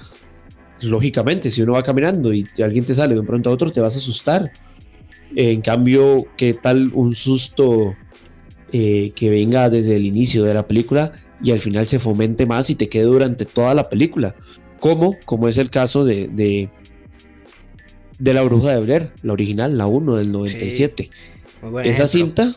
lógicamente 0.83 1.51
si 1.51 1.62
uno 1.62 1.73
va 1.73 1.83
caminando 1.83 2.33
y 2.33 2.47
alguien 2.62 2.85
te 2.85 2.95
sale 2.95 3.14
de 3.14 3.23
pronto 3.23 3.51
a 3.51 3.53
otro 3.53 3.71
te 3.71 3.81
vas 3.81 3.95
a 3.95 3.99
asustar. 3.99 4.53
En 5.35 5.61
cambio, 5.61 6.27
¿qué 6.37 6.55
tal 6.55 6.91
un 6.95 7.14
susto 7.14 7.95
eh, 8.73 9.12
que 9.14 9.29
venga 9.29 9.69
desde 9.69 9.97
el 9.97 10.07
inicio 10.07 10.45
de 10.45 10.55
la 10.55 10.66
película 10.66 11.12
y 11.43 11.53
al 11.53 11.61
final 11.61 11.87
se 11.87 11.99
fomente 11.99 12.47
más 12.47 12.71
y 12.71 12.75
te 12.75 12.89
quede 12.89 13.05
durante 13.05 13.45
toda 13.45 13.75
la 13.75 13.89
película? 13.89 14.35
Como, 14.81 15.16
como 15.25 15.49
es 15.49 15.59
el 15.59 15.71
caso 15.71 16.05
de, 16.05 16.29
de, 16.29 16.71
la 18.19 18.43
bruja 18.43 18.73
de 18.73 18.81
Blair, 18.81 19.12
la 19.23 19.33
original, 19.33 19.79
la 19.79 19.87
1 19.87 20.16
del 20.16 20.33
97 20.33 21.11
esa 21.85 22.07
cinta, 22.07 22.57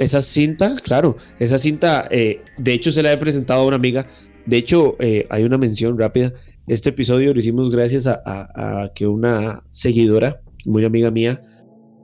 esa 0.00 0.22
cinta, 0.22 0.76
claro, 0.82 1.16
esa 1.38 1.58
cinta, 1.58 2.08
eh, 2.10 2.42
de 2.58 2.72
hecho 2.72 2.90
se 2.90 3.02
la 3.02 3.12
he 3.12 3.16
presentado 3.16 3.62
a 3.62 3.66
una 3.66 3.76
amiga 3.76 4.06
De 4.46 4.56
hecho, 4.56 4.96
eh, 5.00 5.26
hay 5.28 5.42
una 5.42 5.58
mención 5.58 5.98
rápida. 5.98 6.32
Este 6.68 6.90
episodio 6.90 7.32
lo 7.32 7.40
hicimos 7.40 7.70
gracias 7.70 8.06
a, 8.06 8.90
que 8.94 9.06
una 9.06 9.62
seguidora, 9.70 10.40
muy 10.64 10.84
amiga 10.84 11.10
mía, 11.10 11.40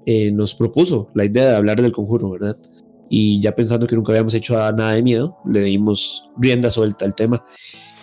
eh, 0.07 0.30
nos 0.33 0.55
propuso 0.55 1.11
la 1.14 1.24
idea 1.24 1.51
de 1.51 1.57
hablar 1.57 1.80
del 1.80 1.93
conjuro, 1.93 2.30
¿verdad? 2.30 2.57
Y 3.09 3.41
ya 3.41 3.55
pensando 3.55 3.87
que 3.87 3.95
nunca 3.95 4.12
habíamos 4.12 4.35
hecho 4.35 4.55
nada 4.72 4.95
de 4.95 5.03
miedo, 5.03 5.37
le 5.45 5.61
dimos 5.61 6.24
rienda 6.37 6.70
suelta 6.70 7.05
al 7.05 7.14
tema. 7.14 7.45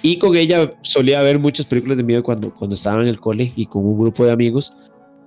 Y 0.02 0.18
con 0.18 0.36
ella 0.36 0.74
solía 0.82 1.22
ver 1.22 1.40
muchas 1.40 1.66
películas 1.66 1.98
de 1.98 2.04
miedo 2.04 2.24
cuando, 2.24 2.54
cuando 2.54 2.76
estaba 2.76 3.02
en 3.02 3.08
el 3.08 3.20
cole 3.20 3.52
y 3.56 3.66
con 3.66 3.86
un 3.86 4.00
grupo 4.00 4.26
de 4.26 4.32
amigos. 4.32 4.74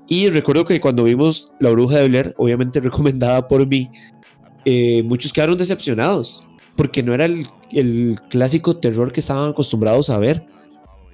Y 0.08 0.30
recuerdo 0.30 0.64
que 0.64 0.80
cuando 0.80 1.04
vimos 1.04 1.52
La 1.60 1.70
Bruja 1.70 1.98
de 1.98 2.08
Blair, 2.08 2.34
obviamente 2.38 2.80
recomendada 2.80 3.46
por 3.46 3.66
mí, 3.66 3.90
eh, 4.64 5.02
muchos 5.02 5.32
quedaron 5.32 5.58
decepcionados, 5.58 6.46
porque 6.76 7.02
no 7.02 7.12
era 7.12 7.26
el, 7.26 7.46
el, 7.72 8.16
clásico 8.30 8.76
terror 8.76 9.12
que 9.12 9.20
estaban 9.20 9.50
acostumbrados 9.50 10.08
a 10.08 10.18
ver, 10.18 10.44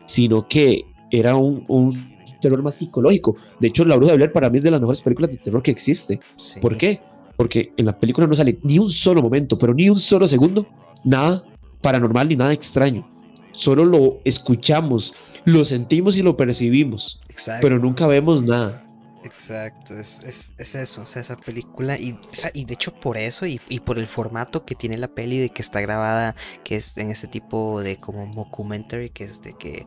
sino 0.07 0.47
que 0.47 0.85
era 1.11 1.35
un, 1.35 1.65
un, 1.69 2.17
terror 2.41 2.63
más 2.63 2.77
psicológico. 2.77 3.35
De 3.59 3.69
hecho, 3.69 3.85
La 3.85 3.97
Bruja 3.97 4.13
de 4.13 4.19
Blair 4.19 4.33
para 4.33 4.49
mí 4.49 4.59
es 4.59 4.63
de 4.63 4.71
las 4.71 4.81
mejores 4.81 5.01
películas 5.01 5.33
de 5.33 5.39
terror 5.39 5.61
que 5.61 5.73
existe. 5.73 6.21
¿Por 6.61 6.77
qué? 6.77 7.01
Porque 7.37 7.73
en 7.77 7.87
la 7.87 7.99
película 7.99 8.29
no 8.29 8.35
sale 8.35 8.59
ni 8.63 8.79
un 8.79 8.93
solo 8.93 9.21
momento, 9.21 9.59
pero 9.59 9.75
ni 9.75 9.91
un 9.91 9.99
solo 9.99 10.29
segundo, 10.29 10.65
nada 11.03 11.43
paranormal 11.83 12.29
ni 12.29 12.37
nada 12.37 12.53
extraño 12.53 13.18
solo 13.59 13.85
lo 13.85 14.21
escuchamos, 14.25 15.13
lo 15.45 15.65
sentimos 15.65 16.17
y 16.17 16.23
lo 16.23 16.37
percibimos, 16.37 17.21
pero 17.61 17.79
nunca 17.79 18.07
vemos 18.07 18.43
nada. 18.45 18.85
Exacto, 19.25 19.99
es, 19.99 20.53
eso, 20.59 21.03
o 21.03 21.07
sea, 21.07 21.21
esa 21.21 21.37
película, 21.37 21.99
y, 21.99 22.17
y 22.55 22.65
de 22.65 22.75
hecho 22.75 22.93
por 22.93 23.17
eso, 23.17 23.47
y, 23.47 23.59
por 23.81 23.99
el 23.99 24.07
formato 24.07 24.65
que 24.65 24.77
tiene 24.77 24.97
la 24.97 25.09
peli, 25.09 25.39
de 25.39 25.49
que 25.51 25.61
está 25.61 25.81
grabada, 25.81 26.37
que 26.63 26.77
es 26.77 26.97
en 26.97 27.11
ese 27.11 27.27
tipo 27.27 27.83
de 27.83 27.97
como 27.97 28.27
mockumentary, 28.27 29.11
que 29.11 29.25
es 29.25 29.43
de 29.43 29.55
que, 29.55 29.87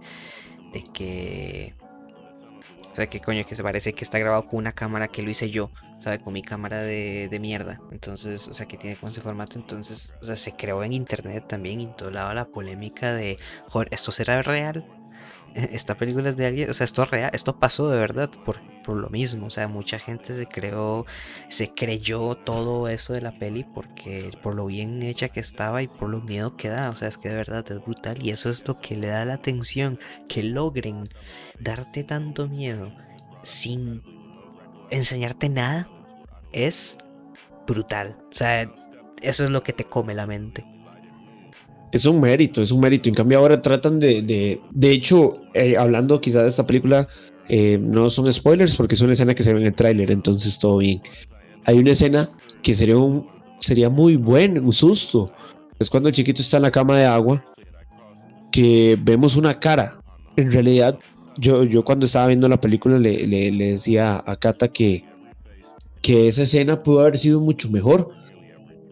de 0.74 0.84
que 0.94 1.74
o 2.92 2.96
sea, 2.96 3.08
que 3.08 3.22
coño, 3.22 3.46
que 3.46 3.56
se 3.56 3.64
parece 3.64 3.94
que 3.94 4.04
está 4.04 4.20
grabado 4.20 4.46
con 4.46 4.60
una 4.60 4.74
cámara 4.74 5.08
que 5.08 5.22
lo 5.22 5.30
hice 5.30 5.50
yo, 5.50 5.72
¿sabe? 6.00 6.20
Con 6.20 6.34
mi 6.34 6.42
cámara 6.42 6.82
de, 6.82 7.30
de, 7.30 7.40
mierda. 7.40 7.80
Entonces, 7.92 8.48
o 8.48 8.54
sea, 8.54 8.68
que 8.68 8.78
tiene 8.78 8.98
con 8.98 9.10
ese 9.10 9.22
formato. 9.22 9.58
Entonces, 9.58 10.14
o 10.22 10.26
sea, 10.26 10.36
se 10.36 10.54
creó 10.54 10.84
en 10.84 10.94
internet 10.94 11.46
también 11.48 11.82
y 11.82 11.88
todo 11.88 12.12
lado 12.12 12.34
la 12.34 12.46
polémica 12.46 13.14
de, 13.14 13.38
joder, 13.68 13.88
¿esto 13.92 14.12
será 14.12 14.42
real? 14.42 14.86
Esta 15.54 15.96
película 15.96 16.30
es 16.30 16.38
de 16.38 16.46
alguien, 16.46 16.70
o 16.70 16.74
sea, 16.74 16.86
esto 16.86 17.06
real, 17.06 17.32
esto 17.34 17.58
pasó 17.60 17.90
de 17.90 17.98
verdad 17.98 18.30
por, 18.46 18.62
por, 18.84 18.96
lo 18.98 19.10
mismo, 19.10 19.48
o 19.48 19.50
sea, 19.50 19.68
mucha 19.68 20.00
gente 20.00 20.34
se 20.34 20.46
creó, 20.46 21.06
se 21.50 21.74
creyó 21.74 22.36
todo 22.36 22.88
eso 22.88 23.14
de 23.14 23.22
la 23.22 23.38
peli 23.38 23.64
porque 23.64 24.32
por 24.42 24.56
lo 24.56 24.68
bien 24.68 25.02
hecha 25.04 25.30
que 25.30 25.40
estaba 25.40 25.82
y 25.82 25.88
por 25.88 26.10
lo 26.10 26.22
miedo 26.22 26.56
que 26.56 26.70
da, 26.70 26.90
o 26.90 26.96
sea, 26.96 27.08
es 27.08 27.18
que 27.18 27.30
de 27.30 27.36
verdad 27.36 27.70
es 27.70 27.84
brutal 27.84 28.26
y 28.26 28.32
eso 28.32 28.50
es 28.50 28.68
lo 28.68 28.80
que 28.80 28.96
le 28.96 29.08
da 29.08 29.26
la 29.26 29.36
atención, 29.36 30.00
que 30.28 30.44
logren 30.44 31.10
darte 31.60 32.04
tanto 32.04 32.48
miedo 32.48 32.92
sin 33.44 34.02
enseñarte 34.90 35.50
nada, 35.50 35.90
es 36.54 36.98
brutal, 37.68 38.18
o 38.32 38.36
sea, 38.36 38.72
eso 39.22 39.44
es 39.44 39.50
lo 39.50 39.64
que 39.64 39.74
te 39.74 39.84
come 39.84 40.14
la 40.16 40.28
mente 40.28 40.71
es 41.92 42.06
un 42.06 42.22
mérito, 42.22 42.62
es 42.62 42.72
un 42.72 42.80
mérito. 42.80 43.10
En 43.10 43.16
cambio 43.16 43.40
ahora 43.40 43.62
tratan 43.62 44.00
de, 44.00 44.22
de, 44.22 44.62
de 44.72 44.92
hecho, 44.92 45.42
eh, 45.54 45.76
hablando 45.78 46.22
quizás 46.22 46.44
de 46.44 46.50
esta 46.50 46.66
película, 46.66 47.08
eh, 47.50 47.78
no 47.82 48.10
son 48.10 48.32
spoilers 48.32 48.76
porque 48.76 48.96
es 48.96 49.02
una 49.02 49.14
escena 49.14 49.36
que 49.36 49.44
se 49.44 49.54
ve 49.54 49.60
en 49.60 49.68
el 49.68 49.74
tráiler, 49.74 50.12
entonces 50.12 50.58
todo 50.58 50.78
bien. 50.78 51.02
Hay 51.66 51.78
una 51.78 51.92
escena 51.92 52.32
que 52.64 52.76
sería 52.76 52.98
un, 52.98 53.28
sería 53.60 53.90
muy 53.90 54.16
buen, 54.16 54.64
un 54.64 54.74
susto. 54.74 55.32
Es 55.80 55.90
cuando 55.90 56.10
el 56.10 56.16
chiquito 56.16 56.42
está 56.42 56.58
en 56.58 56.64
la 56.64 56.72
cama 56.72 56.98
de 56.98 57.06
agua, 57.06 57.44
que 58.52 58.98
vemos 59.02 59.36
una 59.36 59.60
cara. 59.60 59.98
En 60.38 60.52
realidad, 60.52 60.98
yo, 61.38 61.64
yo 61.64 61.84
cuando 61.84 62.06
estaba 62.06 62.28
viendo 62.28 62.48
la 62.48 62.62
película 62.62 63.00
le, 63.00 63.26
le, 63.26 63.52
le 63.52 63.72
decía 63.74 64.24
a 64.26 64.36
Kata 64.36 64.70
que, 64.70 65.04
que 66.02 66.28
esa 66.28 66.44
escena 66.44 66.84
pudo 66.84 67.02
haber 67.02 67.18
sido 67.18 67.42
mucho 67.42 67.70
mejor 67.70 68.12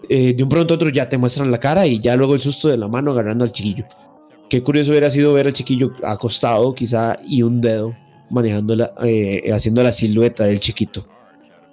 eh, 0.10 0.34
de 0.34 0.42
un 0.42 0.50
pronto 0.50 0.74
a 0.74 0.76
otro 0.76 0.90
ya 0.90 1.08
te 1.08 1.20
muestran 1.20 1.52
la 1.52 1.60
cara 1.60 1.86
y 1.86 2.00
ya 2.00 2.16
luego 2.16 2.34
el 2.34 2.42
susto 2.42 2.68
de 2.68 2.78
la 2.78 2.88
mano 2.88 3.12
agarrando 3.12 3.44
al 3.44 3.52
chiquillo. 3.52 3.86
Qué 4.50 4.64
curioso 4.64 4.90
hubiera 4.90 5.12
sido 5.12 5.34
ver 5.34 5.46
al 5.46 5.54
chiquillo 5.54 5.92
acostado 6.04 6.74
quizá 6.74 7.20
y 7.24 7.44
un 7.44 7.62
dedo 7.62 7.96
manejando 8.32 8.76
eh, 9.04 9.52
haciendo 9.54 9.84
la 9.84 9.92
silueta 9.92 10.46
del 10.46 10.60
chiquito. 10.60 11.08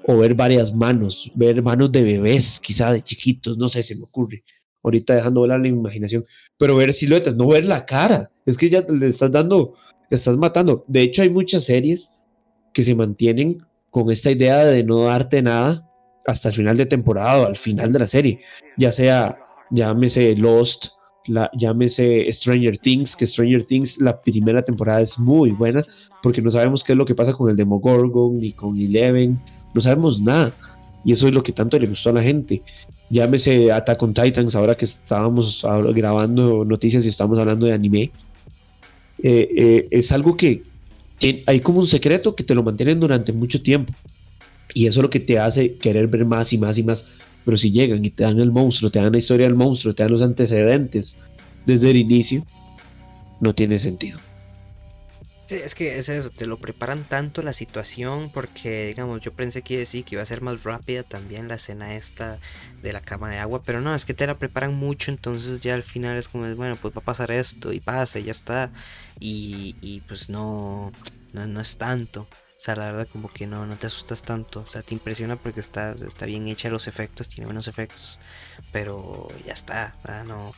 O 0.07 0.19
ver 0.19 0.35
varias 0.35 0.75
manos, 0.75 1.33
ver 1.35 1.63
manos 1.63 1.91
de 1.91 2.03
bebés, 2.03 2.61
quizá 2.61 2.93
de 2.93 3.03
chiquitos, 3.03 3.57
no 3.57 3.69
sé, 3.69 3.83
se 3.83 3.97
me 3.97 4.05
ocurre. 4.05 4.45
Ahorita 4.83 5.15
dejando 5.15 5.41
volar 5.41 5.59
la 5.59 5.69
imaginación. 5.69 6.25
Pero 6.59 6.77
ver 6.77 6.93
siluetas, 6.93 7.35
no 7.35 7.49
ver 7.49 7.65
la 7.65 7.87
cara. 7.87 8.31
Es 8.45 8.57
que 8.57 8.69
ya 8.69 8.85
le 8.87 9.07
estás 9.07 9.33
dando, 9.33 9.75
le 10.11 10.17
estás 10.17 10.37
matando. 10.37 10.85
De 10.87 11.01
hecho, 11.01 11.23
hay 11.23 11.31
muchas 11.31 11.65
series 11.65 12.13
que 12.73 12.83
se 12.83 12.95
mantienen 12.95 13.59
con 13.91 14.11
esta 14.11 14.31
idea 14.31 14.65
de 14.65 14.85
no 14.85 15.05
darte 15.05 15.41
nada 15.43 15.86
hasta 16.27 16.49
el 16.49 16.55
final 16.55 16.77
de 16.77 16.87
temporada 16.87 17.43
o 17.43 17.47
al 17.47 17.57
final 17.57 17.93
de 17.93 17.99
la 17.99 18.07
serie, 18.07 18.41
ya 18.77 18.91
sea, 18.91 19.39
llámese 19.71 20.35
Lost, 20.37 20.89
llámese 21.55 22.31
Stranger 22.33 22.79
Things, 22.79 23.17
que 23.17 23.27
Stranger 23.27 23.65
Things 23.65 23.99
la 24.01 24.21
primera 24.21 24.63
temporada 24.63 25.01
es 25.01 25.19
muy 25.19 25.51
buena 25.51 25.85
porque 26.23 26.43
no 26.43 26.51
sabemos 26.51 26.85
qué 26.85 26.93
es 26.93 26.99
lo 26.99 27.05
que 27.05 27.15
pasa 27.15 27.33
con 27.33 27.51
el 27.51 27.57
Demogorgon 27.57 28.41
ni 28.41 28.53
con 28.53 28.79
Eleven, 28.79 29.41
no 29.75 29.81
sabemos 29.81 30.21
nada. 30.21 30.55
Y 31.05 31.13
eso 31.13 31.29
es 31.29 31.35
lo 31.35 31.43
que 31.43 31.53
tanto 31.53 31.79
le 31.79 31.87
gustó 31.87 32.11
a 32.11 32.15
la 32.15 32.23
gente. 32.23 32.63
Llámese 33.11 33.71
Attack 33.71 34.03
on 34.03 34.13
Titans, 34.13 34.57
ahora 34.57 34.77
que 34.77 34.87
estábamos 34.87 35.65
grabando 35.95 36.65
noticias 36.65 37.05
y 37.07 37.09
estamos 37.09 37.39
hablando 37.39 37.67
de 37.67 37.73
anime. 37.73 38.11
Eh, 39.23 39.49
eh, 39.57 39.89
es 39.93 40.11
algo 40.11 40.37
que, 40.37 40.63
que 41.21 41.45
hay 41.47 41.61
como 41.61 41.79
un 41.79 41.87
secreto 41.87 42.35
que 42.35 42.43
te 42.43 42.57
lo 42.57 42.65
mantienen 42.65 42.99
durante 42.99 43.33
mucho 43.33 43.63
tiempo. 43.63 43.93
Y 44.77 44.87
eso 44.87 45.01
es 45.01 45.05
lo 45.05 45.09
que 45.09 45.21
te 45.21 45.39
hace 45.39 45.79
querer 45.79 46.07
ver 46.07 46.27
más 46.27 46.53
y 46.53 46.59
más 46.59 46.77
y 46.77 46.83
más. 46.83 47.07
Pero 47.47 47.57
si 47.57 47.73
llegan 47.73 48.05
y 48.05 48.11
te 48.11 48.25
dan 48.25 48.39
el 48.39 48.53
monstruo, 48.53 48.91
te 48.91 48.99
dan 48.99 49.11
la 49.11 49.17
historia 49.17 49.47
del 49.47 49.55
monstruo, 49.55 49.95
te 49.95 50.03
dan 50.03 50.13
los 50.13 50.21
antecedentes 50.21 51.17
desde 51.65 51.93
el 51.93 51.97
inicio, 51.97 52.45
no 53.41 53.55
tiene 53.55 53.79
sentido. 53.79 54.21
Sí, 55.47 55.55
es 55.55 55.75
que 55.75 55.99
es 55.99 56.11
eso, 56.11 56.29
te 56.29 56.45
lo 56.45 56.59
preparan 56.59 57.09
tanto 57.09 57.41
la 57.41 57.55
situación 57.55 58.31
porque, 58.35 58.89
digamos, 58.89 59.23
yo 59.23 59.33
pensé 59.33 59.63
que 59.63 59.87
sí, 59.87 60.03
que 60.03 60.17
iba 60.17 60.23
a 60.23 60.27
ser 60.27 60.43
más 60.43 60.63
rápida 60.65 61.05
también 61.05 61.49
la 61.49 61.55
escena 61.55 61.97
esta 61.97 62.39
de 62.83 62.93
la 62.93 63.01
cama 63.01 63.31
de 63.31 63.39
agua, 63.39 63.63
pero 63.65 63.81
no, 63.81 63.95
es 63.95 64.05
que 64.05 64.13
te 64.13 64.27
la 64.27 64.37
preparan 64.37 64.75
mucho, 64.75 65.11
entonces 65.11 65.63
ya 65.63 65.73
al 65.73 65.85
final 65.85 66.19
es 66.19 66.29
como, 66.29 66.55
bueno, 66.55 66.77
pues 66.77 66.93
va 66.93 66.99
a 67.01 67.05
pasar 67.05 67.31
esto 67.31 67.73
y 67.73 67.81
pasa 67.81 68.19
y 68.19 68.25
ya 68.25 68.33
está, 68.33 68.73
y, 69.21 69.79
y 69.81 70.03
pues 70.03 70.29
no, 70.29 70.93
no, 71.33 71.47
no 71.47 71.61
es 71.63 71.79
tanto. 71.79 72.29
O 72.57 72.59
sea, 72.59 72.75
la 72.75 72.87
verdad 72.87 73.09
como 73.13 73.29
que 73.29 73.47
no, 73.47 73.67
no 73.67 73.77
te 73.77 73.87
asustas 73.87 74.23
tanto. 74.23 74.65
O 74.67 74.71
sea, 74.71 74.83
te 74.83 74.95
impresiona 74.95 75.37
porque 75.37 75.61
está, 75.61 75.95
está 76.07 76.25
bien 76.25 76.49
hecha 76.49 76.71
los 76.71 76.89
efectos, 76.89 77.29
tiene 77.29 77.47
buenos 77.47 77.69
efectos. 77.69 78.19
Pero 78.73 79.29
ya 79.45 79.53
está. 79.53 79.95
No, 80.27 80.55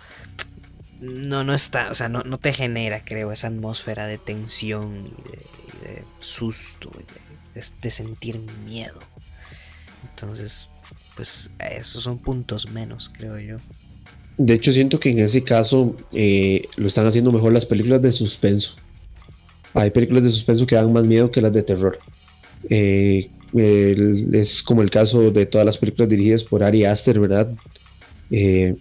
no, 1.01 1.43
no 1.43 1.55
está. 1.55 1.91
O 1.91 1.95
sea, 1.95 2.09
no, 2.09 2.23
no 2.23 2.39
te 2.39 2.53
genera, 2.53 3.05
creo, 3.05 3.33
esa 3.33 3.49
atmósfera 3.49 4.07
de 4.07 4.19
tensión 4.19 5.07
y 5.07 5.85
de, 5.85 6.05
susto, 6.21 6.93
y 7.01 7.59
de, 7.83 7.91
sentir 7.91 8.39
miedo. 8.65 9.01
Entonces, 10.09 10.69
pues 11.17 11.51
esos 11.59 12.05
son 12.05 12.19
puntos 12.19 12.71
menos, 12.71 13.09
creo 13.09 13.41
yo. 13.41 13.59
De 14.37 14.55
hecho, 14.55 14.71
siento 14.71 15.01
que 15.01 15.11
en 15.11 15.19
ese 15.19 15.43
caso 15.43 15.97
eh, 16.13 16.69
lo 16.77 16.87
están 16.87 17.09
haciendo 17.09 17.33
mejor 17.33 17.53
las 17.53 17.67
películas 17.67 18.01
de 18.03 18.13
suspenso. 18.13 18.77
Hay 19.79 19.91
películas 19.91 20.25
de 20.25 20.31
suspenso 20.31 20.67
que 20.67 20.75
dan 20.75 20.93
más 20.93 21.05
miedo 21.05 21.31
que 21.31 21.41
las 21.41 21.53
de 21.53 21.63
terror. 21.63 21.99
Eh, 22.69 23.31
es 23.55 24.63
como 24.63 24.83
el 24.83 24.91
caso 24.91 25.31
de 25.31 25.47
todas 25.47 25.65
las 25.65 25.79
películas 25.79 26.09
dirigidas 26.09 26.43
por 26.43 26.65
Ari 26.65 26.85
Aster, 26.85 27.21
¿verdad? 27.21 27.49
Eh, 28.31 28.75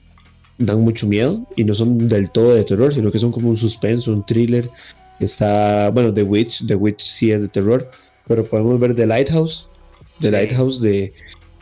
dan 0.57 0.81
mucho 0.81 1.05
miedo 1.05 1.47
y 1.55 1.63
no 1.63 1.75
son 1.75 2.07
del 2.07 2.31
todo 2.31 2.55
de 2.55 2.63
terror, 2.63 2.91
sino 2.91 3.11
que 3.11 3.19
son 3.19 3.31
como 3.31 3.49
un 3.49 3.57
suspenso, 3.57 4.11
un 4.11 4.25
thriller. 4.25 4.69
Está, 5.19 5.91
bueno, 5.91 6.11
The 6.11 6.23
Witch, 6.23 6.65
The 6.65 6.75
Witch 6.75 7.01
sí 7.01 7.31
es 7.31 7.41
de 7.43 7.47
terror, 7.47 7.89
pero 8.27 8.43
podemos 8.43 8.79
ver 8.79 8.95
The 8.95 9.05
Lighthouse, 9.05 9.67
The 10.19 10.31
Lighthouse 10.31 10.81
de, 10.81 11.13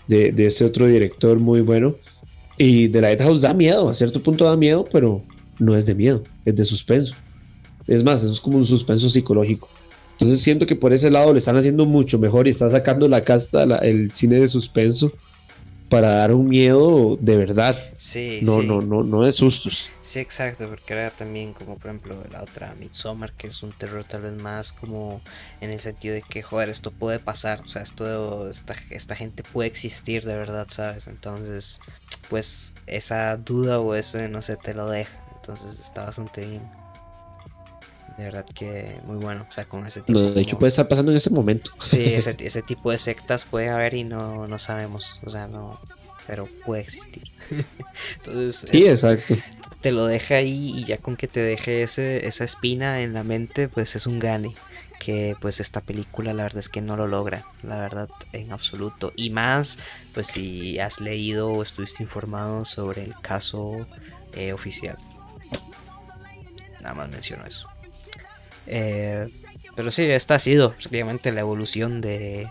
de, 0.08 0.32
de 0.32 0.48
ese 0.48 0.64
otro 0.64 0.88
director 0.88 1.38
muy 1.40 1.60
bueno. 1.60 1.96
Y 2.58 2.88
The 2.88 3.02
Lighthouse 3.02 3.42
da 3.42 3.54
miedo, 3.54 3.90
a 3.90 3.96
cierto 3.96 4.24
punto 4.24 4.46
da 4.46 4.56
miedo, 4.56 4.88
pero 4.90 5.22
no 5.60 5.76
es 5.76 5.86
de 5.86 5.94
miedo, 5.94 6.24
es 6.46 6.56
de 6.56 6.64
suspenso. 6.64 7.14
Es 7.88 8.04
más, 8.04 8.24
eso 8.24 8.34
es 8.34 8.42
como 8.42 8.58
un 8.58 8.66
suspenso 8.66 9.10
psicológico. 9.10 9.72
Entonces 10.12 10.42
siento 10.42 10.66
que 10.66 10.76
por 10.76 10.94
ese 10.94 11.12
lado 11.12 11.34
le 11.34 11.40
están 11.40 11.58
haciendo 11.58 11.86
mucho 11.86 12.20
mejor 12.20 12.48
y 12.48 12.52
está 12.52 12.70
sacando 12.70 13.08
la 13.10 13.24
casta 13.24 13.64
el 13.80 14.14
cine 14.14 14.40
de 14.40 14.48
suspenso 14.48 15.14
para 15.90 16.10
dar 16.18 16.34
un 16.34 16.48
miedo 16.50 17.18
de 17.22 17.38
verdad. 17.38 17.78
Sí, 17.98 18.42
no, 18.42 18.64
no, 18.64 18.82
no, 18.82 19.04
no 19.04 19.24
de 19.24 19.32
sustos. 19.32 19.92
Sí, 20.00 20.20
exacto, 20.20 20.70
porque 20.70 20.94
era 20.94 21.12
también 21.16 21.54
como 21.54 21.78
por 21.80 21.90
ejemplo 21.90 22.24
la 22.30 22.44
otra 22.44 22.76
Midsommar, 22.76 23.34
que 23.36 23.48
es 23.48 23.64
un 23.64 23.74
terror 23.74 24.06
tal 24.06 24.22
vez 24.22 24.34
más 24.34 24.72
como 24.72 25.24
en 25.60 25.72
el 25.72 25.80
sentido 25.80 26.14
de 26.14 26.24
que, 26.24 26.44
joder, 26.44 26.70
esto 26.70 26.94
puede 26.94 27.20
pasar, 27.20 27.62
o 27.62 27.68
sea, 27.68 27.82
esto, 27.82 28.48
esta, 28.50 28.76
esta 28.92 29.16
gente 29.16 29.44
puede 29.44 29.68
existir 29.68 30.24
de 30.26 30.38
verdad, 30.38 30.68
¿sabes? 30.70 31.08
Entonces, 31.08 31.82
pues 32.28 32.80
esa 32.86 33.36
duda 33.38 33.80
o 33.80 33.96
ese, 33.96 34.30
no 34.30 34.42
sé, 34.44 34.58
te 34.58 34.74
lo 34.76 34.88
deja. 34.90 35.24
entonces 35.32 35.80
está 35.80 36.06
bastante 36.06 36.42
bien. 36.46 36.72
De 38.18 38.24
verdad 38.24 38.46
que 38.54 39.00
muy 39.06 39.18
bueno. 39.18 39.46
O 39.50 39.52
sea, 39.52 39.66
con 39.66 39.86
ese 39.86 40.02
tipo. 40.02 40.18
No, 40.18 40.32
de 40.32 40.42
hecho, 40.42 40.58
puede 40.58 40.70
estar 40.70 40.88
pasando 40.88 41.12
en 41.12 41.18
ese 41.18 41.30
momento. 41.30 41.72
Sí, 41.80 42.02
ese, 42.14 42.36
ese 42.40 42.62
tipo 42.62 42.92
de 42.92 42.98
sectas 42.98 43.46
puede 43.46 43.70
haber 43.70 43.94
y 43.94 44.04
no, 44.04 44.48
no 44.48 44.60
sabemos. 44.60 45.20
O 45.26 45.30
sea, 45.30 45.48
no. 45.48 45.80
Pero 46.28 46.50
puede 46.66 46.82
existir. 46.82 47.24
Entonces, 48.18 48.70
sí, 48.70 48.84
eso 48.86 49.12
exacto. 49.12 49.36
te 49.82 49.92
lo 49.92 50.08
deja 50.08 50.36
ahí 50.36 50.74
y 50.76 50.86
ya 50.86 50.98
con 50.98 51.18
que 51.18 51.28
te 51.28 51.40
deje 51.40 51.84
ese, 51.84 52.26
esa 52.26 52.44
espina 52.44 53.02
en 53.02 53.14
la 53.14 53.24
mente, 53.24 53.68
pues 53.68 53.96
es 53.96 54.08
un 54.08 54.20
gane. 54.20 54.56
Que 55.00 55.36
pues 55.40 55.60
esta 55.60 55.82
película 55.82 56.34
la 56.34 56.44
verdad 56.44 56.60
es 56.60 56.70
que 56.70 56.82
no 56.82 56.96
lo 56.96 57.06
logra, 57.06 57.46
la 57.62 57.80
verdad, 57.80 58.08
en 58.32 58.54
absoluto. 58.54 59.12
Y 59.18 59.30
más, 59.30 59.78
pues 60.14 60.28
si 60.28 60.80
has 60.80 61.02
leído 61.02 61.50
o 61.50 61.62
estuviste 61.62 62.02
informado 62.02 62.64
sobre 62.66 63.04
el 63.04 63.14
caso 63.22 63.88
eh, 64.34 64.54
oficial. 64.54 64.98
Nada 66.82 66.96
más 66.96 67.10
menciono 67.10 67.46
eso. 67.46 67.68
Eh, 68.66 69.28
pero 69.76 69.92
sí, 69.92 70.04
esta 70.04 70.36
ha 70.36 70.40
sido 70.40 70.72
prácticamente 70.76 71.32
la 71.32 71.42
evolución 71.42 72.02
de, 72.02 72.50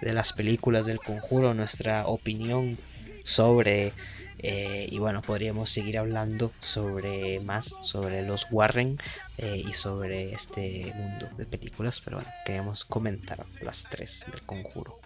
de 0.00 0.12
las 0.12 0.32
películas 0.32 0.86
del 0.86 0.98
conjuro, 1.00 1.54
nuestra 1.54 2.06
opinión 2.06 2.78
sobre... 3.24 3.92
eh, 4.38 4.88
y 4.90 4.98
bueno, 4.98 5.20
podríamos 5.22 5.70
seguir 5.70 5.98
hablando 5.98 6.52
sobre 6.60 7.40
más, 7.40 7.76
sobre 7.82 8.22
los 8.22 8.46
Warren 8.50 8.98
eh, 9.36 9.62
y 9.66 9.72
sobre 9.74 10.32
este 10.32 10.92
mundo 10.96 11.28
de 11.36 11.46
películas, 11.46 12.00
pero 12.00 12.18
bueno, 12.18 12.32
queríamos 12.44 12.84
comentar 12.84 13.44
las 13.60 13.86
tres 13.90 14.24
del 14.30 14.42
conjuro. 14.42 15.00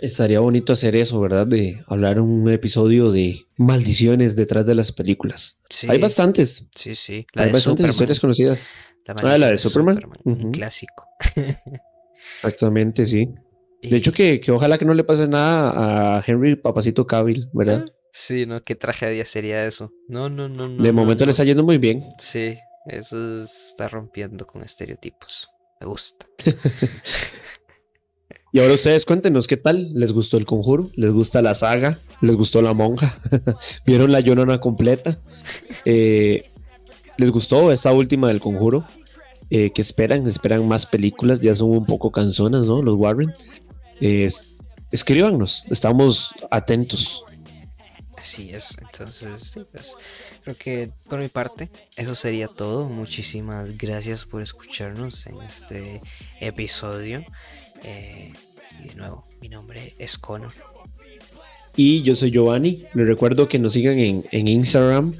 Estaría 0.00 0.38
bonito 0.40 0.72
hacer 0.72 0.94
eso, 0.94 1.20
¿verdad? 1.20 1.46
De 1.46 1.82
hablar 1.88 2.20
un 2.20 2.48
episodio 2.50 3.10
de 3.10 3.46
maldiciones 3.56 4.36
detrás 4.36 4.64
de 4.64 4.74
las 4.76 4.92
películas. 4.92 5.58
Sí, 5.70 5.88
Hay 5.88 5.98
bastantes. 5.98 6.68
sí, 6.74 6.94
sí. 6.94 7.26
La 7.34 7.44
Hay 7.44 7.50
bastantes 7.50 7.86
Superman, 7.86 7.90
historias 7.90 8.20
conocidas. 8.20 8.74
La 9.14 9.34
Ah, 9.34 9.38
la 9.38 9.48
de 9.50 9.58
Superman. 9.58 10.00
un 10.24 10.32
Ujú. 10.32 10.52
clásico. 10.52 11.08
Exactamente, 12.36 13.06
sí. 13.06 13.28
De 13.82 13.96
hecho, 13.96 14.12
que, 14.12 14.40
que 14.40 14.50
ojalá 14.50 14.76
que 14.78 14.84
no 14.84 14.94
le 14.94 15.04
pase 15.04 15.28
nada 15.28 16.16
a 16.18 16.24
Henry 16.26 16.56
Papacito 16.56 17.06
Cavill, 17.06 17.48
¿verdad? 17.52 17.84
Sí, 18.12 18.46
¿no? 18.46 18.60
Qué 18.62 18.74
tragedia 18.74 19.24
sería 19.24 19.64
eso. 19.66 19.92
No, 20.08 20.28
no, 20.28 20.48
no, 20.48 20.68
no. 20.68 20.82
De 20.82 20.92
no, 20.92 21.00
momento 21.00 21.22
no. 21.24 21.26
le 21.26 21.30
está 21.30 21.44
yendo 21.44 21.62
muy 21.62 21.78
bien. 21.78 22.04
Sí, 22.18 22.58
eso 22.86 23.42
está 23.42 23.88
rompiendo 23.88 24.46
con 24.46 24.62
estereotipos. 24.62 25.48
Me 25.80 25.86
gusta. 25.86 26.26
Y 28.50 28.60
ahora 28.60 28.74
ustedes 28.74 29.04
cuéntenos 29.04 29.46
qué 29.46 29.58
tal. 29.58 29.92
¿Les 29.92 30.10
gustó 30.12 30.38
el 30.38 30.46
conjuro? 30.46 30.90
¿Les 30.96 31.12
gusta 31.12 31.42
la 31.42 31.54
saga? 31.54 31.98
¿Les 32.22 32.34
gustó 32.34 32.62
la 32.62 32.72
monja? 32.72 33.20
¿Vieron 33.86 34.10
la 34.10 34.20
llorona 34.20 34.58
completa? 34.58 35.18
Eh, 35.84 36.44
¿Les 37.18 37.30
gustó 37.30 37.70
esta 37.72 37.92
última 37.92 38.28
del 38.28 38.40
conjuro? 38.40 38.86
Eh, 39.50 39.70
¿Qué 39.72 39.80
esperan? 39.80 40.26
¿Esperan 40.26 40.66
más 40.68 40.84
películas? 40.86 41.40
Ya 41.40 41.54
son 41.54 41.70
un 41.70 41.86
poco 41.86 42.10
canzonas, 42.10 42.64
¿no? 42.64 42.82
Los 42.82 42.94
Warren. 42.96 43.32
Eh, 44.00 44.24
es- 44.26 44.56
escríbanos, 44.90 45.64
estamos 45.70 46.32
atentos. 46.50 47.24
Así 48.16 48.50
es, 48.50 48.76
entonces, 48.82 49.42
sí, 49.42 49.60
pues 49.72 49.94
creo 50.42 50.56
que 50.56 50.90
por 51.08 51.18
mi 51.20 51.28
parte 51.28 51.70
eso 51.96 52.14
sería 52.14 52.48
todo. 52.48 52.88
Muchísimas 52.88 53.78
gracias 53.78 54.24
por 54.24 54.42
escucharnos 54.42 55.26
en 55.26 55.40
este 55.42 56.00
episodio. 56.40 57.24
Eh, 57.84 58.32
y 58.84 58.88
de 58.88 58.94
nuevo, 58.96 59.24
mi 59.40 59.48
nombre 59.48 59.94
es 59.98 60.18
Conor. 60.18 60.52
Y 61.76 62.02
yo 62.02 62.14
soy 62.14 62.30
Giovanni. 62.32 62.84
Les 62.92 63.06
recuerdo 63.06 63.48
que 63.48 63.58
nos 63.58 63.72
sigan 63.74 63.98
en, 63.98 64.24
en 64.32 64.48
Instagram. 64.48 65.14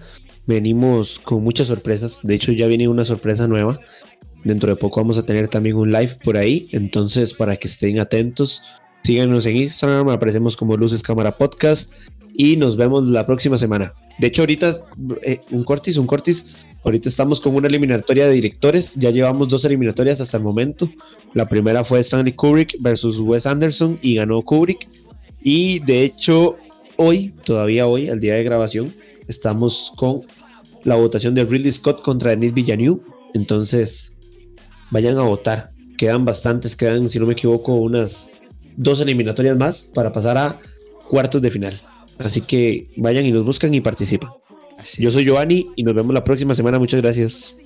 Venimos 0.46 1.20
con 1.20 1.42
muchas 1.44 1.68
sorpresas. 1.68 2.18
De 2.22 2.34
hecho, 2.34 2.52
ya 2.52 2.66
viene 2.66 2.88
una 2.88 3.04
sorpresa 3.04 3.46
nueva. 3.46 3.80
Dentro 4.44 4.70
de 4.70 4.76
poco 4.76 5.00
vamos 5.00 5.18
a 5.18 5.24
tener 5.24 5.48
también 5.48 5.76
un 5.76 5.92
live 5.92 6.16
por 6.24 6.36
ahí. 6.36 6.68
Entonces, 6.72 7.34
para 7.34 7.56
que 7.56 7.68
estén 7.68 8.00
atentos, 8.00 8.62
síganos 9.02 9.46
en 9.46 9.56
Instagram. 9.56 10.08
Aparecemos 10.08 10.56
como 10.56 10.76
Luces 10.76 11.02
Cámara 11.02 11.34
Podcast. 11.34 11.92
Y 12.34 12.56
nos 12.56 12.76
vemos 12.76 13.08
la 13.08 13.26
próxima 13.26 13.56
semana. 13.56 13.92
De 14.18 14.28
hecho, 14.28 14.42
ahorita, 14.42 14.80
eh, 15.22 15.40
un 15.50 15.64
cortis, 15.64 15.96
un 15.96 16.06
cortis. 16.06 16.66
Ahorita 16.84 17.08
estamos 17.08 17.40
con 17.40 17.54
una 17.54 17.66
eliminatoria 17.68 18.26
de 18.26 18.32
directores. 18.34 18.94
Ya 18.94 19.10
llevamos 19.10 19.48
dos 19.48 19.64
eliminatorias 19.64 20.20
hasta 20.20 20.36
el 20.36 20.42
momento. 20.42 20.88
La 21.34 21.48
primera 21.48 21.84
fue 21.84 22.00
Stanley 22.00 22.32
Kubrick 22.32 22.76
versus 22.80 23.18
Wes 23.18 23.46
Anderson 23.46 23.98
y 24.02 24.14
ganó 24.14 24.42
Kubrick. 24.42 24.88
Y 25.42 25.80
de 25.80 26.04
hecho, 26.04 26.56
hoy, 26.96 27.34
todavía 27.44 27.86
hoy, 27.86 28.08
al 28.08 28.20
día 28.20 28.34
de 28.34 28.44
grabación, 28.44 28.92
estamos 29.26 29.92
con 29.96 30.22
la 30.84 30.94
votación 30.94 31.34
de 31.34 31.44
Ridley 31.44 31.72
Scott 31.72 32.02
contra 32.02 32.30
Denis 32.30 32.54
Villeneuve. 32.54 33.00
Entonces, 33.34 34.16
vayan 34.90 35.18
a 35.18 35.22
votar. 35.22 35.72
Quedan 35.96 36.24
bastantes, 36.24 36.76
quedan, 36.76 37.08
si 37.08 37.18
no 37.18 37.26
me 37.26 37.32
equivoco, 37.32 37.74
unas 37.74 38.30
dos 38.76 39.00
eliminatorias 39.00 39.56
más 39.56 39.82
para 39.82 40.12
pasar 40.12 40.38
a 40.38 40.58
cuartos 41.08 41.42
de 41.42 41.50
final. 41.50 41.80
Así 42.18 42.40
que 42.40 42.90
vayan 42.96 43.26
y 43.26 43.32
nos 43.32 43.44
buscan 43.44 43.74
y 43.74 43.80
participan. 43.80 44.30
Así 44.78 45.02
Yo 45.02 45.10
soy. 45.10 45.24
Giovanni 45.24 45.66
y 45.76 45.82
nos 45.82 45.94
vemos 45.94 46.14
la 46.14 46.24
próxima 46.24 46.54
semana. 46.54 46.78
Muchas 46.78 47.02
gracias. 47.02 47.56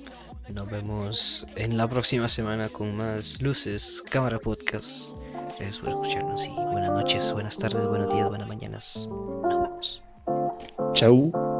Nos 0.49 0.69
vemos 0.69 1.47
en 1.55 1.77
la 1.77 1.87
próxima 1.87 2.27
semana 2.27 2.69
con 2.69 2.95
más 2.97 3.41
luces, 3.41 4.03
cámara 4.09 4.39
podcast. 4.39 5.15
Gracias 5.57 5.79
por 5.79 5.89
escucharnos 5.89 6.47
y 6.47 6.51
buenas 6.71 6.91
noches, 6.91 7.31
buenas 7.31 7.57
tardes, 7.57 7.85
buenos 7.87 8.11
días, 8.13 8.27
buenas 8.27 8.47
mañanas. 8.47 9.07
Nos 9.07 9.63
vemos. 9.63 10.03
Chau. 10.93 11.52